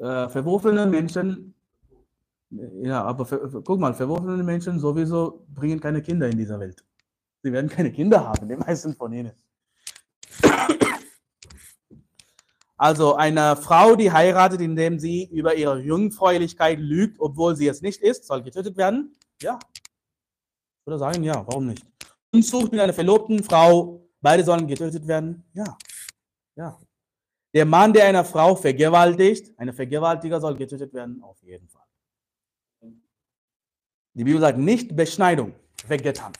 äh, 0.00 0.28
verworfene 0.28 0.86
Menschen 0.86 1.54
ja, 2.82 3.02
aber 3.02 3.24
für, 3.24 3.62
guck 3.64 3.80
mal, 3.80 3.94
verworfene 3.94 4.42
Menschen 4.42 4.78
sowieso 4.78 5.46
bringen 5.54 5.80
keine 5.80 6.02
Kinder 6.02 6.28
in 6.28 6.36
dieser 6.36 6.60
Welt. 6.60 6.84
Sie 7.42 7.52
werden 7.52 7.70
keine 7.70 7.90
Kinder 7.90 8.26
haben, 8.26 8.46
die 8.46 8.56
meisten 8.56 8.94
von 8.94 9.12
ihnen. 9.12 9.32
Also 12.82 13.14
eine 13.14 13.54
Frau, 13.54 13.94
die 13.94 14.10
heiratet, 14.10 14.60
indem 14.60 14.98
sie 14.98 15.26
über 15.26 15.54
ihre 15.54 15.78
Jungfräulichkeit 15.78 16.80
lügt, 16.80 17.20
obwohl 17.20 17.54
sie 17.54 17.68
es 17.68 17.80
nicht 17.80 18.02
ist, 18.02 18.26
soll 18.26 18.42
getötet 18.42 18.76
werden? 18.76 19.14
Ja. 19.40 19.60
Würde 20.84 20.98
sagen, 20.98 21.22
ja, 21.22 21.46
warum 21.46 21.68
nicht? 21.68 21.86
Unzucht 22.32 22.72
mit 22.72 22.80
einer 22.80 22.92
verlobten 22.92 23.44
Frau, 23.44 24.04
beide 24.20 24.42
sollen 24.42 24.66
getötet 24.66 25.06
werden? 25.06 25.44
Ja. 25.54 25.78
Ja. 26.56 26.76
Der 27.54 27.66
Mann, 27.66 27.92
der 27.92 28.06
eine 28.06 28.24
Frau 28.24 28.56
vergewaltigt, 28.56 29.56
eine 29.60 29.72
Vergewaltiger 29.72 30.40
soll 30.40 30.56
getötet 30.56 30.92
werden? 30.92 31.22
Auf 31.22 31.40
jeden 31.44 31.68
Fall. 31.68 31.86
Die 34.14 34.24
Bibel 34.24 34.40
sagt 34.40 34.58
nicht 34.58 34.96
Beschneidung, 34.96 35.54
weggetan. 35.86 36.32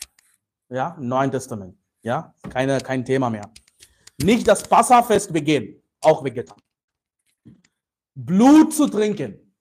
Ja, 0.70 0.96
im 0.98 1.06
Neuen 1.06 1.30
Testament. 1.30 1.78
Ja, 2.02 2.34
keine, 2.50 2.80
kein 2.80 3.04
Thema 3.04 3.30
mehr. 3.30 3.48
Nicht 4.20 4.48
das 4.48 4.68
Passafest 4.68 5.32
begehen, 5.32 5.81
auch 6.02 6.24
weggetan. 6.24 6.60
Blut 8.14 8.74
zu 8.74 8.88
trinken, 8.88 9.54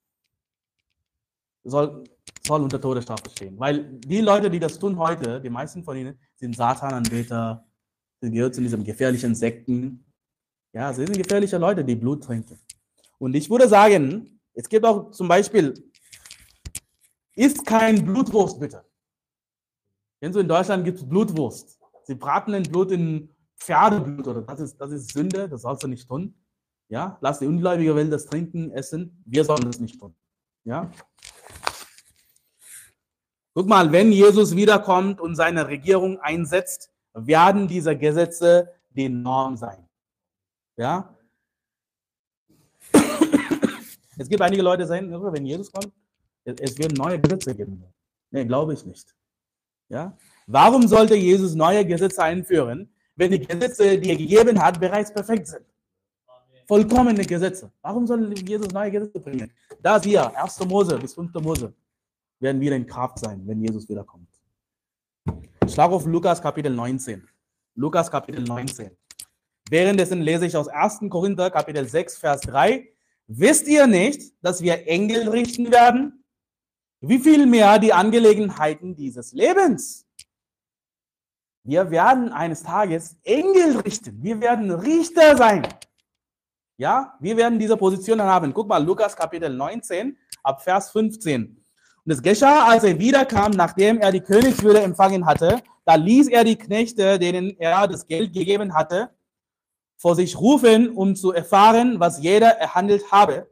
soll, 1.64 2.04
soll 2.46 2.62
unter 2.62 2.80
Todesstrafe 2.80 3.30
stehen. 3.30 3.58
Weil 3.58 3.84
die 4.00 4.20
Leute, 4.20 4.50
die 4.50 4.58
das 4.58 4.78
tun 4.78 4.98
heute, 4.98 5.40
die 5.40 5.50
meisten 5.50 5.82
von 5.84 5.96
ihnen, 5.96 6.18
sind 6.36 6.56
Satananbeter, 6.56 7.66
sie 8.20 8.30
gehören 8.30 8.52
zu 8.52 8.60
diesen 8.60 8.84
gefährlichen 8.84 9.34
Sekten. 9.34 10.04
Ja, 10.72 10.92
sie 10.92 11.06
sind 11.06 11.16
gefährliche 11.16 11.58
Leute, 11.58 11.84
die 11.84 11.96
Blut 11.96 12.24
trinken. 12.24 12.58
Und 13.18 13.34
ich 13.34 13.48
würde 13.48 13.68
sagen, 13.68 14.40
es 14.54 14.68
gibt 14.68 14.84
auch 14.84 15.10
zum 15.12 15.28
Beispiel, 15.28 15.74
isst 17.34 17.64
kein 17.64 18.04
Blutwurst 18.04 18.60
bitte. 18.60 18.84
Kennst 20.20 20.36
du, 20.36 20.40
in 20.40 20.48
Deutschland 20.48 20.84
gibt 20.84 20.98
es 20.98 21.08
Blutwurst. 21.08 21.78
Sie 22.04 22.14
braten 22.14 22.52
den 22.52 22.64
Blut 22.64 22.90
in 22.92 23.28
Pferdeblut 23.62 24.26
oder 24.26 24.42
das 24.42 24.60
ist, 24.60 24.80
das 24.80 24.90
ist 24.90 25.12
Sünde, 25.12 25.48
das 25.48 25.62
sollst 25.62 25.82
du 25.84 25.88
nicht 25.88 26.08
tun. 26.08 26.34
Ja, 26.88 27.16
lass 27.20 27.38
die 27.38 27.46
ungläubige 27.46 27.94
Welt 27.94 28.12
das 28.12 28.26
trinken, 28.26 28.70
essen. 28.72 29.22
Wir 29.24 29.44
sollen 29.44 29.64
das 29.64 29.78
nicht 29.78 29.98
tun. 29.98 30.14
Ja. 30.64 30.90
Guck 33.54 33.68
mal, 33.68 33.92
wenn 33.92 34.12
Jesus 34.12 34.56
wiederkommt 34.56 35.20
und 35.20 35.36
seine 35.36 35.68
Regierung 35.68 36.18
einsetzt, 36.20 36.90
werden 37.14 37.68
diese 37.68 37.96
Gesetze 37.96 38.72
die 38.90 39.08
Norm 39.08 39.56
sein. 39.56 39.88
Ja. 40.76 41.16
Es 44.18 44.28
gibt 44.28 44.42
einige 44.42 44.62
Leute, 44.62 44.82
die 44.82 44.88
sagen, 44.88 45.10
wenn 45.10 45.46
Jesus 45.46 45.70
kommt, 45.70 45.92
es 46.44 46.76
wird 46.78 46.96
neue 46.96 47.20
Gesetze 47.20 47.54
geben. 47.54 47.84
Nee, 48.30 48.44
glaube 48.44 48.74
ich 48.74 48.84
nicht. 48.84 49.14
Ja. 49.88 50.16
Warum 50.46 50.88
sollte 50.88 51.14
Jesus 51.14 51.54
neue 51.54 51.86
Gesetze 51.86 52.22
einführen, 52.22 52.92
wenn 53.22 53.30
die 53.30 53.46
Gesetze, 53.46 53.98
die 53.98 54.10
er 54.10 54.16
gegeben 54.16 54.60
hat, 54.60 54.80
bereits 54.80 55.12
perfekt 55.12 55.46
sind? 55.46 55.64
vollkommene 56.72 57.24
Gesetze. 57.24 57.70
Warum 57.82 58.06
soll 58.06 58.32
Jesus 58.38 58.70
neue 58.72 58.90
Gesetze 58.90 59.20
bringen? 59.20 59.52
Das 59.82 60.04
hier, 60.04 60.34
1. 60.36 60.58
Mose 60.66 60.98
bis 60.98 61.14
5. 61.14 61.34
Mose, 61.34 61.74
werden 62.40 62.60
wieder 62.60 62.76
in 62.76 62.86
Kraft 62.86 63.18
sein, 63.18 63.42
wenn 63.46 63.60
Jesus 63.60 63.88
wiederkommt. 63.88 64.28
Schlag 65.68 65.90
auf 65.90 66.06
Lukas 66.06 66.40
Kapitel 66.40 66.72
19. 66.74 67.28
Lukas 67.74 68.10
Kapitel 68.10 68.42
19. 68.42 68.90
Währenddessen 69.68 70.22
lese 70.22 70.46
ich 70.46 70.56
aus 70.56 70.68
1. 70.68 71.00
Korinther 71.08 71.50
Kapitel 71.50 71.86
6, 71.86 72.16
Vers 72.16 72.40
3. 72.42 72.88
Wisst 73.26 73.68
ihr 73.68 73.86
nicht, 73.86 74.32
dass 74.42 74.62
wir 74.62 74.86
Engel 74.88 75.28
richten 75.28 75.70
werden? 75.70 76.24
Wie 77.00 77.18
viel 77.18 77.46
mehr 77.46 77.78
die 77.78 77.92
Angelegenheiten 77.92 78.94
dieses 78.94 79.32
Lebens? 79.32 80.06
Wir 81.64 81.90
werden 81.90 82.32
eines 82.32 82.62
Tages 82.62 83.16
Engel 83.22 83.78
richten. 83.78 84.20
Wir 84.20 84.40
werden 84.40 84.70
Richter 84.72 85.36
sein. 85.36 85.66
Ja, 86.76 87.14
wir 87.20 87.36
werden 87.36 87.58
diese 87.58 87.76
Position 87.76 88.20
haben. 88.20 88.52
Guck 88.52 88.68
mal, 88.68 88.84
Lukas 88.84 89.14
Kapitel 89.14 89.48
19, 89.48 90.16
ab 90.42 90.62
Vers 90.62 90.90
15. 90.90 91.64
Und 92.04 92.12
es 92.12 92.20
geschah, 92.20 92.64
als 92.64 92.82
er 92.82 92.98
wiederkam, 92.98 93.52
nachdem 93.52 93.98
er 93.98 94.10
die 94.10 94.20
Königswürde 94.20 94.82
empfangen 94.82 95.24
hatte, 95.24 95.62
da 95.84 95.94
ließ 95.94 96.28
er 96.28 96.42
die 96.42 96.56
Knechte, 96.56 97.20
denen 97.20 97.56
er 97.58 97.86
das 97.86 98.08
Geld 98.08 98.32
gegeben 98.32 98.74
hatte, 98.74 99.10
vor 99.96 100.16
sich 100.16 100.36
rufen, 100.36 100.90
um 100.90 101.14
zu 101.14 101.32
erfahren, 101.32 102.00
was 102.00 102.20
jeder 102.20 102.48
erhandelt 102.58 103.12
habe. 103.12 103.48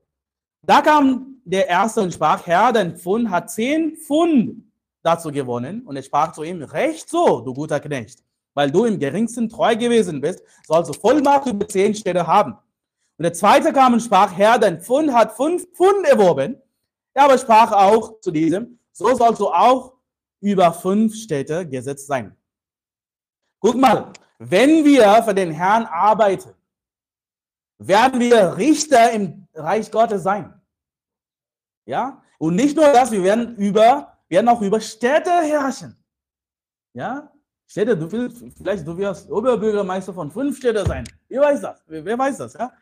Da 0.63 0.81
kam 0.81 1.41
der 1.45 1.69
Erste 1.69 2.01
und 2.01 2.13
sprach, 2.13 2.45
Herr, 2.45 2.73
dein 2.73 2.97
Pfund 2.97 3.31
hat 3.31 3.53
zehn 3.53 3.97
Pfund 3.97 4.65
dazu 5.03 5.31
gewonnen. 5.31 5.83
Und 5.87 5.97
er 5.97 6.03
sprach 6.03 6.33
zu 6.33 6.43
ihm, 6.43 6.63
recht 6.63 7.09
so, 7.09 7.41
du 7.41 7.55
guter 7.55 7.81
Knecht, 7.81 8.23
weil 8.55 8.71
du 8.71 8.85
im 8.85 8.99
geringsten 8.99 9.49
treu 9.49 9.77
gewesen 9.77 10.21
bist, 10.21 10.43
sollst 10.67 10.91
du 10.91 10.99
Vollmacht 10.99 11.47
über 11.47 11.67
zehn 11.69 11.95
Städte 11.95 12.27
haben. 12.27 12.53
Und 12.53 13.25
der 13.25 13.33
zweite 13.33 13.73
kam 13.73 13.93
und 13.93 14.01
sprach, 14.01 14.33
Herr, 14.37 14.59
dein 14.59 14.81
Pfund 14.81 15.13
hat 15.13 15.37
fünf 15.37 15.67
Pfund 15.73 16.07
erworben. 16.07 16.61
Er 17.13 17.25
aber 17.25 17.39
sprach 17.39 17.73
auch 17.73 18.21
zu 18.21 18.31
diesem, 18.31 18.79
so 18.93 19.15
sollst 19.15 19.41
du 19.41 19.49
auch 19.49 19.95
über 20.41 20.73
fünf 20.73 21.15
Städte 21.15 21.67
gesetzt 21.67 22.07
sein. 22.07 22.37
Guck 23.61 23.77
mal, 23.77 24.13
wenn 24.39 24.85
wir 24.87 25.23
für 25.23 25.35
den 25.35 25.51
Herrn 25.51 25.85
arbeiten, 25.85 26.55
werden 27.79 28.21
wir 28.21 28.57
Richter 28.57 29.11
im 29.11 29.47
Reich 29.55 29.91
Gottes 29.91 30.23
sein. 30.23 30.59
Ja? 31.85 32.23
Und 32.39 32.55
nicht 32.55 32.77
nur 32.77 32.87
das, 32.87 33.11
wir 33.11 33.23
werden 33.23 33.57
über, 33.57 34.10
werden 34.31 34.49
auch 34.49 34.63
über 34.63 34.81
Städte 34.81 35.31
herrschen. 35.31 35.95
Ja? 36.95 37.31
Städte, 37.67 37.97
du 37.97 38.11
willst, 38.11 38.43
vielleicht 38.57 38.87
du 38.87 38.97
wirst 38.97 39.31
Oberbürgermeister 39.31 40.15
von 40.15 40.31
fünf 40.31 40.57
Städten 40.57 40.87
sein. 40.87 41.05
Wer 41.29 41.43
weiß 41.43 41.61
das? 41.61 41.83
Wer 41.87 42.19
weiß 42.19 42.39
das? 42.39 42.55
Ja? 42.55 42.73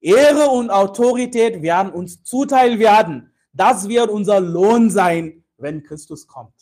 Ehre 0.00 0.48
und 0.48 0.70
Autorität 0.70 1.62
werden 1.62 1.92
uns 1.92 2.22
zuteil 2.24 2.78
werden. 2.78 3.32
Das 3.52 3.88
wird 3.88 4.10
unser 4.10 4.40
Lohn 4.40 4.90
sein, 4.90 5.44
wenn 5.56 5.82
Christus 5.82 6.26
kommt. 6.26 6.54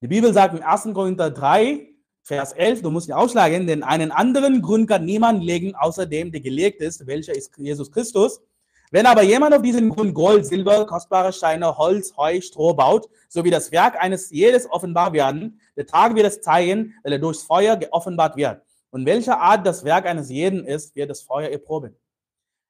Die 0.00 0.08
Bibel 0.08 0.32
sagt 0.32 0.54
in 0.54 0.62
1. 0.62 0.90
Korinther 0.94 1.30
3, 1.30 1.88
Vers 2.22 2.52
11, 2.52 2.82
du 2.82 2.90
musst 2.90 3.08
ihn 3.08 3.14
ausschlagen, 3.14 3.66
denn 3.66 3.82
einen 3.82 4.12
anderen 4.12 4.60
Grund 4.60 4.86
kann 4.88 5.06
niemand 5.06 5.42
legen, 5.42 5.74
außer 5.74 6.04
dem, 6.04 6.30
der 6.30 6.42
gelegt 6.42 6.82
ist, 6.82 7.06
welcher 7.06 7.34
ist 7.34 7.56
Jesus 7.56 7.90
Christus. 7.90 8.42
Wenn 8.90 9.06
aber 9.06 9.22
jemand 9.22 9.54
auf 9.54 9.62
diesen 9.62 9.90
Grund 9.90 10.14
Gold, 10.14 10.46
Silber, 10.46 10.86
kostbare 10.86 11.32
Steine, 11.32 11.76
Holz, 11.76 12.16
Heu, 12.16 12.40
Stroh 12.40 12.72
baut, 12.72 13.08
so 13.28 13.44
wie 13.44 13.50
das 13.50 13.70
Werk 13.70 14.00
eines 14.00 14.30
jedes 14.30 14.70
offenbar 14.70 15.12
werden, 15.12 15.60
der 15.76 15.86
Tag 15.86 16.14
wird 16.14 16.26
es 16.26 16.40
zeigen, 16.40 16.94
weil 17.02 17.12
er 17.12 17.18
durchs 17.18 17.42
Feuer 17.42 17.76
geoffenbart 17.76 18.36
wird. 18.36 18.62
Und 18.90 19.04
welcher 19.04 19.38
Art 19.38 19.66
das 19.66 19.84
Werk 19.84 20.06
eines 20.06 20.30
jeden 20.30 20.64
ist, 20.64 20.96
wird 20.96 21.10
das 21.10 21.20
Feuer 21.20 21.50
erproben. 21.50 21.94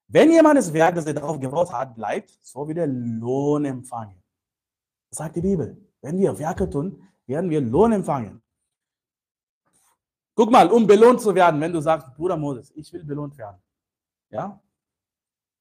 Wenn 0.08 0.32
jemand 0.32 0.58
das 0.58 0.72
Werk, 0.72 0.94
das 0.94 1.06
er 1.06 1.14
darauf 1.14 1.38
gebaut 1.38 1.72
hat, 1.72 1.94
bleibt, 1.94 2.36
so 2.42 2.66
wird 2.66 2.78
er 2.78 2.86
Lohn 2.86 3.64
empfangen. 3.64 4.20
Das 5.10 5.18
sagt 5.18 5.36
die 5.36 5.40
Bibel. 5.40 5.76
Wenn 6.00 6.18
wir 6.18 6.36
Werke 6.38 6.68
tun, 6.68 7.02
werden 7.26 7.50
wir 7.50 7.60
Lohn 7.60 7.92
empfangen. 7.92 8.42
Guck 10.34 10.50
mal, 10.50 10.70
um 10.70 10.86
belohnt 10.86 11.20
zu 11.20 11.34
werden, 11.34 11.60
wenn 11.60 11.72
du 11.72 11.80
sagst, 11.80 12.14
Bruder 12.16 12.36
Moses, 12.36 12.72
ich 12.74 12.92
will 12.92 13.04
belohnt 13.04 13.36
werden. 13.36 13.58
Ja? 14.30 14.60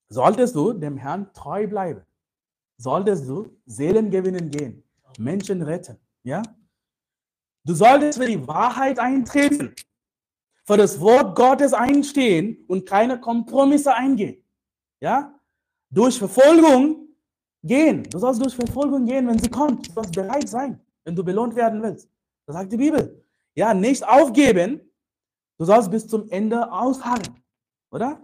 Solltest 0.09 0.55
du 0.55 0.73
dem 0.73 0.97
Herrn 0.97 1.31
treu 1.33 1.67
bleiben. 1.67 2.03
Solltest 2.77 3.27
du 3.27 3.57
Seelen 3.65 4.09
gewinnen 4.09 4.49
gehen. 4.49 4.83
Menschen 5.17 5.61
retten. 5.61 5.97
Ja? 6.23 6.43
Du 7.63 7.73
solltest 7.73 8.19
für 8.19 8.27
die 8.27 8.47
Wahrheit 8.47 8.99
eintreten 8.99 9.73
für 10.67 10.75
das 10.75 10.99
Wort 10.99 11.35
Gottes 11.35 11.73
einstehen 11.73 12.65
und 12.67 12.85
keine 12.85 13.19
Kompromisse 13.21 13.95
eingehen. 13.95 14.43
Ja? 14.99 15.33
Durch 15.89 16.19
Verfolgung 16.19 17.07
gehen. 17.63 18.03
Du 18.03 18.19
sollst 18.19 18.43
durch 18.43 18.53
Verfolgung 18.53 19.05
gehen, 19.05 19.25
wenn 19.27 19.39
sie 19.39 19.49
kommt. 19.49 19.87
Du 19.87 19.93
sollst 19.93 20.11
bereit 20.11 20.49
sein, 20.49 20.81
wenn 21.05 21.15
du 21.15 21.23
belohnt 21.23 21.55
werden 21.55 21.81
willst. 21.81 22.09
Das 22.45 22.57
sagt 22.57 22.73
die 22.73 22.77
Bibel. 22.77 23.25
Ja, 23.55 23.73
nicht 23.73 24.05
aufgeben. 24.05 24.81
Du 25.57 25.63
sollst 25.63 25.89
bis 25.89 26.05
zum 26.05 26.29
Ende 26.29 26.69
ausharren. 26.69 27.41
Oder? 27.89 28.21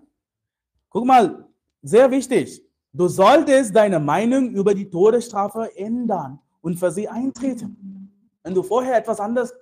Guck 0.89 1.05
mal, 1.05 1.47
sehr 1.83 2.09
wichtig. 2.09 2.63
Du 2.91 3.07
solltest 3.07 3.75
deine 3.75 3.99
Meinung 3.99 4.49
über 4.55 4.73
die 4.73 4.89
Todesstrafe 4.89 5.75
ändern 5.75 6.39
und 6.61 6.79
für 6.79 6.91
sie 6.91 7.07
eintreten. 7.07 8.09
Wenn 8.41 8.55
du 8.55 8.63
vorher 8.63 8.97
etwas 8.97 9.19
anderes, 9.19 9.53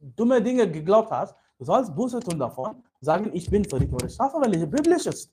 dumme 0.00 0.42
Dinge 0.42 0.70
geglaubt 0.70 1.10
hast, 1.10 1.34
Du 1.62 1.66
sollst 1.66 1.94
Buße 1.94 2.18
tun 2.18 2.40
davon, 2.40 2.82
sagen, 3.00 3.30
ich 3.34 3.48
bin 3.48 3.64
für 3.64 3.78
die 3.78 3.88
Todesstrafe, 3.88 4.36
weil 4.40 4.52
es 4.52 4.68
biblisch 4.68 5.06
ist. 5.06 5.30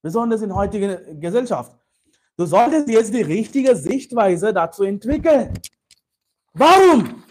Besonders 0.00 0.40
in 0.40 0.54
heutiger 0.54 0.96
Gesellschaft. 0.96 1.76
Du 2.38 2.46
solltest 2.46 2.88
jetzt 2.88 3.12
die 3.12 3.20
richtige 3.20 3.76
Sichtweise 3.76 4.54
dazu 4.54 4.82
entwickeln. 4.82 5.52
Warum? 6.54 7.22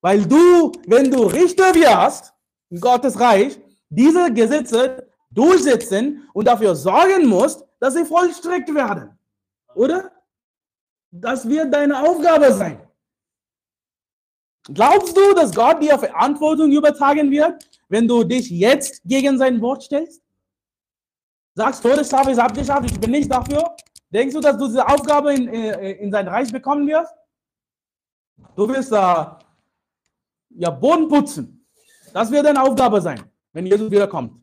Weil 0.00 0.24
du, 0.24 0.72
wenn 0.86 1.10
du 1.10 1.24
Richter 1.24 1.74
wirst, 1.74 2.32
in 2.70 2.80
Gottes 2.80 3.20
Reich, 3.20 3.60
diese 3.90 4.32
Gesetze 4.32 5.06
durchsetzen 5.30 6.28
und 6.32 6.46
dafür 6.46 6.74
sorgen 6.74 7.26
musst, 7.26 7.64
dass 7.78 7.94
sie 7.94 8.04
vollstreckt 8.04 8.74
werden. 8.74 9.18
Oder? 9.74 10.10
Das 11.10 11.48
wird 11.48 11.72
deine 11.72 12.00
Aufgabe 12.00 12.52
sein. 12.52 12.86
Glaubst 14.64 15.16
du, 15.16 15.34
dass 15.34 15.54
Gott 15.54 15.82
dir 15.82 15.98
Verantwortung 15.98 16.70
übertragen 16.70 17.30
wird, 17.30 17.66
wenn 17.88 18.06
du 18.06 18.22
dich 18.24 18.50
jetzt 18.50 19.02
gegen 19.04 19.38
sein 19.38 19.60
Wort 19.60 19.82
stellst? 19.82 20.22
Sagst, 21.54 21.82
Todesstrafe 21.82 22.30
ist 22.30 22.38
abgeschafft, 22.38 22.90
ich 22.90 23.00
bin 23.00 23.10
nicht 23.10 23.30
dafür. 23.30 23.76
Denkst 24.10 24.34
du, 24.34 24.40
dass 24.40 24.56
du 24.56 24.66
diese 24.66 24.86
Aufgabe 24.86 25.34
in, 25.34 25.48
in, 25.48 25.74
in 25.74 26.12
sein 26.12 26.28
Reich 26.28 26.52
bekommen 26.52 26.86
wirst? 26.86 27.12
Du 28.54 28.68
wirst 28.68 28.92
da 28.92 29.38
ja, 30.50 30.70
Boden 30.70 31.08
putzen. 31.08 31.66
Das 32.12 32.30
wird 32.30 32.44
deine 32.44 32.62
Aufgabe 32.62 33.00
sein, 33.00 33.22
wenn 33.52 33.66
Jesus 33.66 33.90
wiederkommt. 33.90 34.39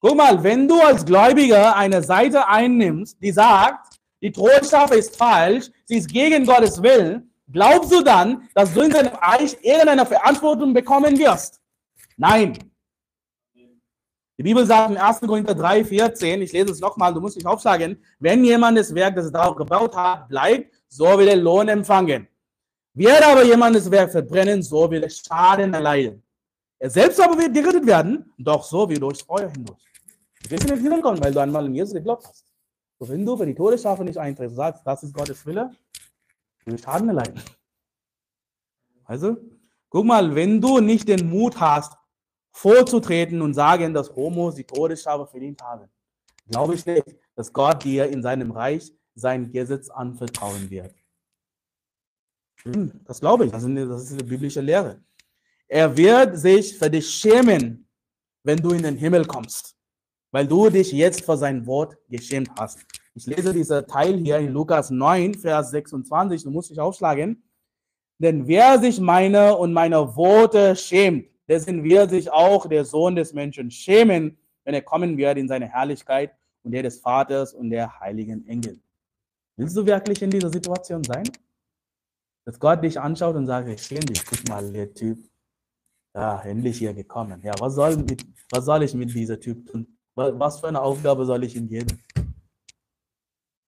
Guck 0.00 0.16
mal, 0.16 0.42
wenn 0.44 0.68
du 0.68 0.80
als 0.80 1.04
Gläubiger 1.04 1.74
eine 1.74 2.02
Seite 2.02 2.46
einnimmst, 2.46 3.20
die 3.20 3.32
sagt, 3.32 3.98
die 4.22 4.30
Todesstrafe 4.30 4.96
ist 4.96 5.16
falsch, 5.16 5.70
sie 5.86 5.96
ist 5.96 6.08
gegen 6.08 6.46
Gottes 6.46 6.80
Willen, 6.80 7.32
glaubst 7.50 7.92
du 7.92 8.02
dann, 8.02 8.48
dass 8.54 8.72
du 8.72 8.82
in 8.82 8.90
deinem 8.90 9.14
Reich 9.14 9.56
irgendeine 9.60 10.06
Verantwortung 10.06 10.72
bekommen 10.72 11.18
wirst? 11.18 11.60
Nein. 12.16 12.56
Die 14.38 14.42
Bibel 14.44 14.64
sagt 14.64 14.90
in 14.92 14.96
1. 14.96 15.20
Korinther 15.20 15.54
3, 15.54 15.84
14, 15.84 16.42
ich 16.42 16.52
lese 16.52 16.70
es 16.70 16.80
nochmal, 16.80 17.12
du 17.12 17.20
musst 17.20 17.34
nicht 17.34 17.46
aufschlagen, 17.46 18.00
wenn 18.20 18.44
jemand 18.44 18.78
das 18.78 18.94
Werk, 18.94 19.16
das 19.16 19.26
er 19.26 19.32
darauf 19.32 19.56
gebaut 19.56 19.96
hat, 19.96 20.28
bleibt, 20.28 20.72
so 20.88 21.06
will 21.18 21.26
er 21.26 21.36
Lohn 21.36 21.66
empfangen. 21.66 22.28
Wird 22.94 23.22
aber 23.24 23.42
jemand 23.42 23.74
das 23.74 23.90
Werk 23.90 24.12
verbrennen, 24.12 24.62
so 24.62 24.88
will 24.88 25.02
er 25.02 25.10
Schaden 25.10 25.74
erleiden. 25.74 26.22
Er 26.78 26.90
selbst 26.90 27.20
aber 27.20 27.36
wird 27.36 27.52
gerettet 27.52 27.84
werden, 27.84 28.32
doch 28.38 28.62
so 28.62 28.88
wie 28.88 28.94
durchs 28.94 29.22
Feuer 29.22 29.50
hindurch. 29.50 29.87
Du 30.48 30.52
wirst 30.52 30.66
nicht 30.66 30.80
hinkommen, 30.80 31.22
weil 31.22 31.32
du 31.32 31.40
einmal 31.40 31.66
in 31.66 31.74
Jesus 31.74 31.92
geglaubt 31.92 32.26
hast. 32.26 32.46
Und 32.98 33.10
wenn 33.10 33.24
du 33.24 33.36
für 33.36 33.44
die 33.44 33.54
Todesstrafe 33.54 34.02
nicht 34.02 34.16
eintrittst, 34.16 34.56
sagst, 34.56 34.86
das 34.86 35.02
ist 35.02 35.12
Gottes 35.12 35.44
Wille, 35.44 35.70
will 36.64 36.78
Schaden 36.78 37.08
erleiden. 37.08 37.40
Also, 39.04 39.36
guck 39.90 40.06
mal, 40.06 40.34
wenn 40.34 40.60
du 40.60 40.80
nicht 40.80 41.06
den 41.06 41.28
Mut 41.28 41.60
hast, 41.60 41.96
vorzutreten 42.50 43.42
und 43.42 43.52
sagen, 43.52 43.92
dass 43.92 44.14
Homos 44.14 44.54
die 44.54 44.64
Todesstrafe 44.64 45.26
verdient 45.26 45.62
haben, 45.62 45.88
glaube 46.48 46.74
ich 46.74 46.86
nicht, 46.86 47.04
dass 47.34 47.52
Gott 47.52 47.84
dir 47.84 48.08
in 48.08 48.22
seinem 48.22 48.50
Reich 48.50 48.92
sein 49.14 49.50
Gesetz 49.52 49.90
anvertrauen 49.90 50.70
wird. 50.70 50.94
Hm, 52.62 53.00
das 53.04 53.20
glaube 53.20 53.44
ich, 53.46 53.52
das 53.52 53.62
ist 53.64 54.12
eine 54.12 54.24
biblische 54.24 54.62
Lehre. 54.62 55.00
Er 55.68 55.94
wird 55.94 56.38
sich 56.38 56.76
für 56.76 56.90
dich 56.90 57.08
schämen, 57.08 57.86
wenn 58.42 58.58
du 58.58 58.70
in 58.70 58.82
den 58.82 58.96
Himmel 58.96 59.26
kommst, 59.26 59.77
weil 60.30 60.46
du 60.46 60.68
dich 60.70 60.92
jetzt 60.92 61.24
vor 61.24 61.36
sein 61.36 61.66
Wort 61.66 61.96
geschämt 62.08 62.50
hast. 62.58 62.80
Ich 63.14 63.26
lese 63.26 63.52
diesen 63.52 63.86
Teil 63.86 64.16
hier 64.18 64.38
in 64.38 64.52
Lukas 64.52 64.90
9, 64.90 65.34
Vers 65.34 65.70
26, 65.70 66.44
du 66.44 66.50
musst 66.50 66.70
dich 66.70 66.80
aufschlagen. 66.80 67.42
Denn 68.18 68.46
wer 68.46 68.78
sich 68.78 69.00
meiner 69.00 69.58
und 69.58 69.72
meiner 69.72 70.16
Worte 70.16 70.74
schämt, 70.76 71.28
dessen 71.48 71.82
wird 71.84 72.10
sich 72.10 72.30
auch 72.30 72.66
der 72.68 72.84
Sohn 72.84 73.16
des 73.16 73.32
Menschen 73.32 73.70
schämen, 73.70 74.36
wenn 74.64 74.74
er 74.74 74.82
kommen 74.82 75.16
wird 75.16 75.38
in 75.38 75.48
seine 75.48 75.68
Herrlichkeit 75.68 76.32
und 76.62 76.72
der 76.72 76.82
des 76.82 77.00
Vaters 77.00 77.54
und 77.54 77.70
der 77.70 78.00
heiligen 78.00 78.46
Engel. 78.46 78.80
Willst 79.56 79.76
du 79.76 79.86
wirklich 79.86 80.20
in 80.22 80.30
dieser 80.30 80.50
Situation 80.50 81.02
sein? 81.04 81.24
Dass 82.44 82.58
Gott 82.58 82.82
dich 82.82 82.98
anschaut 83.00 83.36
und 83.36 83.46
sagt, 83.46 83.68
ich 83.68 83.82
schäme 83.82 84.00
dich, 84.00 84.24
guck 84.24 84.48
mal, 84.48 84.70
der 84.72 84.92
Typ, 84.92 85.18
ja, 86.14 86.40
endlich 86.42 86.78
hier 86.78 86.94
gekommen. 86.94 87.40
Ja, 87.42 87.54
was 87.58 87.74
soll, 87.74 88.04
was 88.50 88.64
soll 88.64 88.82
ich 88.82 88.94
mit 88.94 89.14
dieser 89.14 89.38
Typ 89.38 89.66
tun? 89.66 89.97
Was 90.18 90.58
für 90.58 90.66
eine 90.66 90.80
Aufgabe 90.80 91.24
soll 91.24 91.44
ich 91.44 91.54
ihm 91.54 91.68
geben? 91.68 92.02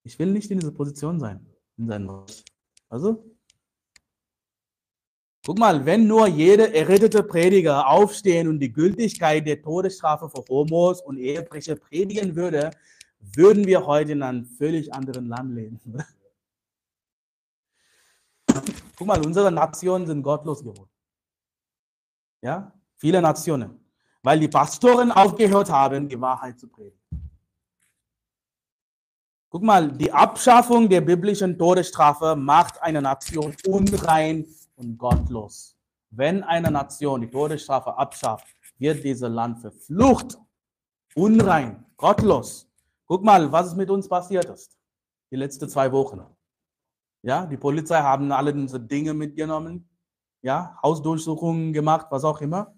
Ich 0.03 0.19
will 0.19 0.33
nicht 0.33 0.51
in 0.51 0.59
dieser 0.59 0.73
Position 0.73 1.21
sein, 1.21 1.47
in 1.77 1.87
seinem 1.87 2.11
Reich. 2.11 2.45
Also, 2.89 3.25
guck 5.47 5.59
mal, 5.61 5.87
wenn 5.87 6.09
nur 6.09 6.27
jeder 6.27 6.75
errettete 6.75 7.23
Prediger 7.23 7.87
aufstehen 7.89 8.49
und 8.49 8.59
die 8.59 8.73
Gültigkeit 8.73 9.47
der 9.47 9.63
Todesstrafe 9.63 10.29
für 10.29 10.45
Homos 10.49 11.01
und 11.03 11.19
Ehebrecher 11.19 11.77
predigen 11.77 12.35
würde, 12.35 12.73
würden 13.21 13.65
wir 13.65 13.87
heute 13.87 14.13
in 14.13 14.23
einem 14.25 14.45
völlig 14.45 14.93
anderen 14.93 15.29
Land 15.29 15.55
leben. 15.55 15.81
Guck 18.97 19.07
mal, 19.07 19.25
unsere 19.25 19.53
Nationen 19.53 20.05
sind 20.05 20.23
gottlos 20.25 20.65
geworden. 20.65 20.91
Ja, 22.43 22.73
viele 22.97 23.23
Nationen. 23.23 23.80
Weil 24.23 24.41
die 24.41 24.49
Pastoren 24.49 25.11
aufgehört 25.11 25.71
haben, 25.71 26.09
die 26.09 26.21
Wahrheit 26.21 26.59
zu 26.59 26.69
predigen. 26.69 27.01
Guck 29.49 29.63
mal, 29.65 29.91
die 29.91 30.13
Abschaffung 30.13 30.89
der 30.89 31.01
biblischen 31.01 31.59
Todesstrafe 31.59 32.37
macht 32.37 32.81
eine 32.83 33.03
Nation 33.03 33.55
unrein 33.67 34.47
und 34.77 34.97
gottlos. 34.97 35.77
Wenn 36.11 36.45
eine 36.45 36.71
Nation 36.71 37.21
die 37.21 37.31
Todesstrafe 37.31 37.97
abschafft, 37.97 38.47
wird 38.79 39.03
dieses 39.03 39.29
Land 39.29 39.59
verflucht, 39.59 40.39
unrein, 41.15 41.85
gottlos. 41.97 42.69
Guck 43.07 43.25
mal, 43.25 43.51
was 43.51 43.75
mit 43.75 43.91
uns 43.91 44.09
passiert 44.09 44.45
ist, 44.45 44.79
die 45.33 45.37
letzten 45.37 45.69
zwei 45.69 45.91
Wochen. 45.91 46.21
Ja, 47.23 47.45
die 47.45 47.57
Polizei 47.57 48.01
haben 48.01 48.31
alle 48.31 48.55
diese 48.55 48.81
Dinge 48.81 49.15
mitgenommen, 49.15 49.89
ja, 50.43 50.79
Hausdurchsuchungen 50.83 51.73
gemacht, 51.73 52.07
was 52.11 52.25
auch 52.25 52.41
immer. 52.41 52.73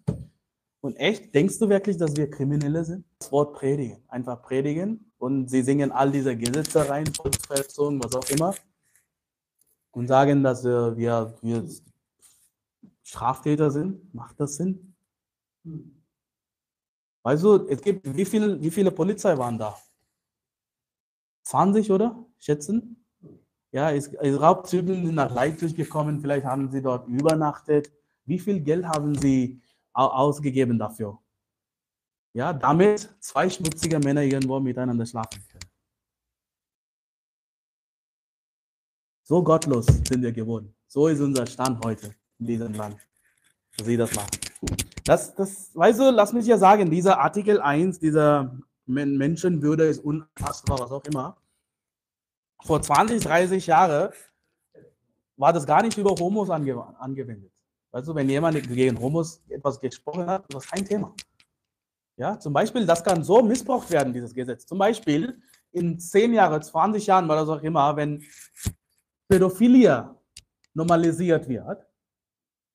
Und 0.82 0.96
echt, 0.96 1.32
denkst 1.32 1.60
du 1.60 1.68
wirklich, 1.68 1.96
dass 1.96 2.16
wir 2.16 2.28
Kriminelle 2.28 2.84
sind? 2.84 3.04
Das 3.20 3.30
Wort 3.30 3.54
predigen, 3.54 4.02
einfach 4.08 4.42
predigen 4.42 5.12
und 5.18 5.48
sie 5.48 5.62
singen 5.62 5.92
all 5.92 6.10
diese 6.10 6.36
Gesetze 6.36 6.88
rein, 6.88 7.06
Volksverhetzung, 7.06 8.02
was 8.02 8.16
auch 8.16 8.28
immer, 8.30 8.52
und 9.92 10.08
sagen, 10.08 10.42
dass 10.42 10.64
wir, 10.64 11.36
wir 11.40 11.68
Straftäter 13.04 13.70
sind. 13.70 14.12
Macht 14.12 14.40
das 14.40 14.56
Sinn? 14.56 14.94
Weißt 17.22 17.44
du, 17.44 17.68
es 17.68 17.80
gibt, 17.80 18.16
wie 18.16 18.24
viele, 18.24 18.60
wie 18.60 18.70
viele 18.70 18.90
Polizei 18.90 19.38
waren 19.38 19.58
da? 19.58 19.78
20, 21.44 21.92
oder? 21.92 22.26
Schätzen? 22.40 23.04
Ja, 23.70 23.92
es, 23.92 24.08
es 24.08 24.40
Raubzüge 24.40 24.94
sind 24.94 25.14
nach 25.14 25.32
Leipzig 25.32 25.76
gekommen, 25.76 26.20
vielleicht 26.20 26.44
haben 26.44 26.72
sie 26.72 26.82
dort 26.82 27.06
übernachtet. 27.06 27.92
Wie 28.24 28.40
viel 28.40 28.60
Geld 28.60 28.84
haben 28.84 29.14
sie 29.14 29.62
ausgegeben 29.92 30.78
dafür? 30.78 31.18
Ja, 32.34 32.52
damit 32.52 33.14
zwei 33.20 33.50
schmutzige 33.50 33.98
Männer 33.98 34.22
irgendwo 34.22 34.58
miteinander 34.58 35.04
schlafen 35.04 35.42
können. 35.48 35.70
So 39.24 39.42
gottlos 39.42 39.86
sind 39.86 40.22
wir 40.22 40.32
geworden. 40.32 40.74
So 40.86 41.08
ist 41.08 41.20
unser 41.20 41.46
Stand 41.46 41.84
heute 41.84 42.14
in 42.38 42.46
diesem 42.46 42.74
Land. 42.74 42.96
Dass 43.76 43.86
sie 43.86 43.96
das 43.96 44.14
machen. 44.14 44.30
Das, 45.04 45.34
das, 45.34 45.74
weißt 45.74 46.00
du, 46.00 46.10
lass 46.10 46.32
mich 46.32 46.46
ja 46.46 46.58
sagen, 46.58 46.90
dieser 46.90 47.18
Artikel 47.18 47.60
1, 47.60 47.98
dieser 48.00 48.56
Menschenwürde 48.86 49.84
ist 49.84 50.04
unfassbar, 50.04 50.80
was 50.80 50.90
auch 50.90 51.04
immer. 51.04 51.36
Vor 52.62 52.80
20, 52.80 53.22
30 53.22 53.66
Jahren 53.66 54.12
war 55.36 55.52
das 55.52 55.66
gar 55.66 55.82
nicht 55.82 55.96
über 55.98 56.14
Homos 56.18 56.50
ange 56.50 56.82
angewendet. 56.98 57.51
Du, 57.92 58.14
wenn 58.14 58.28
jemand 58.28 58.62
gegen 58.68 58.98
Homos 58.98 59.42
etwas 59.48 59.78
gesprochen 59.78 60.26
hat, 60.26 60.44
das 60.48 60.64
ist 60.64 60.72
kein 60.72 60.84
Thema. 60.84 61.14
Ja, 62.16 62.38
zum 62.38 62.52
Beispiel, 62.52 62.86
das 62.86 63.04
kann 63.04 63.22
so 63.22 63.42
missbraucht 63.42 63.90
werden, 63.90 64.12
dieses 64.12 64.32
Gesetz. 64.32 64.66
Zum 64.66 64.78
Beispiel 64.78 65.40
in 65.72 65.98
10 65.98 66.32
Jahren, 66.32 66.62
20 66.62 67.06
Jahren, 67.06 67.28
was 67.28 67.48
auch 67.48 67.62
immer, 67.62 67.94
wenn 67.96 68.22
Pädophilie 69.28 70.14
normalisiert 70.74 71.48
wird, 71.48 71.86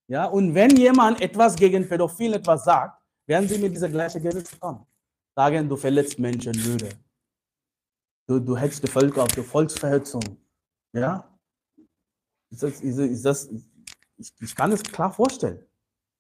ja, 0.08 0.26
und 0.26 0.56
wenn 0.56 0.76
jemand 0.78 1.20
etwas 1.20 1.56
gegen 1.56 1.88
Pädophil 1.88 2.34
etwas 2.34 2.64
sagt, 2.64 3.04
werden 3.26 3.48
sie 3.48 3.58
mit 3.58 3.74
dieser 3.74 3.90
gleichen 3.90 4.22
Gesetz 4.22 4.58
kommen. 4.58 4.86
Sagen, 5.36 5.68
du 5.68 5.76
verletzt 5.76 6.18
Menschenwürde. 6.18 6.90
Du, 8.26 8.40
du 8.40 8.56
hetzt 8.56 8.82
die 8.84 8.88
Völker 8.88 9.24
auf 9.24 9.32
die 9.32 9.44
Volksverhetzung. 9.44 10.24
Ja? 10.94 11.38
Ist 12.50 12.64
das, 12.64 12.82
ist, 12.82 12.98
ist 12.98 13.26
das, 13.26 13.50
ich, 14.18 14.34
ich 14.40 14.56
kann 14.56 14.72
es 14.72 14.84
klar 14.84 15.12
vorstellen. 15.12 15.64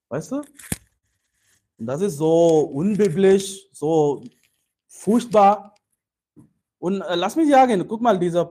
Weißt 0.09 0.31
du? 0.31 0.41
Und 1.77 1.85
das 1.85 2.01
ist 2.01 2.17
so 2.17 2.59
unbiblisch, 2.61 3.67
so 3.71 4.23
furchtbar. 4.87 5.75
Und 6.79 7.01
äh, 7.01 7.15
lass 7.15 7.35
mich 7.35 7.49
sagen, 7.49 7.85
guck 7.87 8.01
mal, 8.01 8.17
diese 8.17 8.49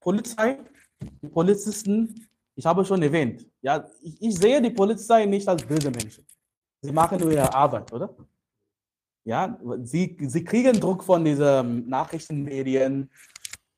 Polizei, 0.00 0.58
die 1.00 1.28
Polizisten, 1.28 2.28
ich 2.54 2.66
habe 2.66 2.84
schon 2.84 3.02
erwähnt, 3.02 3.46
ja, 3.60 3.88
ich, 4.02 4.20
ich 4.22 4.34
sehe 4.36 4.60
die 4.60 4.70
Polizei 4.70 5.24
nicht 5.24 5.48
als 5.48 5.64
böse 5.64 5.90
Menschen. 5.90 6.24
Sie 6.80 6.92
machen 6.92 7.18
nur 7.18 7.32
ihre 7.32 7.52
Arbeit, 7.52 7.92
oder? 7.92 8.14
Ja, 9.24 9.58
sie, 9.82 10.18
sie 10.20 10.44
kriegen 10.44 10.78
Druck 10.78 11.02
von 11.02 11.24
diesen 11.24 11.88
Nachrichtenmedien, 11.88 13.10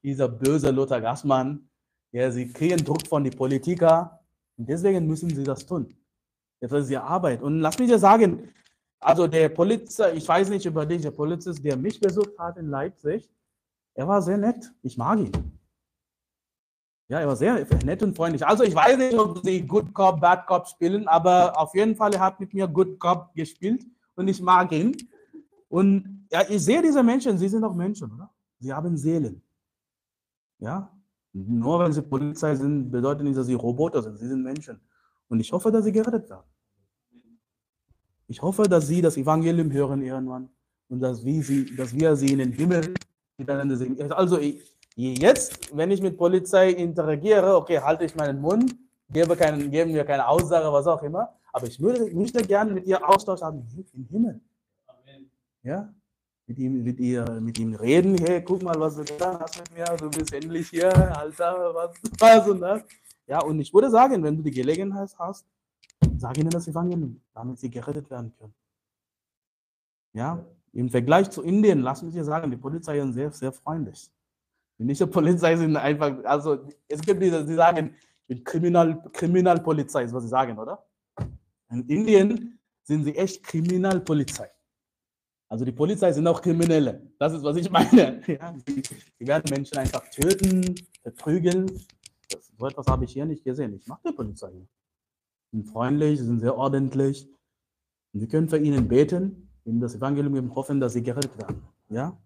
dieser 0.03 0.29
böse 0.29 0.71
Lothar 0.71 1.01
Gassmann. 1.01 1.69
Ja, 2.11 2.31
sie 2.31 2.53
kriegen 2.53 2.85
Druck 2.85 3.07
von 3.07 3.23
den 3.23 3.35
Politikern 3.35 4.11
und 4.57 4.69
deswegen 4.69 5.07
müssen 5.07 5.31
sie 5.31 5.45
das 5.45 5.67
tun. 5.67 5.95
Das 6.61 6.73
ist 6.73 6.91
ihre 6.91 7.03
Arbeit. 7.03 7.43
Und 7.43 7.61
lass 7.61 7.79
mich 7.79 7.89
dir 7.89 7.99
sagen, 7.99 8.49
also 8.99 9.27
der 9.27 9.49
Polizist, 9.51 10.01
ich 10.15 10.27
weiß 10.27 10.49
nicht 10.49 10.65
über 10.65 10.87
dich, 10.87 11.03
der 11.03 11.11
Polizist, 11.11 11.63
der 11.65 11.77
mich 11.77 12.01
besucht 12.01 12.39
hat 12.39 12.57
in 12.57 12.69
Leipzig, 12.69 13.29
er 13.95 14.09
war 14.09 14.23
sehr 14.23 14.39
nett. 14.39 14.73
Ich 14.83 14.97
mag 14.97 15.19
ihn. 15.19 15.33
Ja, 17.09 17.21
er 17.21 17.29
war 17.29 17.37
sehr 17.37 17.65
nett 17.85 18.03
und 18.03 18.17
freundlich. 18.17 18.45
Also 18.45 18.65
ich 18.65 18.75
weiß 18.75 18.99
nicht, 18.99 19.17
ob 19.17 19.45
sie 19.45 19.63
Good 19.63 19.95
Cop, 19.95 20.21
Bad 20.21 20.47
Cop 20.47 20.67
spielen, 20.67 21.07
aber 21.07 21.57
auf 21.57 21.75
jeden 21.75 21.95
Fall, 21.95 22.13
er 22.15 22.21
hat 22.21 22.41
mit 22.41 22.53
mir 22.53 22.67
Good 22.67 22.99
Cop 22.99 23.33
gespielt 23.35 23.87
und 24.17 24.27
ich 24.27 24.41
mag 24.41 24.73
ihn. 24.73 24.97
Und 25.69 26.27
ja, 26.33 26.43
ich 26.49 26.65
sehe 26.65 26.83
diese 26.83 27.03
Menschen, 27.03 27.39
sie 27.39 27.49
sind 27.49 27.63
auch 27.63 27.75
Menschen, 27.75 28.13
oder? 28.13 28.33
Sie 28.59 28.73
haben 28.73 28.97
Seelen. 28.97 29.41
Ja? 30.59 30.91
Nur 31.45 31.81
wenn 31.81 31.93
sie 31.93 32.01
Polizei 32.01 32.55
sind, 32.55 32.91
bedeutet 32.91 33.25
nicht, 33.25 33.37
dass 33.37 33.47
sie 33.47 33.55
Roboter 33.55 34.03
sind. 34.03 34.19
Sie 34.19 34.27
sind 34.27 34.43
Menschen. 34.43 34.81
Und 35.29 35.41
ich 35.41 35.53
hoffe, 35.53 35.71
dass 35.71 35.85
sie 35.85 35.93
gerettet 35.93 36.31
werden. 36.31 36.47
Ich 38.29 38.41
hoffe, 38.41 38.63
dass 38.63 38.87
sie 38.87 39.03
das 39.03 39.17
Evangelium 39.19 39.71
hören 39.71 40.03
irgendwann 40.03 40.49
und 40.89 41.01
dass 41.01 41.25
wir 41.25 41.43
sie, 41.43 41.77
dass 41.77 41.95
wir 41.95 42.17
sie 42.17 42.33
in 42.33 42.39
den 42.39 42.53
Himmel 42.53 42.95
miteinander 43.37 43.77
sehen. 43.77 44.13
Also 44.13 44.39
jetzt, 44.95 45.77
wenn 45.77 45.91
ich 45.91 46.01
mit 46.01 46.17
Polizei 46.17 46.71
interagiere, 46.71 47.55
okay, 47.55 47.81
halte 47.81 48.07
ich 48.07 48.17
meinen 48.17 48.41
Mund, 48.41 48.75
gebe, 49.11 49.37
keinen, 49.37 49.71
geben 49.71 49.93
mir 49.93 50.05
keine 50.05 50.27
Aussage, 50.27 50.73
was 50.73 50.87
auch 50.87 51.03
immer, 51.03 51.35
aber 51.53 51.67
ich 51.67 51.79
würde, 51.79 52.13
möchte 52.15 52.43
gerne 52.43 52.73
mit 52.73 52.87
ihr 52.87 53.07
Austausch 53.07 53.43
haben 53.43 53.63
im 53.93 54.07
Himmel. 54.07 54.41
Ja? 55.63 55.93
Mit 56.49 56.59
ihm, 56.59 56.85
mit, 56.85 57.01
ihr, 57.01 57.25
mit 57.41 57.59
ihm 57.59 57.75
reden, 57.75 58.17
hey, 58.19 58.41
guck 58.43 58.63
mal, 58.63 58.79
was 58.79 58.95
du 58.97 59.05
getan 59.05 59.39
hast 59.41 59.59
mit 59.59 59.75
mir, 59.77 59.97
du 59.97 60.09
bist 60.09 60.33
endlich 60.33 60.69
hier, 60.69 60.93
Alter, 61.19 61.75
was, 61.75 61.97
was 62.21 62.49
und 62.49 62.61
das. 62.61 62.83
Ja, 63.27 63.43
und 63.43 63.59
ich 63.59 63.75
würde 63.75 63.91
sagen, 63.91 64.23
wenn 64.23 64.37
du 64.37 64.43
die 64.45 64.53
Gelegenheit 64.53 65.13
hast, 65.19 65.45
sag 66.17 66.39
ihnen 66.39 66.51
das 66.51 66.69
Evangelium, 66.69 67.21
damit 67.35 67.59
sie 67.59 67.69
gerettet 67.69 68.09
werden 68.11 68.33
können. 68.39 68.55
Ja, 70.13 70.45
im 70.73 70.89
Vergleich 70.89 71.31
zu 71.31 71.43
Indien, 71.43 71.81
lass 71.81 72.03
mich 72.03 72.15
dir 72.15 72.25
sagen, 72.25 72.51
die 72.51 72.57
Polizei 72.57 72.99
ist 72.99 73.15
sehr, 73.15 73.33
sehr 73.33 73.53
freundlich. 73.53 74.09
Die 74.79 74.87
die 74.87 75.07
Polizei 75.07 75.57
sind 75.57 75.77
einfach, 75.77 76.23
also 76.25 76.69
es 76.87 77.01
gibt 77.01 77.23
diese, 77.23 77.45
die 77.45 77.55
sagen, 77.55 77.95
Kriminal, 78.45 79.03
Kriminalpolizei 79.13 80.05
ist, 80.05 80.13
was 80.13 80.25
sie 80.25 80.29
sagen, 80.29 80.59
oder? 80.59 80.85
In 81.71 81.87
Indien 81.89 82.59
sind 82.83 83.05
sie 83.05 83.17
echt 83.17 83.43
Kriminalpolizei. 83.43 84.51
Also 85.49 85.65
die 85.65 85.73
Polizei 85.73 86.13
sind 86.13 86.27
auch 86.27 86.43
Kriminelle. 86.43 87.09
Das 87.19 87.33
ist, 87.33 87.43
was 87.43 87.57
ich 87.57 87.71
meine. 87.71 88.21
Ja, 88.27 88.53
die, 88.67 89.27
werden 89.27 89.49
Menschen 89.51 89.79
einfach 89.79 90.03
töten, 90.11 90.75
verprügeln. 91.03 91.67
Das, 92.29 92.53
so 92.59 92.67
etwas 92.67 92.87
habe 92.87 93.05
ich 93.05 93.13
hier 93.13 93.27
nicht 93.27 93.45
gesehen. 93.45 93.75
Ich 93.75 93.87
mache 93.87 94.01
die 94.09 94.13
Polizei. 94.13 94.51
Sie 94.51 95.59
sind 95.59 95.69
freundlich, 95.69 96.19
sie 96.19 96.27
sind 96.27 96.41
sehr 96.41 96.57
ordentlich. 96.57 97.29
Und 98.13 98.21
wir 98.21 98.29
können 98.29 98.49
für 98.49 98.59
ihnen 98.59 98.89
beten, 98.89 99.49
ihnen 99.65 99.81
das 99.81 99.95
Evangelium 99.95 100.35
geben, 100.35 100.55
hoffen, 100.55 100.81
dass 100.81 100.95
sie 100.95 101.03
gerettet 101.03 101.39
werden. 101.39 101.63
Ja? 101.89 102.19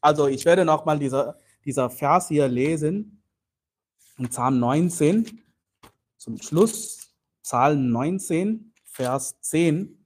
Also 0.00 0.26
ich 0.26 0.44
werde 0.44 0.64
nochmal 0.64 0.98
dieser, 0.98 1.38
dieser 1.64 1.88
Vers 1.88 2.28
hier 2.28 2.48
lesen. 2.48 3.22
In 4.18 4.28
Psalm 4.28 4.58
19, 4.60 5.40
zum 6.18 6.36
Schluss, 6.40 7.10
Psalm 7.42 7.90
19, 7.90 8.72
Vers 8.84 9.40
10. 9.40 10.03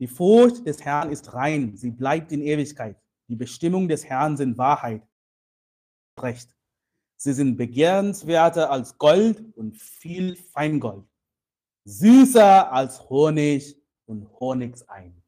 Die 0.00 0.06
Furcht 0.08 0.66
des 0.66 0.84
Herrn 0.84 1.10
ist 1.10 1.34
rein, 1.34 1.76
sie 1.76 1.90
bleibt 1.90 2.32
in 2.32 2.42
Ewigkeit. 2.42 2.96
Die 3.28 3.36
Bestimmung 3.36 3.88
des 3.88 4.04
Herrn 4.04 4.36
sind 4.36 4.58
Wahrheit, 4.58 5.02
Recht. 6.20 6.54
Sie 7.16 7.32
sind 7.32 7.56
begehrenswerter 7.56 8.70
als 8.70 8.98
Gold 8.98 9.42
und 9.56 9.76
viel 9.76 10.36
Feingold, 10.36 11.06
süßer 11.84 12.70
als 12.72 13.08
Honig 13.08 13.76
und 14.06 14.28
Honigsein. 14.40 15.22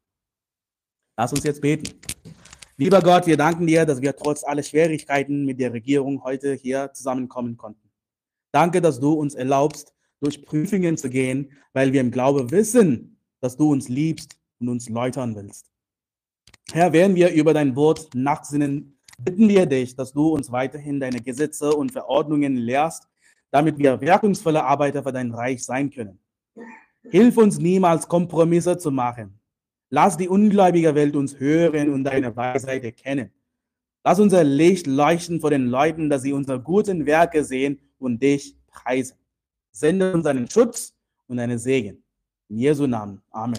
Lass 1.17 1.33
uns 1.33 1.43
jetzt 1.43 1.61
beten. 1.61 1.99
Lieber 2.77 3.01
Gott, 3.01 3.25
wir 3.25 3.37
danken 3.37 3.65
dir, 3.65 3.85
dass 3.85 4.01
wir 4.01 4.15
trotz 4.15 4.43
aller 4.43 4.61
Schwierigkeiten 4.61 5.45
mit 5.45 5.59
der 5.59 5.73
Regierung 5.73 6.23
heute 6.23 6.53
hier 6.53 6.91
zusammenkommen 6.93 7.57
konnten. 7.57 7.89
Danke, 8.51 8.81
dass 8.81 8.99
du 8.99 9.13
uns 9.13 9.33
erlaubst, 9.33 9.93
durch 10.19 10.45
Prüfungen 10.45 10.97
zu 10.97 11.09
gehen, 11.09 11.51
weil 11.73 11.93
wir 11.93 12.01
im 12.01 12.11
Glaube 12.11 12.51
wissen, 12.51 13.19
dass 13.39 13.57
du 13.57 13.71
uns 13.71 13.89
liebst 13.89 14.39
und 14.59 14.69
uns 14.69 14.89
läutern 14.89 15.35
willst. 15.35 15.71
Herr, 16.71 16.91
während 16.93 17.15
wir 17.15 17.31
über 17.31 17.53
dein 17.53 17.75
Wort 17.75 18.09
nachsinnen, 18.13 18.97
bitten 19.17 19.49
wir 19.49 19.65
dich, 19.65 19.95
dass 19.95 20.13
du 20.13 20.27
uns 20.29 20.51
weiterhin 20.51 20.99
deine 20.99 21.21
Gesetze 21.21 21.73
und 21.73 21.91
Verordnungen 21.91 22.55
lehrst, 22.55 23.07
damit 23.51 23.77
wir 23.77 24.01
wirkungsvolle 24.01 24.63
Arbeiter 24.63 25.03
für 25.03 25.13
dein 25.13 25.33
Reich 25.33 25.63
sein 25.63 25.89
können. 25.89 26.19
Hilf 27.09 27.37
uns 27.37 27.57
niemals 27.57 28.07
Kompromisse 28.07 28.77
zu 28.77 28.91
machen. 28.91 29.39
Lass 29.89 30.17
die 30.17 30.27
ungläubige 30.27 30.93
Welt 30.95 31.15
uns 31.15 31.39
hören 31.39 31.93
und 31.93 32.03
deine 32.03 32.35
Weisheit 32.35 32.83
erkennen. 32.83 33.31
Lass 34.03 34.19
unser 34.19 34.43
Licht 34.43 34.87
leuchten 34.87 35.39
vor 35.39 35.49
den 35.49 35.67
Leuten, 35.67 36.09
dass 36.09 36.21
sie 36.21 36.33
unsere 36.33 36.61
guten 36.61 37.05
Werke 37.05 37.43
sehen 37.43 37.79
und 37.97 38.21
dich 38.21 38.57
preisen. 38.67 39.17
Sende 39.71 40.13
uns 40.13 40.23
deinen 40.23 40.49
Schutz 40.49 40.93
und 41.27 41.37
deinen 41.37 41.57
Segen. 41.57 42.03
In 42.49 42.59
Jesu 42.59 42.87
Namen. 42.87 43.21
Amen. 43.31 43.55